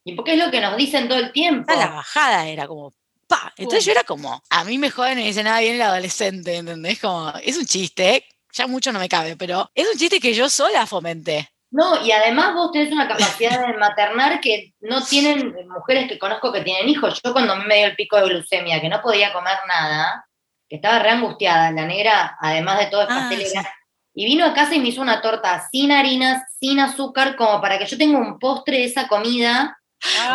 ¿Y 0.05 0.15
porque 0.15 0.35
es 0.35 0.39
lo 0.39 0.53
que 0.53 0.61
nos 0.61 0.77
dicen 0.77 1.09
todo 1.09 1.19
el 1.19 1.33
tiempo? 1.33 1.75
La 1.75 1.89
bajada 1.89 2.47
era 2.47 2.69
como, 2.69 2.93
pa. 3.27 3.53
Entonces 3.57 3.85
yo 3.85 3.91
era 3.91 4.05
como, 4.05 4.41
a 4.51 4.63
mí 4.63 4.79
me 4.79 4.91
joden 4.91 5.19
y 5.19 5.23
me 5.23 5.27
dicen, 5.27 5.45
nada, 5.45 5.59
viene 5.59 5.75
el 5.75 5.83
adolescente, 5.83 6.59
¿entendés? 6.59 7.01
Como, 7.01 7.33
es 7.43 7.59
un 7.59 7.67
chiste, 7.67 8.25
ya 8.53 8.69
mucho 8.69 8.93
no 8.93 9.01
me 9.01 9.09
cabe, 9.09 9.37
pero 9.37 9.69
es 9.75 9.89
un 9.93 9.99
chiste 9.99 10.21
que 10.21 10.33
yo 10.33 10.49
sola 10.49 10.87
fomenté. 10.87 11.49
No, 11.73 12.07
y 12.07 12.13
además 12.13 12.55
vos 12.55 12.71
tenés 12.71 12.93
una 12.93 13.09
capacidad 13.09 13.67
de 13.67 13.77
maternar 13.77 14.41
que 14.41 14.75
no 14.79 15.05
tienen 15.05 15.53
mujeres 15.69 16.09
que 16.09 16.21
conozco 16.21 16.53
que 16.53 16.61
tienen 16.61 16.89
hijos. 16.89 17.21
Yo 17.25 17.33
cuando 17.33 17.57
me 17.57 17.79
dio 17.79 17.87
el 17.87 17.97
pico 17.97 18.17
de 18.17 18.29
glucemia, 18.29 18.81
que 18.81 18.89
no 18.89 19.03
podía 19.03 19.33
comer 19.33 19.59
nada, 19.67 20.26
que 20.69 20.77
estaba 20.77 20.99
re 20.99 21.11
angustiada, 21.11 21.71
la 21.71 21.87
negra, 21.87 22.37
además 22.41 22.79
de 22.79 22.87
todo 22.87 23.03
es 23.03 23.09
Ah, 23.11 23.29
pastelera, 23.29 23.75
y 24.15 24.25
vino 24.25 24.47
a 24.47 24.55
casa 24.55 24.75
y 24.75 24.81
me 24.81 24.89
hizo 24.89 25.03
una 25.03 25.21
torta 25.21 25.69
sin 25.71 25.93
harinas, 25.93 26.43
sin 26.59 26.81
azúcar, 26.81 27.37
como 27.37 27.61
para 27.61 27.79
que 27.79 27.87
yo 27.87 27.99
tenga 27.99 28.19
un 28.19 28.39
postre 28.39 28.79
de 28.79 28.85
esa 28.85 29.09
comida. 29.09 29.79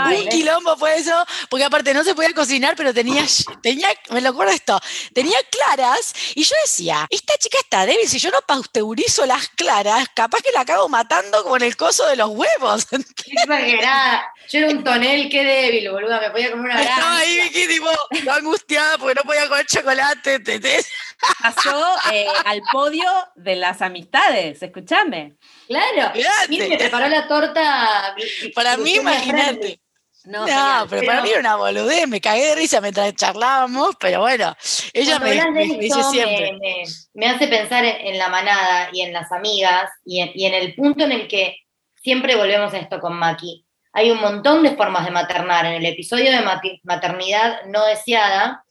un 0.05 0.27
quilombo 0.27 0.77
fue 0.77 0.95
eso, 0.97 1.25
porque 1.49 1.65
aparte 1.65 1.93
no 1.93 2.03
se 2.03 2.13
podía 2.13 2.31
cocinar, 2.33 2.75
pero 2.75 2.93
tenía, 2.93 3.25
tenía, 3.61 3.87
me 4.11 4.21
lo 4.21 4.29
acuerdo 4.29 4.53
esto, 4.53 4.79
tenía 5.13 5.37
claras, 5.49 6.13
y 6.35 6.43
yo 6.43 6.55
decía, 6.63 7.07
esta 7.09 7.33
chica 7.39 7.57
está 7.59 7.85
débil, 7.87 8.07
si 8.07 8.19
yo 8.19 8.29
no 8.29 8.39
pasteurizo 8.45 9.25
las 9.25 9.47
claras, 9.49 10.07
capaz 10.15 10.41
que 10.41 10.51
la 10.51 10.61
acabo 10.61 10.87
matando 10.87 11.43
con 11.43 11.63
el 11.63 11.75
coso 11.75 12.05
de 12.07 12.17
los 12.17 12.29
huevos. 12.29 12.87
Exagerada. 13.25 14.31
Yo 14.51 14.59
era 14.59 14.69
un 14.69 14.83
tonel, 14.83 15.29
qué 15.29 15.45
débil, 15.45 15.91
boluda, 15.91 16.19
me 16.19 16.29
podía 16.29 16.51
comer 16.51 16.71
una 16.71 16.81
Estaba 16.81 17.19
ahí, 17.19 17.39
Vicky, 17.43 17.67
tipo, 17.67 17.89
angustiada 18.31 18.97
porque 18.97 19.15
no 19.15 19.21
podía 19.21 19.47
comer 19.47 19.65
chocolate. 19.65 20.39
Te, 20.41 20.59
te. 20.59 20.79
Pasó 21.41 21.95
eh, 22.11 22.27
al 22.45 22.61
podio 22.71 23.07
de 23.35 23.55
las 23.55 23.81
amistades, 23.81 24.61
escúchame. 24.61 25.37
Claro, 25.67 26.11
y 26.49 26.57
me 26.57 26.77
preparó 26.77 27.07
la 27.07 27.27
torta. 27.29 28.15
Para 28.53 28.75
mí, 28.75 28.95
imagínate. 28.95 29.79
No, 30.25 30.41
no 30.41 30.45
pero, 30.45 30.87
pero, 30.89 31.05
para 31.07 31.21
mí 31.21 31.29
era 31.29 31.39
una 31.39 31.55
boludez, 31.55 32.07
me 32.07 32.21
cagué 32.21 32.47
de 32.47 32.55
risa 32.55 32.79
mientras 32.79 33.15
charlábamos, 33.15 33.95
pero 33.99 34.19
bueno, 34.19 34.55
ella 34.93 35.17
me, 35.17 35.33
me, 35.33 35.51
me, 35.51 35.77
dice 35.77 36.03
siempre. 36.11 36.53
Me, 36.53 36.83
me, 37.13 37.27
hace 37.27 37.47
pensar 37.47 37.83
en, 37.85 38.05
en, 38.05 38.17
la 38.19 38.29
manada 38.29 38.89
y 38.93 39.01
en 39.01 39.13
las 39.13 39.31
amigas 39.31 39.89
y 40.05 40.19
en, 40.19 40.31
y 40.35 40.45
en, 40.45 40.53
el 40.53 40.75
punto 40.75 41.05
en 41.05 41.13
el 41.13 41.27
que 41.27 41.55
siempre 42.03 42.35
volvemos 42.35 42.71
a 42.73 42.77
esto 42.77 42.99
con 42.99 43.13
Maki. 43.13 43.65
Hay 43.93 44.11
un 44.11 44.21
montón 44.21 44.63
de 44.63 44.75
formas 44.75 45.05
de 45.05 45.11
maternar. 45.11 45.65
En 45.65 45.73
el 45.73 45.85
episodio 45.85 46.31
de 46.31 46.41
maternidad 46.83 47.65
no 47.67 47.85
deseada, 47.85 48.63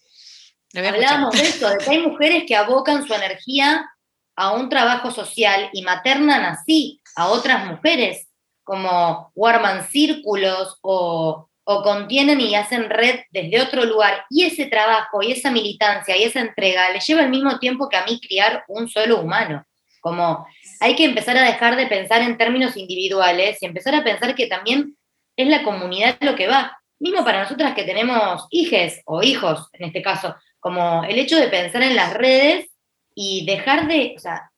hablábamos 0.74 1.34
de 1.34 1.42
esto, 1.42 1.68
de 1.68 1.78
que 1.78 1.90
hay 1.90 1.98
mujeres 1.98 2.44
que 2.46 2.56
abocan 2.56 3.06
su 3.06 3.14
energía 3.14 3.90
a 4.36 4.52
un 4.52 4.68
trabajo 4.68 5.10
social 5.10 5.68
y 5.72 5.82
maternan 5.82 6.44
así 6.44 7.00
a 7.16 7.28
otras 7.28 7.66
mujeres 7.66 8.28
como 8.64 9.32
guardan 9.34 9.88
círculos 9.88 10.78
o, 10.82 11.48
o, 11.64 11.82
contienen 11.82 12.40
y 12.40 12.54
hacen 12.54 12.88
red 12.88 13.20
desde 13.30 13.60
otro 13.60 13.84
lugar. 13.84 14.24
Y 14.30 14.44
ese 14.44 14.66
trabajo 14.66 15.22
y 15.22 15.32
esa 15.32 15.50
militancia 15.50 16.16
y 16.16 16.22
esa 16.22 16.40
entrega 16.40 16.90
le 16.90 17.00
lleva 17.00 17.22
el 17.22 17.30
mismo 17.30 17.58
tiempo 17.58 17.88
que 17.88 17.96
a 17.96 18.04
mí 18.04 18.20
criar 18.20 18.64
un 18.68 18.88
solo 18.88 19.20
humano. 19.20 19.66
Como 20.00 20.46
hay 20.78 20.94
que 20.94 21.04
empezar 21.04 21.36
a 21.36 21.42
dejar 21.42 21.76
de 21.76 21.88
pensar 21.88 22.22
en 22.22 22.38
términos 22.38 22.76
individuales 22.76 23.58
y 23.60 23.66
empezar 23.66 23.94
a 23.96 24.04
pensar 24.04 24.34
que 24.34 24.46
también 24.46 24.96
es 25.36 25.48
la 25.48 25.62
comunidad 25.62 26.16
lo 26.20 26.34
que 26.34 26.48
va. 26.48 26.78
Mismo 26.98 27.24
para 27.24 27.42
nosotras 27.42 27.74
que 27.74 27.84
tenemos 27.84 28.46
hijes 28.50 29.00
o 29.06 29.22
hijos, 29.22 29.68
en 29.72 29.86
este 29.86 30.02
caso, 30.02 30.36
como 30.58 31.04
el 31.04 31.18
hecho 31.18 31.36
de 31.36 31.48
pensar 31.48 31.82
en 31.82 31.96
las 31.96 32.14
redes 32.14 32.68
y 33.14 33.46
dejar 33.46 33.88
de, 33.88 34.14
o 34.16 34.20
sea, 34.20 34.50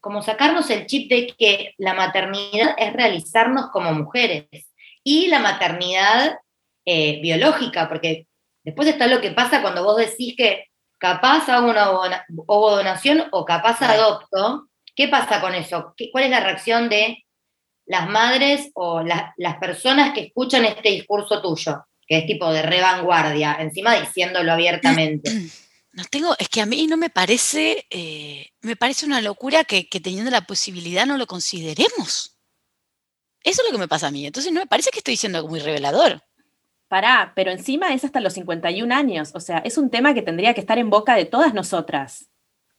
como 0.00 0.20
sacarnos 0.22 0.68
el 0.68 0.86
chip 0.86 1.10
de 1.10 1.28
que 1.28 1.74
la 1.78 1.94
maternidad 1.94 2.74
es 2.76 2.92
realizarnos 2.92 3.70
como 3.70 3.92
mujeres 3.92 4.46
y 5.02 5.28
la 5.28 5.38
maternidad 5.38 6.38
eh, 6.84 7.20
biológica, 7.22 7.88
porque 7.88 8.26
después 8.62 8.86
está 8.86 9.06
lo 9.06 9.22
que 9.22 9.30
pasa 9.30 9.62
cuando 9.62 9.82
vos 9.82 9.96
decís 9.96 10.34
que 10.36 10.66
capaz 10.98 11.48
hago 11.48 11.70
una 11.70 11.90
ovodonación 12.46 13.24
o 13.32 13.46
capaz 13.46 13.80
adopto. 13.80 14.68
¿Qué 14.94 15.08
pasa 15.08 15.40
con 15.40 15.54
eso? 15.54 15.94
¿Qué, 15.96 16.10
¿Cuál 16.12 16.24
es 16.24 16.30
la 16.30 16.40
reacción 16.40 16.90
de 16.90 17.23
las 17.86 18.08
madres 18.08 18.70
o 18.74 19.02
la, 19.02 19.34
las 19.36 19.56
personas 19.56 20.12
que 20.14 20.26
escuchan 20.26 20.64
este 20.64 20.90
discurso 20.90 21.40
tuyo? 21.40 21.86
Que 22.06 22.18
es 22.18 22.26
tipo 22.26 22.52
de 22.52 22.62
re 22.62 22.80
vanguardia, 22.80 23.56
encima 23.60 23.94
diciéndolo 23.98 24.52
abiertamente. 24.52 25.30
No 25.96 26.02
tengo, 26.10 26.34
es 26.40 26.48
que 26.48 26.60
a 26.60 26.66
mí 26.66 26.88
no 26.88 26.96
me 26.96 27.08
parece, 27.08 27.86
eh, 27.88 28.48
me 28.62 28.74
parece 28.74 29.06
una 29.06 29.20
locura 29.20 29.62
que, 29.62 29.88
que, 29.88 30.00
teniendo 30.00 30.28
la 30.28 30.40
posibilidad 30.40 31.06
no 31.06 31.16
lo 31.16 31.28
consideremos. 31.28 32.36
Eso 33.44 33.62
es 33.62 33.68
lo 33.68 33.70
que 33.70 33.78
me 33.78 33.86
pasa 33.86 34.08
a 34.08 34.10
mí. 34.10 34.26
Entonces 34.26 34.52
no 34.52 34.58
me 34.58 34.66
parece 34.66 34.90
que 34.90 34.98
estoy 34.98 35.12
diciendo 35.12 35.38
algo 35.38 35.50
muy 35.50 35.60
revelador. 35.60 36.20
Pará, 36.88 37.32
pero 37.36 37.52
encima 37.52 37.94
es 37.94 38.04
hasta 38.04 38.20
los 38.20 38.32
51 38.32 38.92
años. 38.92 39.30
O 39.34 39.40
sea, 39.40 39.58
es 39.58 39.78
un 39.78 39.90
tema 39.90 40.14
que 40.14 40.22
tendría 40.22 40.52
que 40.54 40.60
estar 40.60 40.78
en 40.78 40.90
boca 40.90 41.14
de 41.14 41.26
todas 41.26 41.54
nosotras. 41.54 42.26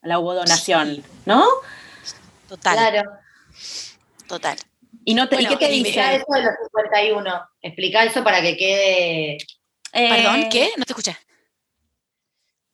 La 0.01 0.16
donación, 0.16 0.95
sí. 0.95 1.03
¿no? 1.26 1.45
Total. 2.47 2.74
Claro. 2.76 3.12
Total. 4.28 4.58
¿Y, 5.06 5.14
no 5.14 5.30
te, 5.30 5.36
bueno, 5.36 5.53
¿y 5.53 5.56
qué 5.56 5.66
te 5.66 5.72
dice 5.72 5.99
eso 6.16 6.26
de 6.30 6.43
los 6.43 6.53
51? 6.72 7.41
Explica 7.62 8.03
eso 8.03 8.24
para 8.24 8.41
que 8.41 8.58
quede. 8.58 9.38
Eh, 9.93 10.10
Perdón, 10.10 10.49
¿qué? 10.49 10.72
No 10.78 10.84
te 10.84 10.93
escuché. 10.93 11.18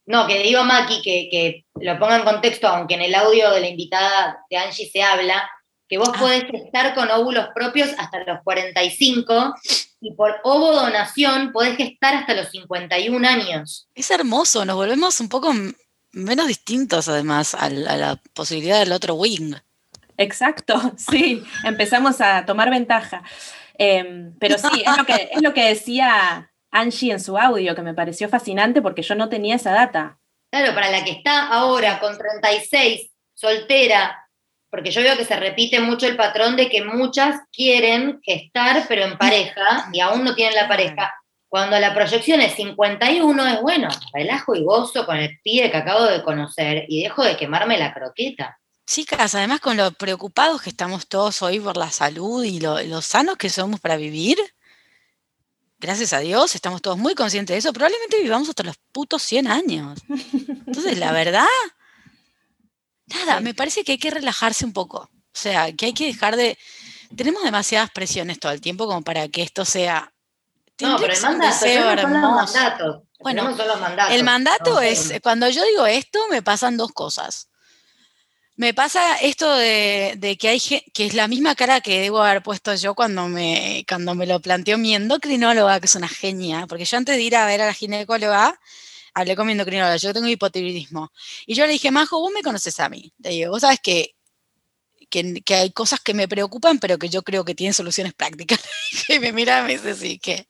No, 0.06 0.28
que 0.28 0.40
digo 0.40 0.64
Maki 0.64 1.02
que, 1.02 1.28
que, 1.30 1.66
lo 1.76 2.00
ponga 2.00 2.18
en 2.18 2.24
contexto, 2.24 2.68
aunque 2.68 2.96
en 2.96 3.02
el 3.02 3.16
audio 3.16 3.52
de 3.52 3.62
la 3.62 3.68
invitada 3.68 4.46
de 4.50 4.58
Angie 4.58 4.90
se 4.90 5.04
habla, 5.04 5.50
que 5.88 5.98
vos 5.98 6.10
ah. 6.14 6.20
podés 6.20 6.46
gestar 6.46 6.96
con 6.96 7.12
óvulos 7.12 7.48
propios 7.54 7.90
hasta 7.98 8.24
los 8.24 8.40
45 8.44 9.54
y 10.00 10.14
por 10.14 10.40
ovodonación 10.44 11.52
podés 11.52 11.76
gestar 11.76 12.16
hasta 12.16 12.34
los 12.34 12.50
51 12.50 13.28
años. 13.28 13.88
Es 13.94 14.10
hermoso, 14.10 14.64
nos 14.64 14.78
volvemos 14.78 15.20
un 15.20 15.28
poco 15.30 15.54
menos 16.14 16.48
distintos 16.48 17.08
además 17.10 17.56
a 17.56 17.70
la, 17.70 17.92
a 17.92 17.98
la 17.98 18.16
posibilidad 18.34 18.80
del 18.80 18.94
otro 18.94 19.16
wing. 19.16 19.56
Exacto, 20.18 20.80
sí, 20.97 21.43
empezamos 21.64 22.22
a 22.22 22.45
tomar 22.45 22.70
ventaja. 22.70 23.24
Eh, 23.78 24.32
pero 24.39 24.57
sí, 24.57 24.84
es 24.86 24.97
lo 24.97 25.05
que, 25.05 25.30
es 25.32 25.41
lo 25.41 25.53
que 25.53 25.66
decía 25.66 26.51
Angie 26.72 27.12
en 27.12 27.20
su 27.20 27.38
audio, 27.38 27.76
que 27.76 27.82
me 27.82 27.93
pareció 27.93 28.30
fascinante 28.30 28.82
porque 28.82 29.01
yo 29.01 29.16
no 29.16 29.30
tenía 29.30 29.55
esa 29.55 29.72
data. 29.72 30.20
Claro, 30.51 30.74
para 30.74 30.91
la 30.91 31.03
que 31.03 31.12
está 31.12 31.47
ahora 31.47 31.99
con 31.99 32.18
36, 32.18 33.09
soltera, 33.34 34.28
porque 34.70 34.91
yo 34.91 35.01
veo 35.01 35.18
que 35.18 35.26
se 35.26 35.38
repite 35.38 35.80
mucho 35.80 36.07
el 36.07 36.16
patrón 36.16 36.55
de 36.55 36.70
que 36.70 36.84
muchas 36.84 37.41
quieren 37.51 38.20
estar, 38.24 38.86
pero 38.88 39.03
en 39.03 39.18
pareja, 39.18 39.89
y 39.91 39.99
aún 39.99 40.24
no 40.24 40.36
tienen 40.36 40.55
la 40.55 40.68
pareja. 40.68 41.14
Cuando 41.49 41.78
la 41.80 41.93
proyección 41.93 42.39
es 42.39 42.53
51, 42.53 43.47
es 43.47 43.62
bueno, 43.62 43.89
relajo 44.14 44.55
y 44.55 44.64
gozo 44.64 45.05
con 45.05 45.18
el 45.18 45.38
pibe 45.43 45.70
que 45.70 45.78
acabo 45.78 46.05
de 46.05 46.24
conocer 46.24 46.86
y 46.88 47.03
dejo 47.03 47.24
de 47.24 47.36
quemarme 47.36 47.78
la 47.78 47.93
croqueta. 47.93 48.61
Chicas, 48.86 49.36
además 49.36 49.60
con 49.60 49.78
lo 49.78 49.92
preocupados 49.92 50.62
que 50.62 50.70
estamos 50.70 51.08
todos 51.08 51.42
hoy 51.42 51.60
por 51.60 51.78
la 51.78 51.92
salud 51.92 52.44
y 52.44 52.60
lo, 52.60 52.82
lo 52.82 53.02
sanos 53.02 53.38
que 53.38 53.50
somos 53.50 53.80
para 53.80 53.96
vivir, 53.96 54.38
gracias 55.82 56.14
a 56.14 56.20
Dios, 56.20 56.56
estamos 56.56 56.82
todos 56.82 56.98
muy 56.98 57.16
conscientes 57.16 57.56
de 57.56 57.58
eso, 57.58 57.74
probablemente 57.74 58.22
vivamos 58.22 58.48
hasta 58.48 58.64
los 58.64 58.78
putos 58.92 59.24
100 59.24 59.48
años. 59.48 60.00
Entonces, 60.68 60.98
la 60.98 61.12
verdad, 61.12 61.48
nada, 63.08 63.42
me 63.42 63.54
parece 63.54 63.84
que 63.84 63.94
hay 63.94 63.98
que 63.98 64.12
relajarse 64.12 64.64
un 64.64 64.74
poco. 64.74 65.10
O 65.34 65.38
sea, 65.38 65.72
que 65.74 65.88
hay 65.88 65.94
que 65.94 66.06
dejar 66.06 66.36
de... 66.36 66.58
Tenemos 67.16 67.44
demasiadas 67.44 67.90
presiones 67.92 68.40
todo 68.40 68.52
el 68.52 68.62
tiempo 68.62 68.86
como 68.86 69.02
para 69.02 69.28
que 69.28 69.42
esto 69.42 69.66
sea... 69.66 70.14
No, 70.82 70.98
pero 70.98 71.14
el 71.14 71.22
mandato, 71.22 71.66
los 71.96 72.10
mandatos. 72.10 73.04
Bueno, 73.20 73.50
los 73.52 73.80
mandatos. 73.80 74.16
el 74.16 74.24
mandato 74.24 74.82
es, 74.82 75.14
cuando 75.22 75.48
yo 75.48 75.64
digo 75.64 75.86
esto, 75.86 76.20
me 76.32 76.42
pasan 76.42 76.76
dos 76.76 76.92
cosas. 76.92 77.51
Me 78.56 78.74
pasa 78.74 79.16
esto 79.18 79.56
de, 79.56 80.38
que 80.39 80.47
hay 80.49 80.60
que 80.60 81.06
es 81.06 81.14
la 81.14 81.28
misma 81.28 81.56
cara 81.56 81.82
que 81.82 82.02
debo 82.02 82.22
haber 82.22 82.43
puesto 82.43 82.76
yo 82.76 82.93
cuando 82.93 83.28
me, 83.28 83.86
cuando 83.88 84.14
me 84.14 84.28
lo 84.28 84.39
planteó 84.39 84.78
mi 84.78 84.93
endocrinóloga, 84.93 85.80
que 85.80 85.86
es 85.88 85.95
una 85.95 86.08
genia, 86.08 86.68
porque 86.68 86.86
yo 86.86 86.97
antes 86.97 87.16
de 87.16 87.22
ir 87.24 87.36
a 87.36 87.45
ver 87.45 87.62
a 87.62 87.66
la 87.68 87.74
ginecóloga, 87.74 88.60
hablé 89.14 89.36
con 89.36 89.47
mi 89.47 89.54
endocrinóloga, 89.54 89.97
yo 89.97 90.14
tengo 90.14 90.28
hipotiroidismo. 90.28 91.12
Y 91.45 91.56
yo 91.56 91.66
le 91.66 91.74
dije, 91.74 91.91
Majo, 91.91 92.20
vos 92.20 92.32
me 92.34 92.43
conoces 92.43 92.80
a 92.80 92.89
mí. 92.89 93.12
Le 93.20 93.30
digo, 93.32 93.52
vos 93.52 93.62
sabes 93.62 93.80
que, 93.82 94.16
que, 95.10 95.41
que, 95.43 95.56
hay 95.56 95.72
cosas 95.72 95.99
que 96.02 96.14
me 96.14 96.28
preocupan, 96.28 96.80
pero 96.80 96.97
que 96.97 97.10
yo 97.10 97.24
creo 97.24 97.45
que 97.45 97.56
tienen 97.56 97.74
soluciones 97.74 98.14
prácticas. 98.14 98.60
y 99.10 99.20
me 99.20 99.32
mira 99.34 99.62
y 99.62 99.64
me 99.64 99.74
dice, 99.74 99.95
sí, 99.95 100.20
¿qué? 100.20 100.47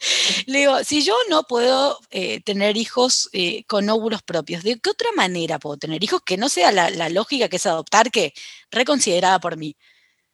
Le 0.46 0.60
digo, 0.60 0.82
si 0.84 1.02
yo 1.02 1.14
no 1.28 1.44
puedo 1.44 1.98
eh, 2.10 2.40
tener 2.40 2.76
hijos 2.76 3.28
eh, 3.32 3.64
con 3.64 3.88
óvulos 3.88 4.22
propios, 4.22 4.62
¿de 4.62 4.78
qué 4.78 4.90
otra 4.90 5.10
manera 5.12 5.58
puedo 5.58 5.76
tener 5.76 6.02
hijos 6.02 6.22
que 6.24 6.36
no 6.36 6.48
sea 6.48 6.72
la, 6.72 7.08
lógica 7.10 7.48
que 7.48 7.56
es 7.56 7.66
adoptar, 7.66 8.10
que 8.10 8.32
reconsiderada 8.70 9.38
por 9.40 9.56
mí? 9.56 9.76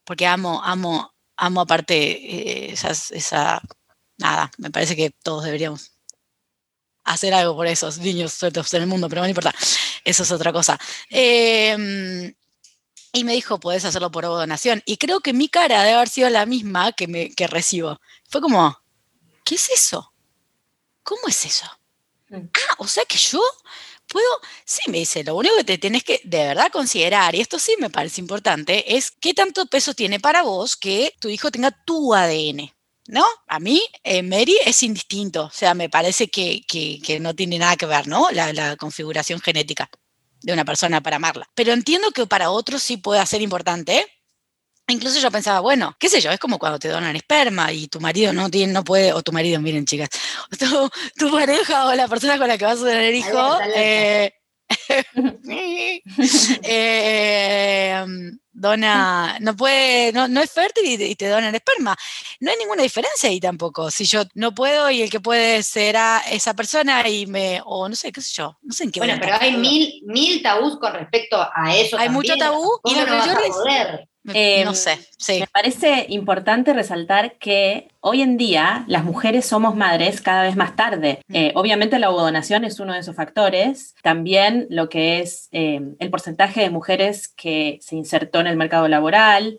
Porque 0.04 0.26
amo, 0.26 0.62
amo, 0.64 1.12
amo 1.36 1.60
aparte 1.60 2.70
eh, 2.70 2.72
esa, 2.72 3.60
nada, 4.18 4.50
me 4.58 4.70
parece 4.70 4.96
que 4.96 5.10
todos 5.10 5.44
deberíamos 5.44 5.92
hacer 7.04 7.34
algo 7.34 7.54
por 7.56 7.66
esos 7.66 7.98
niños 7.98 8.32
sueltos 8.32 8.72
en 8.74 8.82
el 8.82 8.88
mundo, 8.88 9.08
pero 9.08 9.22
no 9.22 9.28
importa, 9.28 9.54
eso 10.04 10.22
es 10.22 10.30
otra 10.32 10.52
cosa. 10.52 10.78
Em, 11.08 12.34
y 13.12 13.24
me 13.24 13.32
dijo, 13.32 13.58
puedes 13.60 13.84
hacerlo 13.84 14.10
por 14.10 14.24
donación. 14.24 14.82
Y 14.86 14.98
creo 14.98 15.20
que 15.20 15.32
mi 15.32 15.48
cara 15.48 15.82
debe 15.82 15.94
haber 15.94 16.08
sido 16.08 16.28
la 16.30 16.46
misma 16.46 16.92
que, 16.92 17.08
me, 17.08 17.30
que 17.30 17.46
recibo. 17.46 17.98
Fue 18.28 18.40
como, 18.40 18.76
¿qué 19.46 19.54
es 19.54 19.70
eso? 19.70 20.12
¿Cómo 21.02 21.28
es 21.28 21.46
eso? 21.46 21.66
Mm. 22.28 22.48
Ah, 22.52 22.74
o 22.78 22.86
sea 22.86 23.04
que 23.06 23.16
yo 23.16 23.40
puedo, 24.08 24.26
sí, 24.64 24.90
me 24.90 24.98
dice, 24.98 25.24
lo 25.24 25.36
único 25.36 25.56
que 25.56 25.64
te 25.64 25.78
tienes 25.78 26.04
que 26.04 26.20
de 26.24 26.48
verdad 26.48 26.70
considerar, 26.70 27.34
y 27.34 27.40
esto 27.40 27.58
sí 27.58 27.74
me 27.78 27.88
parece 27.88 28.20
importante, 28.20 28.96
es 28.96 29.12
qué 29.12 29.32
tanto 29.32 29.66
peso 29.66 29.94
tiene 29.94 30.20
para 30.20 30.42
vos 30.42 30.76
que 30.76 31.14
tu 31.20 31.28
hijo 31.28 31.50
tenga 31.50 31.70
tu 31.70 32.12
ADN. 32.14 32.72
¿No? 33.08 33.24
A 33.46 33.60
mí, 33.60 33.80
eh, 34.02 34.24
Mary 34.24 34.58
es 34.64 34.82
indistinto, 34.82 35.44
o 35.44 35.50
sea, 35.52 35.74
me 35.74 35.88
parece 35.88 36.28
que, 36.28 36.64
no 37.20 37.36
tiene 37.36 37.56
nada 37.56 37.76
que 37.76 37.86
ver, 37.86 38.08
¿no? 38.08 38.28
La, 38.32 38.52
la 38.52 38.74
configuración 38.76 39.40
genética 39.40 39.88
de 40.42 40.52
una 40.52 40.64
persona 40.64 41.00
para 41.00 41.14
amarla. 41.16 41.48
Pero 41.54 41.72
entiendo 41.72 42.10
que 42.10 42.26
para 42.26 42.50
otros 42.50 42.82
sí 42.82 42.96
puede 42.96 43.24
ser 43.24 43.42
importante, 43.42 43.98
¿eh? 43.98 44.15
Incluso 44.88 45.18
yo 45.18 45.30
pensaba, 45.30 45.60
bueno, 45.60 45.96
qué 45.98 46.08
sé 46.08 46.20
yo, 46.20 46.30
es 46.30 46.38
como 46.38 46.58
cuando 46.58 46.78
te 46.78 46.88
donan 46.88 47.16
esperma 47.16 47.72
y 47.72 47.88
tu 47.88 48.00
marido 48.00 48.32
no 48.32 48.48
tiene, 48.48 48.72
no 48.72 48.84
puede, 48.84 49.12
o 49.12 49.20
tu 49.22 49.32
marido, 49.32 49.60
miren 49.60 49.84
chicas, 49.84 50.08
tu, 50.58 50.90
tu 51.18 51.30
pareja 51.30 51.86
o 51.86 51.94
la 51.94 52.06
persona 52.06 52.38
con 52.38 52.46
la 52.46 52.56
que 52.56 52.64
vas 52.64 52.80
a 52.80 52.84
tener 52.84 53.14
hijo, 53.14 53.58
eh, 53.74 54.32
eh, 56.62 58.04
dona, 58.52 59.38
no 59.40 59.56
puede, 59.56 60.12
no, 60.12 60.28
no 60.28 60.40
es 60.40 60.50
fértil 60.50 61.00
y, 61.00 61.14
te 61.14 61.28
donan 61.28 61.54
esperma. 61.54 61.96
No 62.40 62.50
hay 62.50 62.56
ninguna 62.56 62.82
diferencia 62.82 63.28
ahí 63.28 63.38
tampoco. 63.40 63.90
Si 63.90 64.04
yo 64.04 64.22
no 64.34 64.54
puedo 64.54 64.90
y 64.90 65.02
el 65.02 65.10
que 65.10 65.20
puede 65.20 65.62
será 65.62 66.22
esa 66.30 66.54
persona 66.54 67.06
y 67.08 67.26
me, 67.26 67.60
o 67.64 67.88
no 67.88 67.94
sé, 67.94 68.12
qué 68.12 68.20
sé 68.20 68.34
yo, 68.34 68.56
no 68.62 68.72
sé 68.72 68.84
en 68.84 68.92
qué. 68.92 69.00
Bueno, 69.00 69.16
pero 69.20 69.36
hay 69.40 69.56
mil, 69.56 70.02
mil 70.06 70.42
tabús 70.42 70.78
con 70.78 70.92
respecto 70.94 71.36
a 71.54 71.76
eso. 71.76 71.98
Hay 71.98 72.08
mucho 72.08 72.36
tabú 72.36 72.80
y 72.84 72.94
lo 72.94 73.04
que 73.04 73.12
yo 73.12 73.34
eh, 74.34 74.64
no 74.64 74.74
sé, 74.74 74.98
sí. 75.18 75.40
Me 75.40 75.46
parece 75.46 76.06
importante 76.08 76.72
resaltar 76.72 77.36
que 77.38 77.88
hoy 78.00 78.22
en 78.22 78.36
día 78.36 78.84
las 78.88 79.04
mujeres 79.04 79.46
somos 79.46 79.76
madres 79.76 80.20
cada 80.20 80.42
vez 80.42 80.56
más 80.56 80.76
tarde. 80.76 81.20
Mm. 81.28 81.36
Eh, 81.36 81.52
obviamente 81.54 81.98
la 81.98 82.08
donación 82.08 82.64
es 82.64 82.80
uno 82.80 82.92
de 82.92 83.00
esos 83.00 83.16
factores. 83.16 83.94
También 84.02 84.66
lo 84.70 84.88
que 84.88 85.20
es 85.20 85.48
eh, 85.52 85.80
el 85.98 86.10
porcentaje 86.10 86.60
de 86.60 86.70
mujeres 86.70 87.28
que 87.28 87.78
se 87.80 87.96
insertó 87.96 88.40
en 88.40 88.46
el 88.46 88.56
mercado 88.56 88.88
laboral 88.88 89.58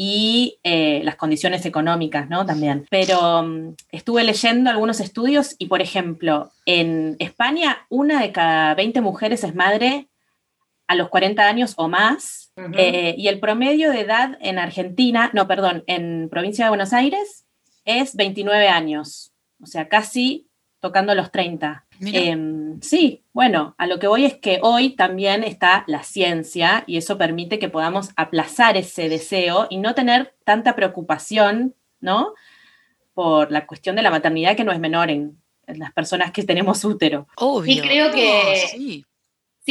y 0.00 0.58
las 0.62 1.16
condiciones 1.16 1.66
económicas, 1.66 2.28
¿no? 2.28 2.46
También. 2.46 2.86
Pero 2.88 3.42
mm, 3.42 3.74
estuve 3.90 4.22
leyendo 4.22 4.70
algunos 4.70 5.00
estudios 5.00 5.56
y, 5.58 5.66
por 5.66 5.82
ejemplo, 5.82 6.52
en 6.66 7.16
España, 7.18 7.84
una 7.88 8.20
de 8.20 8.30
cada 8.30 8.76
20 8.76 9.00
mujeres 9.00 9.42
es 9.42 9.56
madre 9.56 10.06
a 10.88 10.94
los 10.94 11.10
40 11.10 11.46
años 11.46 11.74
o 11.76 11.86
más 11.86 12.52
eh, 12.76 13.14
y 13.16 13.28
el 13.28 13.38
promedio 13.38 13.92
de 13.92 14.00
edad 14.00 14.36
en 14.40 14.58
Argentina, 14.58 15.30
no, 15.32 15.46
perdón, 15.46 15.84
en 15.86 16.28
provincia 16.30 16.64
de 16.64 16.70
Buenos 16.70 16.92
Aires 16.92 17.46
es 17.84 18.16
29 18.16 18.68
años, 18.68 19.32
o 19.62 19.66
sea, 19.66 19.88
casi 19.88 20.48
tocando 20.80 21.14
los 21.14 21.30
30. 21.30 21.86
Em, 22.00 22.80
sí, 22.80 23.24
bueno, 23.32 23.74
a 23.78 23.86
lo 23.86 23.98
que 23.98 24.06
voy 24.06 24.24
es 24.24 24.38
que 24.38 24.60
hoy 24.62 24.90
también 24.90 25.44
está 25.44 25.84
la 25.86 26.02
ciencia 26.02 26.84
y 26.86 26.96
eso 26.96 27.18
permite 27.18 27.58
que 27.58 27.68
podamos 27.68 28.10
aplazar 28.16 28.76
ese 28.76 29.08
deseo 29.08 29.66
y 29.70 29.78
no 29.78 29.94
tener 29.94 30.34
tanta 30.44 30.74
preocupación, 30.74 31.74
¿no? 32.00 32.34
Por 33.14 33.50
la 33.50 33.66
cuestión 33.66 33.96
de 33.96 34.02
la 34.02 34.10
maternidad 34.10 34.56
que 34.56 34.64
no 34.64 34.72
es 34.72 34.80
menor 34.80 35.10
en, 35.10 35.38
las 35.66 35.92
personas 35.92 36.32
que 36.32 36.44
tenemos 36.44 36.82
útero. 36.82 37.26
Obvio. 37.36 37.74
Y 37.74 37.80
creo 37.82 38.10
que 38.10 38.56
sí 38.70 39.04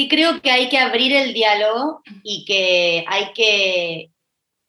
creo 0.07 0.41
que 0.43 0.51
hay 0.51 0.69
que 0.69 0.77
abrir 0.77 1.15
el 1.15 1.33
diálogo 1.33 2.03
y 2.23 2.45
que 2.45 3.03
hay 3.07 3.33
que 3.33 4.11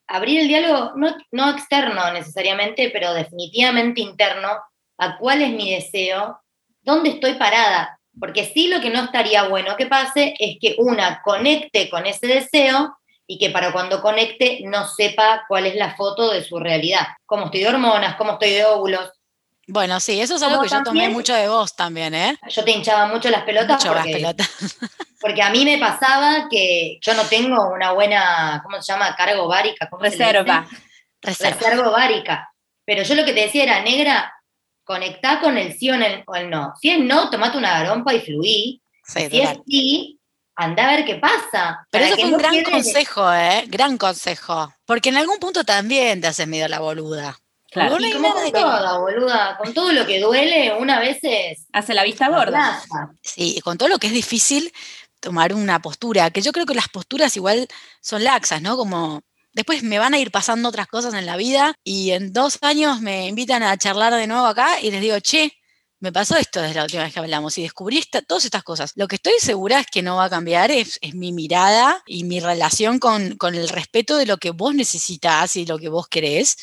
abrir 0.06 0.40
el 0.40 0.48
diálogo, 0.48 0.92
no, 1.32 1.50
externo 1.50 2.10
necesariamente, 2.12 2.88
pero 2.90 3.12
definitivamente 3.12 4.00
interno, 4.00 4.48
a 4.96 5.18
cuál 5.18 5.42
es 5.42 5.50
mi 5.50 5.70
deseo, 5.70 6.40
dónde 6.80 7.10
estoy 7.10 7.34
parada. 7.34 8.00
Porque 8.18 8.46
sí 8.46 8.68
lo 8.68 8.80
que 8.80 8.90
no 8.90 9.04
estaría 9.04 9.46
bueno 9.48 9.76
que 9.76 9.86
pase 9.86 10.34
es 10.38 10.56
que 10.60 10.76
una 10.78 11.20
conecte 11.22 11.90
con 11.90 12.06
ese 12.06 12.26
deseo 12.26 12.96
y 13.26 13.38
que 13.38 13.50
para 13.50 13.70
cuando 13.70 14.00
conecte 14.00 14.60
no 14.64 14.88
sepa 14.88 15.44
cuál 15.46 15.66
es 15.66 15.74
la 15.76 15.94
foto 15.94 16.30
de 16.30 16.42
su 16.42 16.58
realidad. 16.58 17.06
Cómo 17.26 17.44
estoy 17.44 17.60
de 17.60 17.68
hormonas, 17.68 18.16
cómo 18.16 18.32
estoy 18.32 18.52
de 18.52 18.64
óvulos, 18.64 19.10
bueno, 19.68 20.00
sí, 20.00 20.18
eso 20.18 20.36
es 20.36 20.42
algo 20.42 20.62
que 20.62 20.68
yo 20.68 20.82
tomé 20.82 21.10
mucho 21.10 21.34
de 21.34 21.46
vos 21.46 21.76
también, 21.76 22.14
¿eh? 22.14 22.38
Yo 22.48 22.64
te 22.64 22.70
hinchaba 22.70 23.06
mucho 23.06 23.28
las 23.28 23.42
pelotas. 23.42 23.84
Mucho 23.84 23.94
porque, 23.94 24.10
las 24.10 24.16
pelotas. 24.18 24.78
porque 25.20 25.42
a 25.42 25.50
mí 25.50 25.64
me 25.64 25.76
pasaba 25.76 26.48
que 26.50 26.98
yo 27.02 27.12
no 27.12 27.22
tengo 27.24 27.68
una 27.68 27.92
buena, 27.92 28.62
¿cómo 28.64 28.80
se 28.80 28.90
llama? 28.90 29.14
Cargo 29.14 29.46
várica. 29.46 29.86
Reserva. 30.00 30.66
Reserva. 31.20 31.58
Reserva 31.58 31.90
várica. 31.90 32.50
Pero 32.86 33.02
yo 33.02 33.14
lo 33.14 33.26
que 33.26 33.34
te 33.34 33.42
decía 33.42 33.64
era, 33.64 33.82
negra, 33.82 34.32
conectá 34.84 35.38
con 35.40 35.58
el 35.58 35.78
sí 35.78 35.90
o 35.90 35.94
el, 35.94 36.50
no. 36.50 36.72
Si 36.80 36.88
es 36.88 36.98
no, 36.98 37.28
tomate 37.28 37.58
una 37.58 37.78
garompa 37.78 38.14
y 38.14 38.20
fluí. 38.20 38.82
si 39.04 39.40
es 39.40 39.50
sí, 39.66 40.18
anda 40.56 40.88
a 40.88 40.96
ver 40.96 41.04
qué 41.04 41.16
pasa. 41.16 41.86
Pero 41.90 42.06
eso 42.06 42.16
fue 42.16 42.24
un 42.24 42.38
gran 42.38 42.62
consejo, 42.64 43.34
¿eh? 43.34 43.64
Gran 43.66 43.98
consejo. 43.98 44.72
Porque 44.86 45.10
en 45.10 45.18
algún 45.18 45.38
punto 45.38 45.62
también 45.64 46.22
te 46.22 46.28
haces 46.28 46.48
medio 46.48 46.68
la 46.68 46.80
boluda. 46.80 47.38
Claro. 47.70 47.98
Y 48.00 48.12
como 48.12 48.32
con 48.32 48.52
todo, 48.52 49.00
boluda, 49.00 49.58
con 49.58 49.74
todo 49.74 49.92
lo 49.92 50.06
que 50.06 50.20
duele, 50.20 50.74
una 50.78 50.98
vez 50.98 51.18
Hace 51.72 51.94
la 51.94 52.02
vista 52.02 52.28
gorda. 52.28 52.82
Sí, 53.22 53.60
con 53.62 53.76
todo 53.76 53.88
lo 53.88 53.98
que 53.98 54.06
es 54.06 54.12
difícil 54.12 54.72
tomar 55.20 55.52
una 55.52 55.80
postura, 55.82 56.30
que 56.30 56.40
yo 56.40 56.52
creo 56.52 56.64
que 56.64 56.74
las 56.74 56.88
posturas 56.88 57.36
igual 57.36 57.68
son 58.00 58.24
laxas, 58.24 58.62
¿no? 58.62 58.76
Como 58.76 59.20
después 59.52 59.82
me 59.82 59.98
van 59.98 60.14
a 60.14 60.18
ir 60.18 60.30
pasando 60.30 60.68
otras 60.68 60.86
cosas 60.86 61.12
en 61.14 61.26
la 61.26 61.36
vida 61.36 61.74
y 61.84 62.12
en 62.12 62.32
dos 62.32 62.58
años 62.62 63.00
me 63.00 63.26
invitan 63.26 63.62
a 63.62 63.76
charlar 63.76 64.14
de 64.14 64.26
nuevo 64.26 64.46
acá 64.46 64.80
y 64.80 64.90
les 64.90 65.00
digo, 65.00 65.18
che, 65.20 65.52
me 66.00 66.12
pasó 66.12 66.36
esto 66.36 66.62
desde 66.62 66.76
la 66.76 66.84
última 66.84 67.02
vez 67.02 67.12
que 67.12 67.18
hablamos 67.18 67.58
y 67.58 67.62
descubrí 67.62 68.00
todas 68.26 68.44
estas 68.44 68.62
cosas. 68.62 68.92
Lo 68.94 69.08
que 69.08 69.16
estoy 69.16 69.32
segura 69.40 69.80
es 69.80 69.86
que 69.88 70.00
no 70.00 70.16
va 70.16 70.26
a 70.26 70.30
cambiar 70.30 70.70
es, 70.70 71.00
mi 71.12 71.32
mirada 71.32 72.02
y 72.06 72.22
mi 72.22 72.38
relación 72.38 73.00
con, 73.00 73.36
con, 73.36 73.56
el 73.56 73.68
respeto 73.68 74.16
de 74.16 74.26
lo 74.26 74.36
que 74.36 74.52
vos 74.52 74.74
necesitas 74.74 75.56
y 75.56 75.66
lo 75.66 75.78
que 75.78 75.88
vos 75.88 76.06
querés 76.06 76.56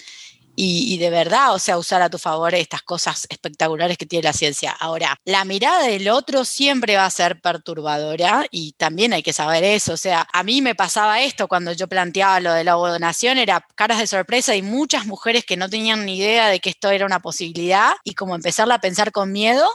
y, 0.55 0.97
de 0.97 1.09
verdad, 1.09 1.53
o 1.53 1.59
sea, 1.59 1.77
usar 1.77 2.01
a 2.01 2.09
tu 2.09 2.17
favor 2.17 2.55
estas 2.55 2.81
cosas 2.81 3.27
espectaculares 3.29 3.97
que 3.97 4.05
tiene 4.05 4.23
la 4.23 4.33
ciencia. 4.33 4.71
Ahora, 4.71 5.17
la 5.25 5.43
mirada 5.45 5.83
del 5.83 6.07
otro 6.09 6.45
siempre 6.45 6.95
va 6.95 7.05
a 7.05 7.09
ser 7.09 7.41
perturbadora 7.41 8.45
y 8.51 8.73
también 8.73 9.13
hay 9.13 9.23
que 9.23 9.33
saber 9.33 9.63
eso. 9.63 9.93
O 9.93 9.97
sea, 9.97 10.27
a 10.31 10.43
mí 10.43 10.61
me 10.61 10.75
pasaba 10.75 11.21
esto 11.21 11.47
cuando 11.47 11.73
yo 11.73 11.87
planteaba 11.87 12.39
lo 12.39 12.53
de 12.53 12.63
la 12.63 12.73
donación, 12.73 13.37
era 13.37 13.65
caras 13.75 13.99
de 13.99 14.07
sorpresa 14.07 14.55
y 14.55 14.61
muchas 14.61 15.05
mujeres 15.05 15.45
que 15.45 15.57
no 15.57 15.69
tenían 15.69 16.05
ni 16.05 16.17
idea 16.17 16.47
de 16.47 16.59
que 16.59 16.69
esto 16.69 16.89
era 16.89 17.05
una 17.05 17.19
posibilidad 17.19 17.93
y 18.03 18.13
como 18.13 18.35
empezarla 18.35 18.75
a 18.75 18.81
pensar 18.81 19.11
con 19.11 19.31
miedo, 19.31 19.69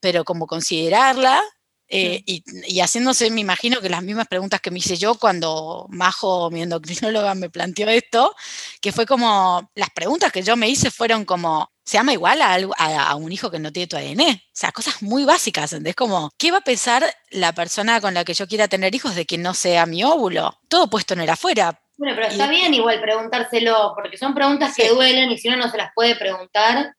pero 0.00 0.24
como 0.24 0.46
considerarla 0.46 1.42
eh, 1.88 2.22
y, 2.26 2.80
haciéndose, 2.80 3.30
me 3.30 3.40
imagino 3.40 3.80
que 3.80 3.88
las 3.88 4.02
mismas 4.02 4.26
preguntas 4.26 4.60
que 4.60 4.72
me 4.72 4.78
hice 4.78 4.96
yo 4.96 5.14
cuando 5.14 5.86
Majo, 5.90 6.50
mi 6.50 6.62
endocrinóloga, 6.62 7.34
me 7.34 7.48
planteó 7.48 7.88
esto, 7.88 8.34
que 8.80 8.92
fue 8.92 9.06
como, 9.06 9.70
las 9.74 9.90
preguntas 9.90 10.32
que 10.32 10.42
yo 10.42 10.56
me 10.56 10.68
hice 10.68 10.90
fueron 10.90 11.24
como, 11.24 11.70
¿se 11.84 11.96
llama 11.96 12.12
igual 12.12 12.40
a, 12.42 13.14
un 13.14 13.30
hijo 13.30 13.50
que 13.50 13.60
no 13.60 13.72
tiene 13.72 13.86
tu 13.86 13.96
ADN? 13.96 14.20
O 14.20 14.40
sea, 14.52 14.72
cosas 14.72 15.00
muy 15.02 15.24
básicas, 15.24 15.72
¿entendés? 15.72 15.94
Como, 15.94 16.30
¿qué 16.36 16.50
va 16.50 16.58
a 16.58 16.62
pensar 16.62 17.04
la 17.30 17.52
persona 17.52 18.00
con 18.00 18.14
la 18.14 18.24
que 18.24 18.34
yo 18.34 18.48
quiera 18.48 18.66
tener 18.66 18.94
hijos 18.94 19.14
de 19.14 19.24
que 19.24 19.38
no 19.38 19.54
sea 19.54 19.86
mi 19.86 20.02
óvulo? 20.02 20.58
Todo 20.68 20.90
puesto 20.90 21.14
en 21.14 21.20
el 21.20 21.30
afuera. 21.30 21.80
Bueno, 21.96 22.14
pero 22.16 22.28
está 22.28 22.48
bien 22.48 22.74
igual 22.74 23.00
preguntárselo, 23.00 23.92
porque 23.94 24.18
son 24.18 24.34
preguntas 24.34 24.74
que 24.74 24.88
duelen 24.88 25.30
y 25.30 25.38
si 25.38 25.48
uno 25.48 25.56
no 25.56 25.70
se 25.70 25.78
las 25.78 25.92
puede 25.94 26.16
preguntar. 26.16 26.94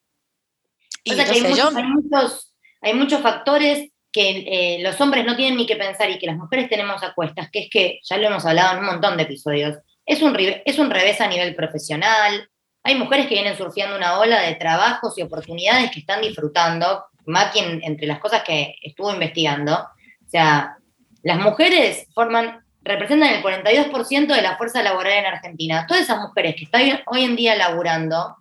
Y 1.04 1.12
hay, 1.12 1.42
muchos, 1.42 2.54
hay 2.80 2.94
muchos 2.94 3.20
factores 3.22 3.90
que 4.18 4.30
eh, 4.48 4.78
los 4.82 5.00
hombres 5.00 5.24
no 5.24 5.36
tienen 5.36 5.56
ni 5.56 5.64
que 5.64 5.76
pensar 5.76 6.10
y 6.10 6.18
que 6.18 6.26
las 6.26 6.36
mujeres 6.36 6.68
tenemos 6.68 7.04
a 7.04 7.14
cuestas, 7.14 7.48
que 7.52 7.60
es 7.60 7.70
que, 7.70 8.00
ya 8.02 8.16
lo 8.16 8.26
hemos 8.26 8.44
hablado 8.44 8.72
en 8.72 8.80
un 8.80 8.86
montón 8.86 9.16
de 9.16 9.22
episodios, 9.22 9.78
es 10.04 10.22
un, 10.22 10.36
es 10.36 10.76
un 10.80 10.90
revés 10.90 11.20
a 11.20 11.28
nivel 11.28 11.54
profesional. 11.54 12.50
Hay 12.82 12.96
mujeres 12.96 13.28
que 13.28 13.34
vienen 13.34 13.56
surfeando 13.56 13.96
una 13.96 14.18
ola 14.18 14.40
de 14.40 14.56
trabajos 14.56 15.16
y 15.16 15.22
oportunidades 15.22 15.92
que 15.92 16.00
están 16.00 16.20
disfrutando, 16.20 17.04
que 17.54 17.80
entre 17.84 18.08
las 18.08 18.18
cosas 18.18 18.42
que 18.42 18.74
estuvo 18.82 19.12
investigando. 19.12 19.74
O 19.74 20.28
sea, 20.28 20.78
las 21.22 21.38
mujeres 21.38 22.08
forman, 22.12 22.64
representan 22.82 23.34
el 23.34 23.40
42% 23.40 24.34
de 24.34 24.42
la 24.42 24.56
fuerza 24.56 24.82
laboral 24.82 25.12
en 25.12 25.26
Argentina. 25.26 25.86
Todas 25.86 26.02
esas 26.02 26.18
mujeres 26.18 26.56
que 26.56 26.64
están 26.64 27.02
hoy 27.06 27.22
en 27.22 27.36
día 27.36 27.54
laburando, 27.54 28.34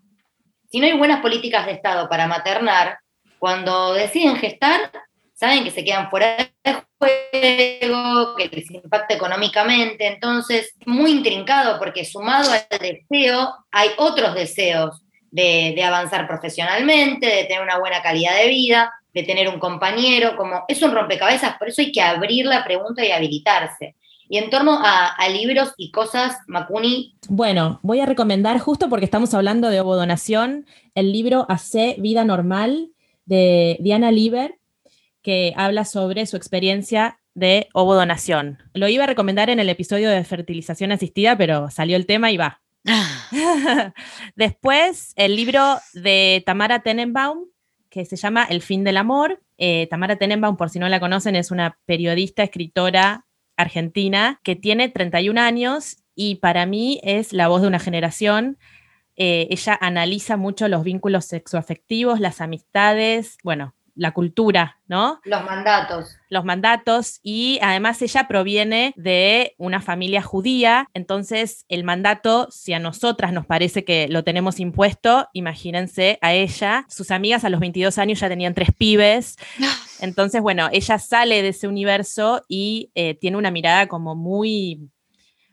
si 0.71 0.79
no 0.79 0.87
hay 0.87 0.93
buenas 0.93 1.21
políticas 1.21 1.67
de 1.67 1.73
Estado 1.73 2.09
para 2.09 2.25
maternar, 2.25 2.97
cuando 3.37 3.93
deciden 3.93 4.37
gestar, 4.37 4.89
saben 5.37 5.63
que 5.63 5.71
se 5.71 5.85
quedan 5.85 6.09
fuera 6.09 6.35
de 6.63 6.73
juego, 6.97 8.35
que 8.35 8.49
les 8.51 8.71
impacta 8.71 9.13
económicamente, 9.13 10.07
entonces 10.07 10.73
muy 10.85 11.11
intrincado 11.11 11.77
porque 11.77 12.03
sumado 12.05 12.51
al 12.51 12.79
deseo 12.79 13.53
hay 13.71 13.89
otros 13.97 14.33
deseos 14.33 15.03
de, 15.29 15.83
avanzar 15.83 16.27
profesionalmente, 16.27 17.27
de 17.27 17.43
tener 17.43 17.61
una 17.61 17.77
buena 17.77 18.01
calidad 18.01 18.35
de 18.35 18.47
vida, 18.47 18.91
de 19.13 19.21
tener 19.23 19.47
un 19.47 19.59
compañero, 19.59 20.35
como 20.35 20.63
es 20.67 20.81
un 20.81 20.91
rompecabezas, 20.91 21.57
por 21.59 21.67
eso 21.67 21.81
hay 21.81 21.91
que 21.91 22.01
abrir 22.01 22.47
la 22.47 22.63
pregunta 22.63 23.05
y 23.05 23.11
habilitarse. 23.11 23.95
Y 24.29 24.39
en 24.39 24.49
torno 24.49 24.79
a, 24.83 25.15
libros 25.29 25.73
y 25.77 25.91
cosas, 25.91 26.35
Macuni. 26.47 27.15
Bueno, 27.29 27.79
voy 27.81 28.01
a 28.01 28.05
recomendar, 28.05 28.59
justo 28.59 28.89
porque 28.89 29.05
estamos 29.05 29.33
hablando 29.33 29.69
de 29.69 29.79
ovodonación, 29.79 30.65
el 30.95 31.13
libro 31.13 31.45
Hace 31.47 31.95
Vida 31.99 32.25
Normal 32.25 32.89
de 33.25 33.77
Diana 33.79 34.11
Lieber, 34.11 34.55
que 35.27 35.51
habla 35.57 35.83
sobre 35.83 36.25
su 36.25 36.37
experiencia 36.37 37.19
de 37.35 37.67
ovodonación. 37.73 38.59
Lo 38.73 38.87
iba 38.87 39.03
a 39.03 39.07
recomendar 39.07 39.49
en 39.49 39.59
el 39.59 39.67
episodio 39.67 40.09
de 40.09 40.23
fertilización 40.23 40.93
asistida, 40.93 41.37
pero 41.37 41.69
salió 41.69 41.97
el 41.97 42.05
tema 42.05 42.31
y 42.31 42.37
va. 42.37 42.61
Después, 44.37 45.11
el 45.17 45.35
libro 45.35 45.79
de 45.91 46.43
Tamara 46.45 46.79
Tenenbaum, 46.79 47.39
que 47.89 48.05
se 48.05 48.15
llama 48.15 48.45
El 48.49 48.61
fin 48.61 48.85
del 48.85 48.95
amor. 48.95 49.43
Eh, 49.57 49.87
Tamara 49.89 50.15
Tenenbaum, 50.15 50.55
por 50.55 50.69
si 50.69 50.79
no 50.79 50.87
la 50.87 51.01
conocen, 51.01 51.35
es 51.35 51.51
una 51.51 51.77
periodista, 51.85 52.43
escritora 52.43 53.25
argentina 53.57 54.39
que 54.45 54.55
tiene 54.55 54.87
31 54.87 55.41
años 55.41 55.97
y 56.15 56.35
para 56.35 56.65
mí 56.65 57.01
es 57.03 57.33
la 57.33 57.49
voz 57.49 57.63
de 57.63 57.67
una 57.67 57.79
generación. 57.79 58.59
Eh, 59.17 59.49
ella 59.49 59.77
analiza 59.81 60.37
mucho 60.37 60.69
los 60.69 60.85
vínculos 60.85 61.25
sexoafectivos, 61.25 62.21
las 62.21 62.39
amistades, 62.39 63.37
bueno, 63.43 63.73
la 63.97 64.11
cultura, 64.11 64.77
¿no? 64.87 65.19
Los 65.25 65.43
mandatos. 65.43 66.17
Los 66.29 66.45
mandatos 66.45 67.19
y 67.23 67.59
además 67.61 68.01
ella 68.01 68.27
proviene 68.27 68.93
de 68.95 69.55
una 69.57 69.81
familia 69.81 70.21
judía, 70.21 70.87
entonces 70.93 71.65
el 71.67 71.83
mandato, 71.83 72.47
si 72.51 72.73
a 72.73 72.79
nosotras 72.79 73.33
nos 73.33 73.45
parece 73.45 73.83
que 73.83 74.07
lo 74.07 74.23
tenemos 74.23 74.59
impuesto, 74.59 75.27
imagínense 75.33 76.19
a 76.21 76.33
ella, 76.33 76.85
sus 76.89 77.11
amigas 77.11 77.43
a 77.43 77.49
los 77.49 77.59
22 77.59 77.97
años 77.97 78.19
ya 78.19 78.29
tenían 78.29 78.53
tres 78.53 78.69
pibes, 78.77 79.37
entonces 79.99 80.41
bueno, 80.41 80.69
ella 80.71 80.99
sale 80.99 81.41
de 81.41 81.49
ese 81.49 81.67
universo 81.67 82.43
y 82.47 82.91
eh, 82.95 83.15
tiene 83.15 83.37
una 83.37 83.51
mirada 83.51 83.87
como 83.87 84.15
muy 84.15 84.89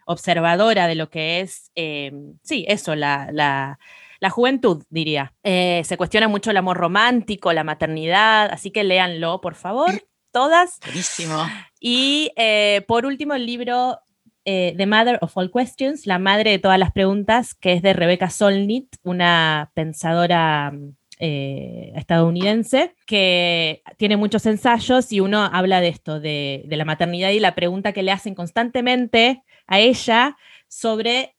observadora 0.07 0.87
de 0.87 0.95
lo 0.97 1.09
que 1.09 1.41
es, 1.41 1.71
eh, 1.75 2.13
sí, 2.43 2.67
eso, 2.69 2.95
la, 2.95 3.31
la 3.33 3.79
la 4.21 4.31
juventud, 4.31 4.85
diría. 4.91 5.35
Eh, 5.43 5.83
se 5.85 5.97
cuestiona 5.97 6.29
mucho 6.29 6.51
el 6.51 6.57
amor 6.57 6.77
romántico, 6.77 7.53
la 7.53 7.65
maternidad, 7.65 8.51
así 8.51 8.71
que 8.71 8.85
léanlo, 8.85 9.41
por 9.41 9.55
favor, 9.55 9.91
todas. 10.33 10.79
Buenísimo. 10.85 11.47
Y 11.81 12.33
eh, 12.37 12.85
por 12.89 13.07
último, 13.07 13.35
el 13.35 13.47
libro 13.47 14.01
eh, 14.45 14.75
The 14.77 14.87
Mother 14.87 15.19
of 15.21 15.37
All 15.37 15.51
Questions, 15.51 16.07
la 16.07 16.19
madre 16.19 16.51
de 16.51 16.59
todas 16.59 16.79
las 16.79 16.93
preguntas, 16.93 17.55
que 17.55 17.73
es 17.73 17.83
de 17.83 17.93
Rebecca 17.93 18.31
Solnit, 18.31 18.97
una 19.03 19.71
pensadora 19.75 20.73
estadounidense 21.17 22.95
que 23.07 23.83
tiene 23.97 24.19
muchos 24.19 24.45
ensayos 24.45 25.11
y 25.11 25.21
uno 25.21 25.43
habla 25.43 25.81
de 25.81 25.89
esto, 25.89 26.21
de, 26.21 26.65
de, 26.67 26.77
la 26.77 26.85
maternidad 26.85 27.31
y 27.31 27.41
la 27.41 27.55
pregunta 27.55 27.93
que 27.93 28.03
le 28.03 28.13
hacen 28.13 28.35
constantemente 28.35 29.43
a 29.67 29.79
ella 29.79 30.37
sobre 30.69 31.35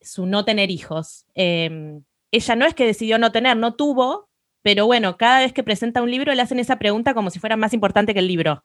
su 0.00 0.26
no 0.26 0.44
tener 0.44 0.70
hijos. 0.70 1.26
Em, 1.34 2.02
ella 2.30 2.56
no 2.56 2.66
es 2.66 2.74
que 2.74 2.86
decidió 2.86 3.18
no 3.18 3.32
tener, 3.32 3.56
no 3.56 3.74
tuvo, 3.74 4.28
pero 4.62 4.86
bueno, 4.86 5.16
cada 5.16 5.40
vez 5.40 5.52
que 5.52 5.62
presenta 5.62 6.02
un 6.02 6.10
libro 6.10 6.34
le 6.34 6.42
hacen 6.42 6.58
esa 6.58 6.78
pregunta 6.78 7.14
como 7.14 7.30
si 7.30 7.38
fuera 7.38 7.56
más 7.56 7.72
importante 7.72 8.12
que 8.12 8.20
el 8.20 8.28
libro. 8.28 8.62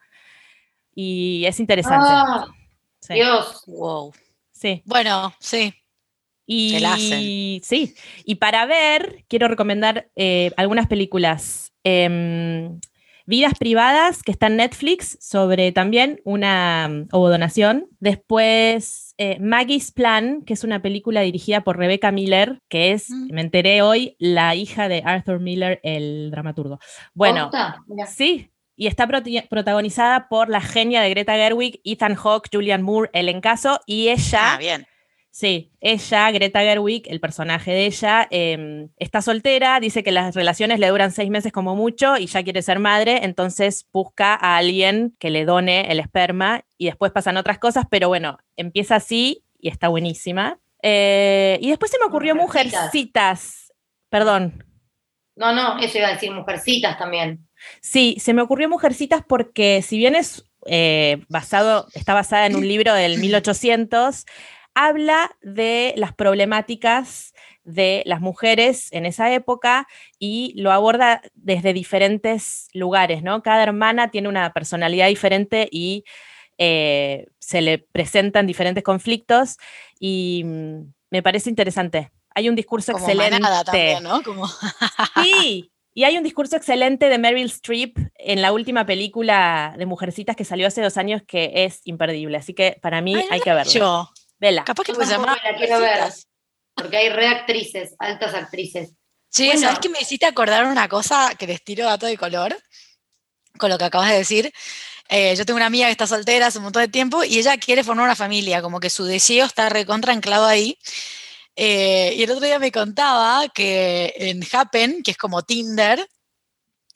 Y 0.93 1.43
es 1.45 1.59
interesante. 1.59 2.07
Ah, 2.09 2.47
Dios. 3.09 3.63
Wow. 3.67 4.13
Sí. 4.51 4.81
Bueno, 4.85 5.33
sí. 5.39 5.73
Y, 6.47 7.59
sí, 7.63 7.95
y 8.23 8.35
para 8.35 8.65
ver, 8.67 9.25
quiero 9.27 9.47
recomendar 9.47 10.09
eh, 10.15 10.51
algunas 10.57 10.87
películas. 10.87 11.73
Em, 11.83 12.79
Vidas 13.25 13.53
privadas, 13.57 14.21
que 14.21 14.31
está 14.31 14.47
en 14.47 14.57
Netflix, 14.57 15.17
sobre 15.19 15.71
también 15.71 16.21
una 16.25 16.87
um, 16.89 17.07
ovodonación. 17.11 17.87
Después, 17.99 19.15
eh, 19.17 19.39
Maggie's 19.39 19.91
Plan, 19.91 20.43
que 20.43 20.53
es 20.53 20.63
una 20.63 20.81
película 20.81 21.21
dirigida 21.21 21.61
por 21.61 21.77
Rebecca 21.77 22.11
Miller, 22.11 22.61
que 22.69 22.91
es, 22.91 23.09
mm. 23.09 23.33
me 23.33 23.41
enteré 23.41 23.81
hoy, 23.81 24.15
la 24.19 24.55
hija 24.55 24.87
de 24.87 25.01
Arthur 25.03 25.39
Miller, 25.39 25.79
el 25.83 26.29
dramaturgo. 26.31 26.79
Bueno, 27.13 27.49
sí, 28.07 28.51
y 28.75 28.87
está 28.87 29.07
protagonizada 29.07 30.27
por 30.27 30.49
la 30.49 30.61
genia 30.61 31.01
de 31.01 31.09
Greta 31.09 31.33
Gerwig, 31.33 31.81
Ethan 31.83 32.15
Hawke, 32.15 32.49
Julian 32.51 32.83
Moore, 32.83 33.09
el 33.13 33.41
Caso, 33.41 33.79
y 33.85 34.09
ella... 34.09 34.53
Ah, 34.53 34.57
bien 34.57 34.85
Sí, 35.35 35.69
ella, 35.81 36.31
Greta 36.31 36.61
Gerwig, 36.61 37.11
el 37.11 37.19
personaje 37.19 37.71
de 37.71 37.87
ella, 37.87 38.25
em, 38.31 38.87
está 38.95 39.21
soltera, 39.21 39.81
dice 39.81 40.01
que 40.01 40.13
las 40.13 40.33
relaciones 40.33 40.79
le 40.79 40.87
duran 40.87 41.11
seis 41.11 41.29
meses 41.29 41.51
como 41.51 41.75
mucho 41.75 42.15
y 42.15 42.27
ya 42.27 42.41
quiere 42.41 42.61
ser 42.61 42.79
madre, 42.79 43.25
entonces 43.25 43.85
busca 43.91 44.33
a 44.33 44.55
alguien 44.55 45.13
que 45.19 45.29
le 45.29 45.43
done 45.43 45.91
el 45.91 45.99
esperma 45.99 46.63
y 46.77 46.85
después 46.85 47.11
pasan 47.11 47.35
otras 47.35 47.59
cosas, 47.59 47.83
pero 47.91 48.07
bueno, 48.07 48.37
empieza 48.55 48.95
así 48.95 49.43
y 49.59 49.67
está 49.67 49.89
buenísima. 49.89 50.57
Eh, 50.81 51.59
y 51.61 51.67
después 51.67 51.91
se 51.91 51.99
me 51.99 52.05
ocurrió 52.05 52.33
Mujercitas, 52.33 53.73
perdón. 54.07 54.63
No, 55.35 55.51
no, 55.51 55.77
eso 55.79 55.97
iba 55.97 56.07
a 56.07 56.13
decir 56.13 56.31
Mujercitas 56.31 56.97
también. 56.97 57.45
Sí, 57.81 58.15
se 58.21 58.33
me 58.33 58.41
ocurrió 58.41 58.69
Mujercitas 58.69 59.21
porque 59.27 59.81
si 59.81 59.97
bien 59.97 60.15
es 60.15 60.45
eh, 60.65 61.25
basado, 61.27 61.87
está 61.93 62.13
basada 62.13 62.45
en 62.45 62.55
un 62.55 62.65
libro 62.65 62.93
del 62.93 63.19
1800, 63.19 64.25
habla 64.75 65.35
de 65.41 65.93
las 65.97 66.13
problemáticas 66.13 67.33
de 67.63 68.03
las 68.05 68.21
mujeres 68.21 68.89
en 68.91 69.05
esa 69.05 69.33
época 69.33 69.87
y 70.19 70.53
lo 70.55 70.71
aborda 70.71 71.21
desde 71.33 71.73
diferentes 71.73 72.67
lugares, 72.73 73.23
¿no? 73.23 73.41
Cada 73.41 73.63
hermana 73.63 74.11
tiene 74.11 74.29
una 74.29 74.53
personalidad 74.53 75.07
diferente 75.07 75.67
y 75.71 76.03
eh, 76.57 77.27
se 77.39 77.61
le 77.61 77.79
presentan 77.79 78.45
diferentes 78.47 78.83
conflictos 78.83 79.57
y 79.99 80.43
mm, 80.45 80.93
me 81.09 81.23
parece 81.23 81.49
interesante. 81.49 82.11
Hay 82.35 82.49
un 82.49 82.55
discurso 82.55 82.91
excelente. 82.91 83.39
También, 83.65 84.03
¿no? 84.03 84.21
sí, 85.23 85.71
y 85.93 86.03
hay 86.03 86.17
un 86.17 86.23
discurso 86.23 86.57
excelente 86.57 87.07
de 87.07 87.17
Meryl 87.17 87.45
Streep 87.45 87.97
en 88.15 88.41
la 88.41 88.51
última 88.51 88.85
película 88.85 89.73
de 89.77 89.85
Mujercitas 89.85 90.35
que 90.35 90.43
salió 90.43 90.67
hace 90.67 90.81
dos 90.81 90.97
años 90.97 91.21
que 91.25 91.63
es 91.63 91.79
imperdible. 91.85 92.37
Así 92.37 92.53
que 92.53 92.77
para 92.81 92.99
mí 93.01 93.15
hay 93.31 93.39
que 93.39 93.53
verlo. 93.53 93.71
Yo. 93.71 94.09
Vela. 94.39 94.63
Capaz 94.63 94.83
que 94.83 94.95
se 94.95 95.05
llama. 95.05 95.37
porque 96.75 96.97
hay 96.97 97.09
reactrices, 97.09 97.95
altas 97.99 98.33
actrices. 98.33 98.91
Sí, 99.29 99.51
¿sabes 99.57 99.79
que 99.79 99.89
me 99.89 99.99
hiciste 99.99 100.25
acordar 100.25 100.65
una 100.65 100.87
cosa 100.87 101.33
que 101.37 101.47
les 101.47 101.63
tiro 101.63 101.85
dato 101.85 102.05
de 102.05 102.17
color? 102.17 102.57
Con 103.57 103.69
lo 103.69 103.77
que 103.77 103.85
acabas 103.85 104.09
de 104.09 104.17
decir. 104.17 104.53
Eh, 105.09 105.35
yo 105.35 105.45
tengo 105.45 105.57
una 105.57 105.67
amiga 105.67 105.87
que 105.87 105.91
está 105.91 106.07
soltera 106.07 106.47
hace 106.47 106.57
un 106.57 106.63
montón 106.63 106.81
de 106.81 106.87
tiempo 106.87 107.23
y 107.23 107.37
ella 107.37 107.57
quiere 107.57 107.83
formar 107.83 108.05
una 108.05 108.15
familia, 108.15 108.61
como 108.61 108.79
que 108.79 108.89
su 108.89 109.05
deseo 109.05 109.45
está 109.45 109.69
recontra 109.69 110.13
anclado 110.13 110.45
ahí. 110.45 110.77
Eh, 111.55 112.13
y 112.17 112.23
el 112.23 112.31
otro 112.31 112.45
día 112.45 112.59
me 112.59 112.71
contaba 112.71 113.47
que 113.49 114.13
en 114.17 114.41
Happen, 114.51 115.03
que 115.03 115.11
es 115.11 115.17
como 115.17 115.43
Tinder, 115.43 116.07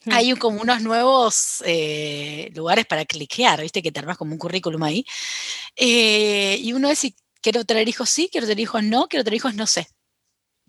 hmm. 0.05 0.11
hay 0.13 0.33
como 0.35 0.61
unos 0.61 0.81
nuevos 0.81 1.63
eh, 1.65 2.51
lugares 2.55 2.85
para 2.85 3.05
cliquear, 3.05 3.61
¿viste? 3.61 3.81
Que 3.81 3.91
te 3.91 3.99
armas 3.99 4.17
como 4.17 4.33
un 4.33 4.39
currículum 4.39 4.83
ahí. 4.83 5.05
y 5.75 6.73
uno 6.73 6.89
es 6.89 6.99
quiero 7.41 7.65
tener 7.65 7.87
hijos 7.87 8.09
sí, 8.09 8.29
quiero 8.31 8.47
tener 8.47 8.61
hijos 8.61 8.83
no, 8.83 9.07
quiero 9.07 9.23
tener 9.23 9.37
hijos 9.37 9.55
no 9.55 9.67
sé. 9.67 9.87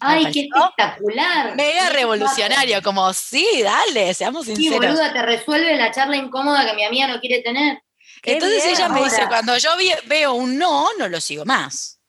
¡Ay, 0.02 0.32
qué 0.32 0.48
espectacular! 0.50 1.54
Mega 1.56 1.90
revolucionario, 1.90 2.82
como, 2.82 3.12
sí, 3.12 3.46
dale, 3.62 4.14
seamos 4.14 4.46
sinceros. 4.46 4.80
Sí, 4.80 4.86
boluda, 4.86 5.12
te 5.12 5.20
resuelve 5.20 5.76
la 5.76 5.90
charla 5.90 6.16
incómoda 6.16 6.64
que 6.64 6.74
mi 6.74 6.84
amiga 6.84 7.06
no 7.06 7.20
quiere 7.20 7.42
tener. 7.42 7.82
Entonces 8.22 8.64
ella 8.64 8.88
me 8.88 9.04
dice, 9.04 9.26
cuando 9.28 9.56
yo 9.58 9.70
veo 10.06 10.34
un 10.34 10.58
no, 10.58 10.88
no 10.98 11.08
lo 11.08 11.20
sigo 11.20 11.44
más. 11.44 12.00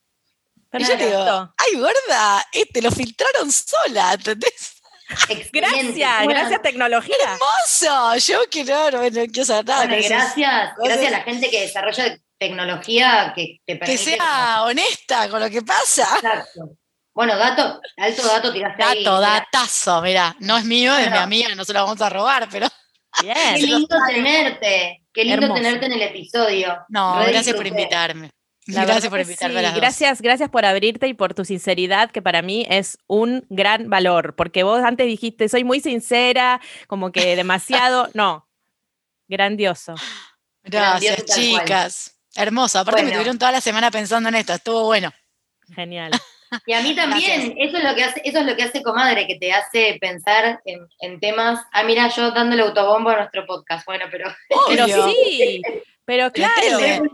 y 0.74 0.84
yo 0.84 0.96
digo, 0.96 1.54
ay, 1.58 1.80
gorda, 1.80 2.46
este 2.54 2.82
lo 2.82 2.92
filtraron 2.92 3.52
sola, 3.52 4.14
¿entendés? 4.14 4.78
Gracias, 5.52 6.26
gracias 6.26 6.62
tecnología. 6.62 7.16
Hermoso, 7.34 8.16
yo 8.16 8.40
quiero, 8.50 8.92
no, 8.92 9.04
no 9.04 9.10
quiero 9.10 9.46
saber 9.46 9.66
nada. 9.66 9.86
gracias, 9.86 10.74
gracias 10.78 11.08
a 11.08 11.18
la 11.18 11.24
gente 11.24 11.50
que 11.50 11.60
desarrolla 11.60 12.18
tecnología 12.42 13.34
que 13.36 13.60
te 13.64 13.76
permite... 13.76 14.04
Que 14.04 14.18
sea 14.18 14.64
honesta 14.64 15.30
con 15.30 15.40
lo 15.40 15.50
que 15.50 15.62
pasa. 15.62 16.08
Exacto. 16.16 16.72
Bueno, 17.14 17.38
dato, 17.38 17.80
alto 17.98 18.24
dato 18.26 18.52
tiraste 18.52 18.82
dato, 18.82 18.98
ahí. 18.98 19.04
Dato, 19.04 19.22
datazo, 19.22 20.02
mira, 20.02 20.36
no 20.40 20.58
es 20.58 20.66
mío, 20.66 20.98
es 20.98 21.12
mi 21.12 21.18
amiga, 21.18 21.54
no 21.54 21.64
se 21.64 21.74
lo 21.74 21.84
vamos 21.84 22.02
a 22.02 22.10
robar, 22.10 22.48
pero... 22.50 22.68
Bien. 23.22 23.36
Qué 23.56 23.68
lindo 23.68 23.98
tenerte, 24.08 25.04
qué 25.14 25.26
lindo 25.26 25.54
tenerte 25.54 25.86
en 25.86 25.92
el 25.92 26.02
episodio. 26.02 26.80
No, 26.90 27.18
gracias 27.28 27.56
por 27.56 27.68
invitarme. 27.68 28.32
gracias 28.66 29.10
por 29.10 29.20
invitarme 29.20 29.62
Gracias, 29.74 30.22
gracias 30.22 30.50
por 30.50 30.66
abrirte 30.66 31.08
y 31.08 31.14
por 31.14 31.34
tu 31.36 31.46
sinceridad, 31.46 32.10
que 32.10 32.22
para 32.22 32.42
mí 32.42 32.66
es 32.70 32.98
un 33.08 33.46
gran 33.50 33.90
valor, 33.90 34.34
porque 34.36 34.64
vos 34.64 34.82
antes 34.82 35.06
dijiste, 35.06 35.50
soy 35.50 35.64
muy 35.64 35.82
sincera, 35.82 36.62
como 36.88 37.12
que 37.12 37.36
demasiado, 37.36 38.10
no, 38.16 38.48
grandioso. 39.28 39.94
Gracias, 40.64 41.26
chicas. 41.26 42.11
Hermoso, 42.36 42.80
aparte 42.80 43.04
me 43.04 43.12
tuvieron 43.12 43.38
toda 43.38 43.52
la 43.52 43.62
semana 43.62 43.92
pensando 43.92 44.30
en 44.30 44.36
esto, 44.36 44.54
estuvo 44.54 44.86
bueno. 44.86 45.12
Genial. 45.74 46.12
Y 46.66 46.74
a 46.74 46.82
mí 46.82 46.94
también, 46.94 47.56
eso 47.58 47.78
es 47.78 47.84
lo 47.84 47.96
que 47.96 48.04
hace, 48.04 48.22
eso 48.26 48.40
es 48.40 48.46
lo 48.46 48.56
que 48.58 48.64
hace 48.64 48.84
Comadre, 48.84 49.26
que 49.26 49.38
te 49.38 49.54
hace 49.54 49.98
pensar 50.02 50.62
en, 50.66 51.20
temas. 51.22 51.66
Ah, 51.72 51.84
mira, 51.84 52.10
yo 52.10 52.32
dándole 52.32 52.64
autobombo 52.64 53.10
a 53.10 53.20
nuestro 53.20 53.46
podcast. 53.46 53.86
Bueno, 53.86 54.06
pero. 54.12 54.30
pero 54.68 54.86
sí, 54.86 55.62
pero 56.04 56.30
claro. 56.34 57.08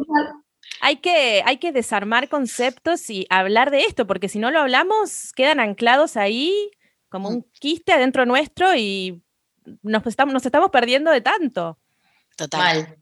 Hay 0.81 0.97
que, 0.97 1.43
hay 1.45 1.57
que 1.57 1.71
desarmar 1.71 2.29
conceptos 2.29 3.09
y 3.09 3.27
hablar 3.29 3.69
de 3.69 3.81
esto, 3.81 4.07
porque 4.07 4.27
si 4.27 4.39
no 4.39 4.49
lo 4.51 4.59
hablamos, 4.59 5.33
quedan 5.33 5.59
anclados 5.59 6.17
ahí 6.17 6.71
como 7.09 7.29
un 7.29 7.43
quiste 7.59 7.93
adentro 7.93 8.25
nuestro 8.25 8.75
y 8.75 9.21
nos 9.81 10.05
estamos, 10.05 10.33
nos 10.33 10.45
estamos 10.45 10.69
perdiendo 10.71 11.11
de 11.11 11.21
tanto. 11.21 11.79
Total. 12.35 12.97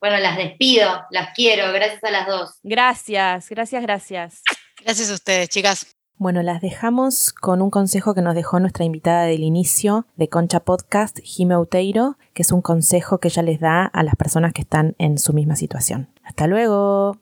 Bueno, 0.00 0.16
las 0.16 0.38
despido, 0.38 0.88
las 1.10 1.34
quiero, 1.34 1.72
gracias 1.72 2.02
a 2.02 2.10
las 2.10 2.26
dos. 2.26 2.58
Gracias, 2.62 3.50
gracias, 3.50 3.82
gracias. 3.82 4.42
Gracias 4.82 5.10
a 5.10 5.14
ustedes, 5.14 5.50
chicas. 5.50 5.94
Bueno, 6.16 6.42
las 6.42 6.62
dejamos 6.62 7.32
con 7.32 7.60
un 7.60 7.70
consejo 7.70 8.14
que 8.14 8.22
nos 8.22 8.34
dejó 8.34 8.60
nuestra 8.60 8.84
invitada 8.84 9.24
del 9.24 9.42
inicio 9.42 10.06
de 10.16 10.28
Concha 10.28 10.60
Podcast, 10.60 11.18
Jime 11.22 11.58
Uteiro, 11.58 12.16
que 12.32 12.42
es 12.42 12.52
un 12.52 12.62
consejo 12.62 13.20
que 13.20 13.28
ella 13.28 13.42
les 13.42 13.60
da 13.60 13.84
a 13.84 14.02
las 14.02 14.16
personas 14.16 14.54
que 14.54 14.62
están 14.62 14.94
en 14.98 15.18
su 15.18 15.34
misma 15.34 15.56
situación. 15.56 16.08
Hasta 16.24 16.46
luego. 16.46 17.18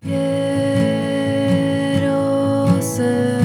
Quiero 0.00 0.32
ser 2.82 3.39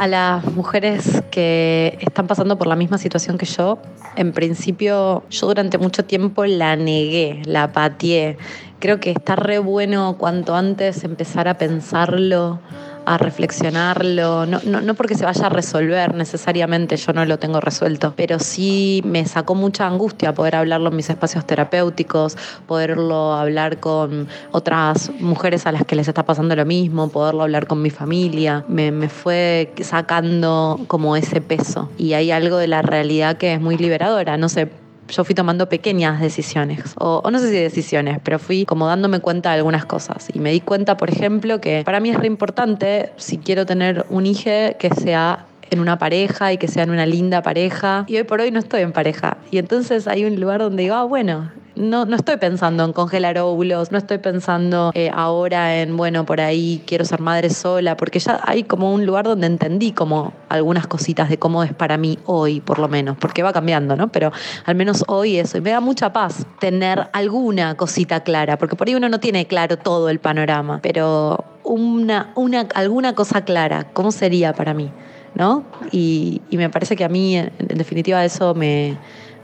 A 0.00 0.06
las 0.06 0.46
mujeres 0.54 1.22
que 1.30 1.98
están 2.00 2.26
pasando 2.26 2.56
por 2.56 2.66
la 2.66 2.74
misma 2.74 2.96
situación 2.96 3.36
que 3.36 3.44
yo, 3.44 3.76
en 4.16 4.32
principio 4.32 5.24
yo 5.28 5.46
durante 5.46 5.76
mucho 5.76 6.06
tiempo 6.06 6.46
la 6.46 6.74
negué, 6.74 7.42
la 7.44 7.72
pateé. 7.72 8.38
Creo 8.78 8.98
que 8.98 9.10
está 9.10 9.36
re 9.36 9.58
bueno 9.58 10.16
cuanto 10.16 10.56
antes 10.56 11.04
empezar 11.04 11.48
a 11.48 11.58
pensarlo, 11.58 12.60
a 13.04 13.18
reflexionarlo, 13.18 14.46
no, 14.46 14.60
no, 14.64 14.94
porque 14.94 15.14
se 15.14 15.24
vaya 15.24 15.46
a 15.46 15.48
resolver 15.48 16.14
necesariamente, 16.14 16.96
yo 16.96 17.12
no 17.12 17.24
lo 17.24 17.38
tengo 17.38 17.60
resuelto, 17.60 18.12
pero 18.16 18.38
sí 18.38 19.02
me 19.04 19.24
sacó 19.26 19.54
mucha 19.54 19.86
angustia 19.86 20.34
poder 20.34 20.56
hablarlo 20.56 20.90
en 20.90 20.96
mis 20.96 21.10
espacios 21.10 21.46
terapéuticos, 21.46 22.36
poderlo 22.66 23.32
hablar 23.34 23.78
con 23.78 24.28
otras 24.52 25.10
mujeres 25.20 25.66
a 25.66 25.72
las 25.72 25.84
que 25.84 25.96
les 25.96 26.08
está 26.08 26.24
pasando 26.24 26.54
lo 26.56 26.64
mismo, 26.64 27.08
poderlo 27.08 27.42
hablar 27.42 27.66
con 27.66 27.82
mi 27.82 27.90
familia, 27.90 28.64
me, 28.68 28.92
me 28.92 29.08
fue 29.08 29.72
sacando 29.82 30.80
como 30.86 31.16
ese 31.16 31.40
peso. 31.40 31.88
Y 31.98 32.12
hay 32.12 32.30
algo 32.30 32.56
de 32.56 32.68
la 32.68 32.82
realidad 32.82 33.36
que 33.36 33.54
es 33.54 33.60
muy 33.60 33.76
liberadora, 33.76 34.36
no 34.36 34.48
sé, 34.48 34.68
yo 35.10 35.24
fui 35.24 35.34
tomando 35.34 35.68
pequeñas 35.68 36.20
decisiones, 36.20 36.94
o, 36.98 37.28
no 37.30 37.38
sé 37.38 37.50
si 37.50 37.56
decisiones, 37.56 38.18
pero 38.22 38.38
fui 38.38 38.64
como 38.64 38.86
dándome 38.86 39.20
cuenta 39.20 39.50
de 39.50 39.56
algunas 39.56 39.84
cosas. 39.84 40.28
Y 40.32 40.38
me 40.38 40.52
di 40.52 40.60
cuenta, 40.60 40.96
por 40.96 41.10
ejemplo, 41.10 41.60
que 41.60 41.82
para 41.84 42.00
mí 42.00 42.10
es 42.10 42.16
re 42.16 42.26
importante, 42.26 43.12
si 43.16 43.38
quiero 43.38 43.66
tener 43.66 44.06
un 44.08 44.26
hijo, 44.26 44.40
que 44.78 44.90
sea 44.96 45.46
en 45.70 45.80
una 45.80 45.98
pareja 45.98 46.52
y 46.52 46.58
que 46.58 46.68
sea 46.68 46.82
en 46.84 46.90
una 46.90 47.06
linda 47.06 47.42
pareja. 47.42 48.04
Y 48.08 48.16
hoy 48.16 48.24
por 48.24 48.40
hoy 48.40 48.50
no 48.50 48.58
estoy 48.58 48.82
en 48.82 48.92
pareja. 48.92 49.36
Y 49.50 49.58
entonces 49.58 50.06
hay 50.08 50.24
un 50.24 50.38
lugar 50.40 50.60
donde 50.60 50.82
digo, 50.82 50.94
ah, 50.94 51.04
bueno, 51.04 51.50
no, 51.80 52.04
no 52.04 52.16
estoy 52.16 52.36
pensando 52.36 52.84
en 52.84 52.92
congelar 52.92 53.38
óvulos, 53.38 53.90
no 53.90 53.98
estoy 53.98 54.18
pensando 54.18 54.92
eh, 54.94 55.10
ahora 55.12 55.80
en, 55.80 55.96
bueno, 55.96 56.26
por 56.26 56.40
ahí 56.40 56.82
quiero 56.86 57.04
ser 57.04 57.20
madre 57.20 57.50
sola, 57.50 57.96
porque 57.96 58.18
ya 58.18 58.40
hay 58.44 58.64
como 58.64 58.92
un 58.92 59.06
lugar 59.06 59.24
donde 59.24 59.46
entendí 59.46 59.92
como 59.92 60.32
algunas 60.48 60.86
cositas 60.86 61.28
de 61.28 61.38
cómo 61.38 61.64
es 61.64 61.72
para 61.72 61.96
mí 61.96 62.18
hoy, 62.26 62.60
por 62.60 62.78
lo 62.78 62.88
menos, 62.88 63.16
porque 63.18 63.42
va 63.42 63.52
cambiando, 63.52 63.96
¿no? 63.96 64.12
Pero 64.12 64.30
al 64.66 64.74
menos 64.74 65.04
hoy 65.08 65.38
eso. 65.38 65.58
Y 65.58 65.60
me 65.62 65.70
da 65.70 65.80
mucha 65.80 66.12
paz 66.12 66.46
tener 66.58 67.08
alguna 67.12 67.74
cosita 67.76 68.20
clara, 68.20 68.58
porque 68.58 68.76
por 68.76 68.86
ahí 68.86 68.94
uno 68.94 69.08
no 69.08 69.18
tiene 69.18 69.46
claro 69.46 69.78
todo 69.78 70.10
el 70.10 70.20
panorama, 70.20 70.80
pero 70.82 71.44
una, 71.64 72.32
una, 72.34 72.66
alguna 72.74 73.14
cosa 73.14 73.44
clara, 73.44 73.86
¿cómo 73.92 74.12
sería 74.12 74.52
para 74.52 74.74
mí? 74.74 74.90
¿No? 75.34 75.64
Y, 75.92 76.42
me 76.50 76.68
parece 76.68 76.96
que 76.96 77.04
a 77.04 77.08
mí, 77.08 77.36
en 77.36 77.52
definitiva, 77.58 78.24
eso 78.24 78.52
me, 78.54 78.98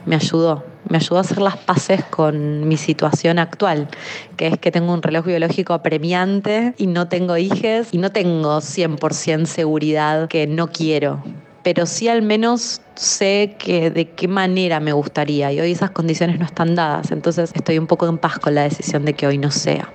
me 0.07 0.15
ayudó. 0.15 0.63
Me 0.89 0.97
ayudó 0.97 1.17
a 1.17 1.21
hacer 1.21 1.41
las 1.41 1.57
paces 1.57 2.03
con 2.05 2.67
mi 2.67 2.77
situación 2.77 3.39
actual, 3.39 3.89
que 4.37 4.47
es 4.47 4.57
que 4.57 4.71
tengo 4.71 4.93
un 4.93 5.01
reloj 5.01 5.25
biológico 5.25 5.73
apremiante 5.73 6.73
y 6.77 6.87
no 6.87 7.09
tengo 7.09 7.35
hijes 7.35 7.89
y 7.91 7.97
no 7.97 8.11
tengo 8.11 8.61
100% 8.61 9.45
seguridad 9.45 10.29
que 10.29 10.47
no 10.47 10.69
quiero. 10.69 11.21
Pero 11.61 11.85
sí 11.85 12.07
al 12.07 12.21
menos 12.21 12.81
sé 12.95 13.57
que 13.59 13.91
de 13.91 14.11
qué 14.11 14.29
manera 14.29 14.79
me 14.79 14.93
gustaría 14.93 15.51
y 15.51 15.59
hoy 15.59 15.73
esas 15.73 15.91
condiciones 15.91 16.39
no 16.39 16.45
están 16.45 16.75
dadas, 16.75 17.11
entonces 17.11 17.51
estoy 17.53 17.77
un 17.77 17.87
poco 17.87 18.07
en 18.07 18.17
paz 18.17 18.39
con 18.39 18.55
la 18.55 18.63
decisión 18.63 19.03
de 19.03 19.13
que 19.13 19.27
hoy 19.27 19.37
no 19.37 19.51
sea. 19.51 19.91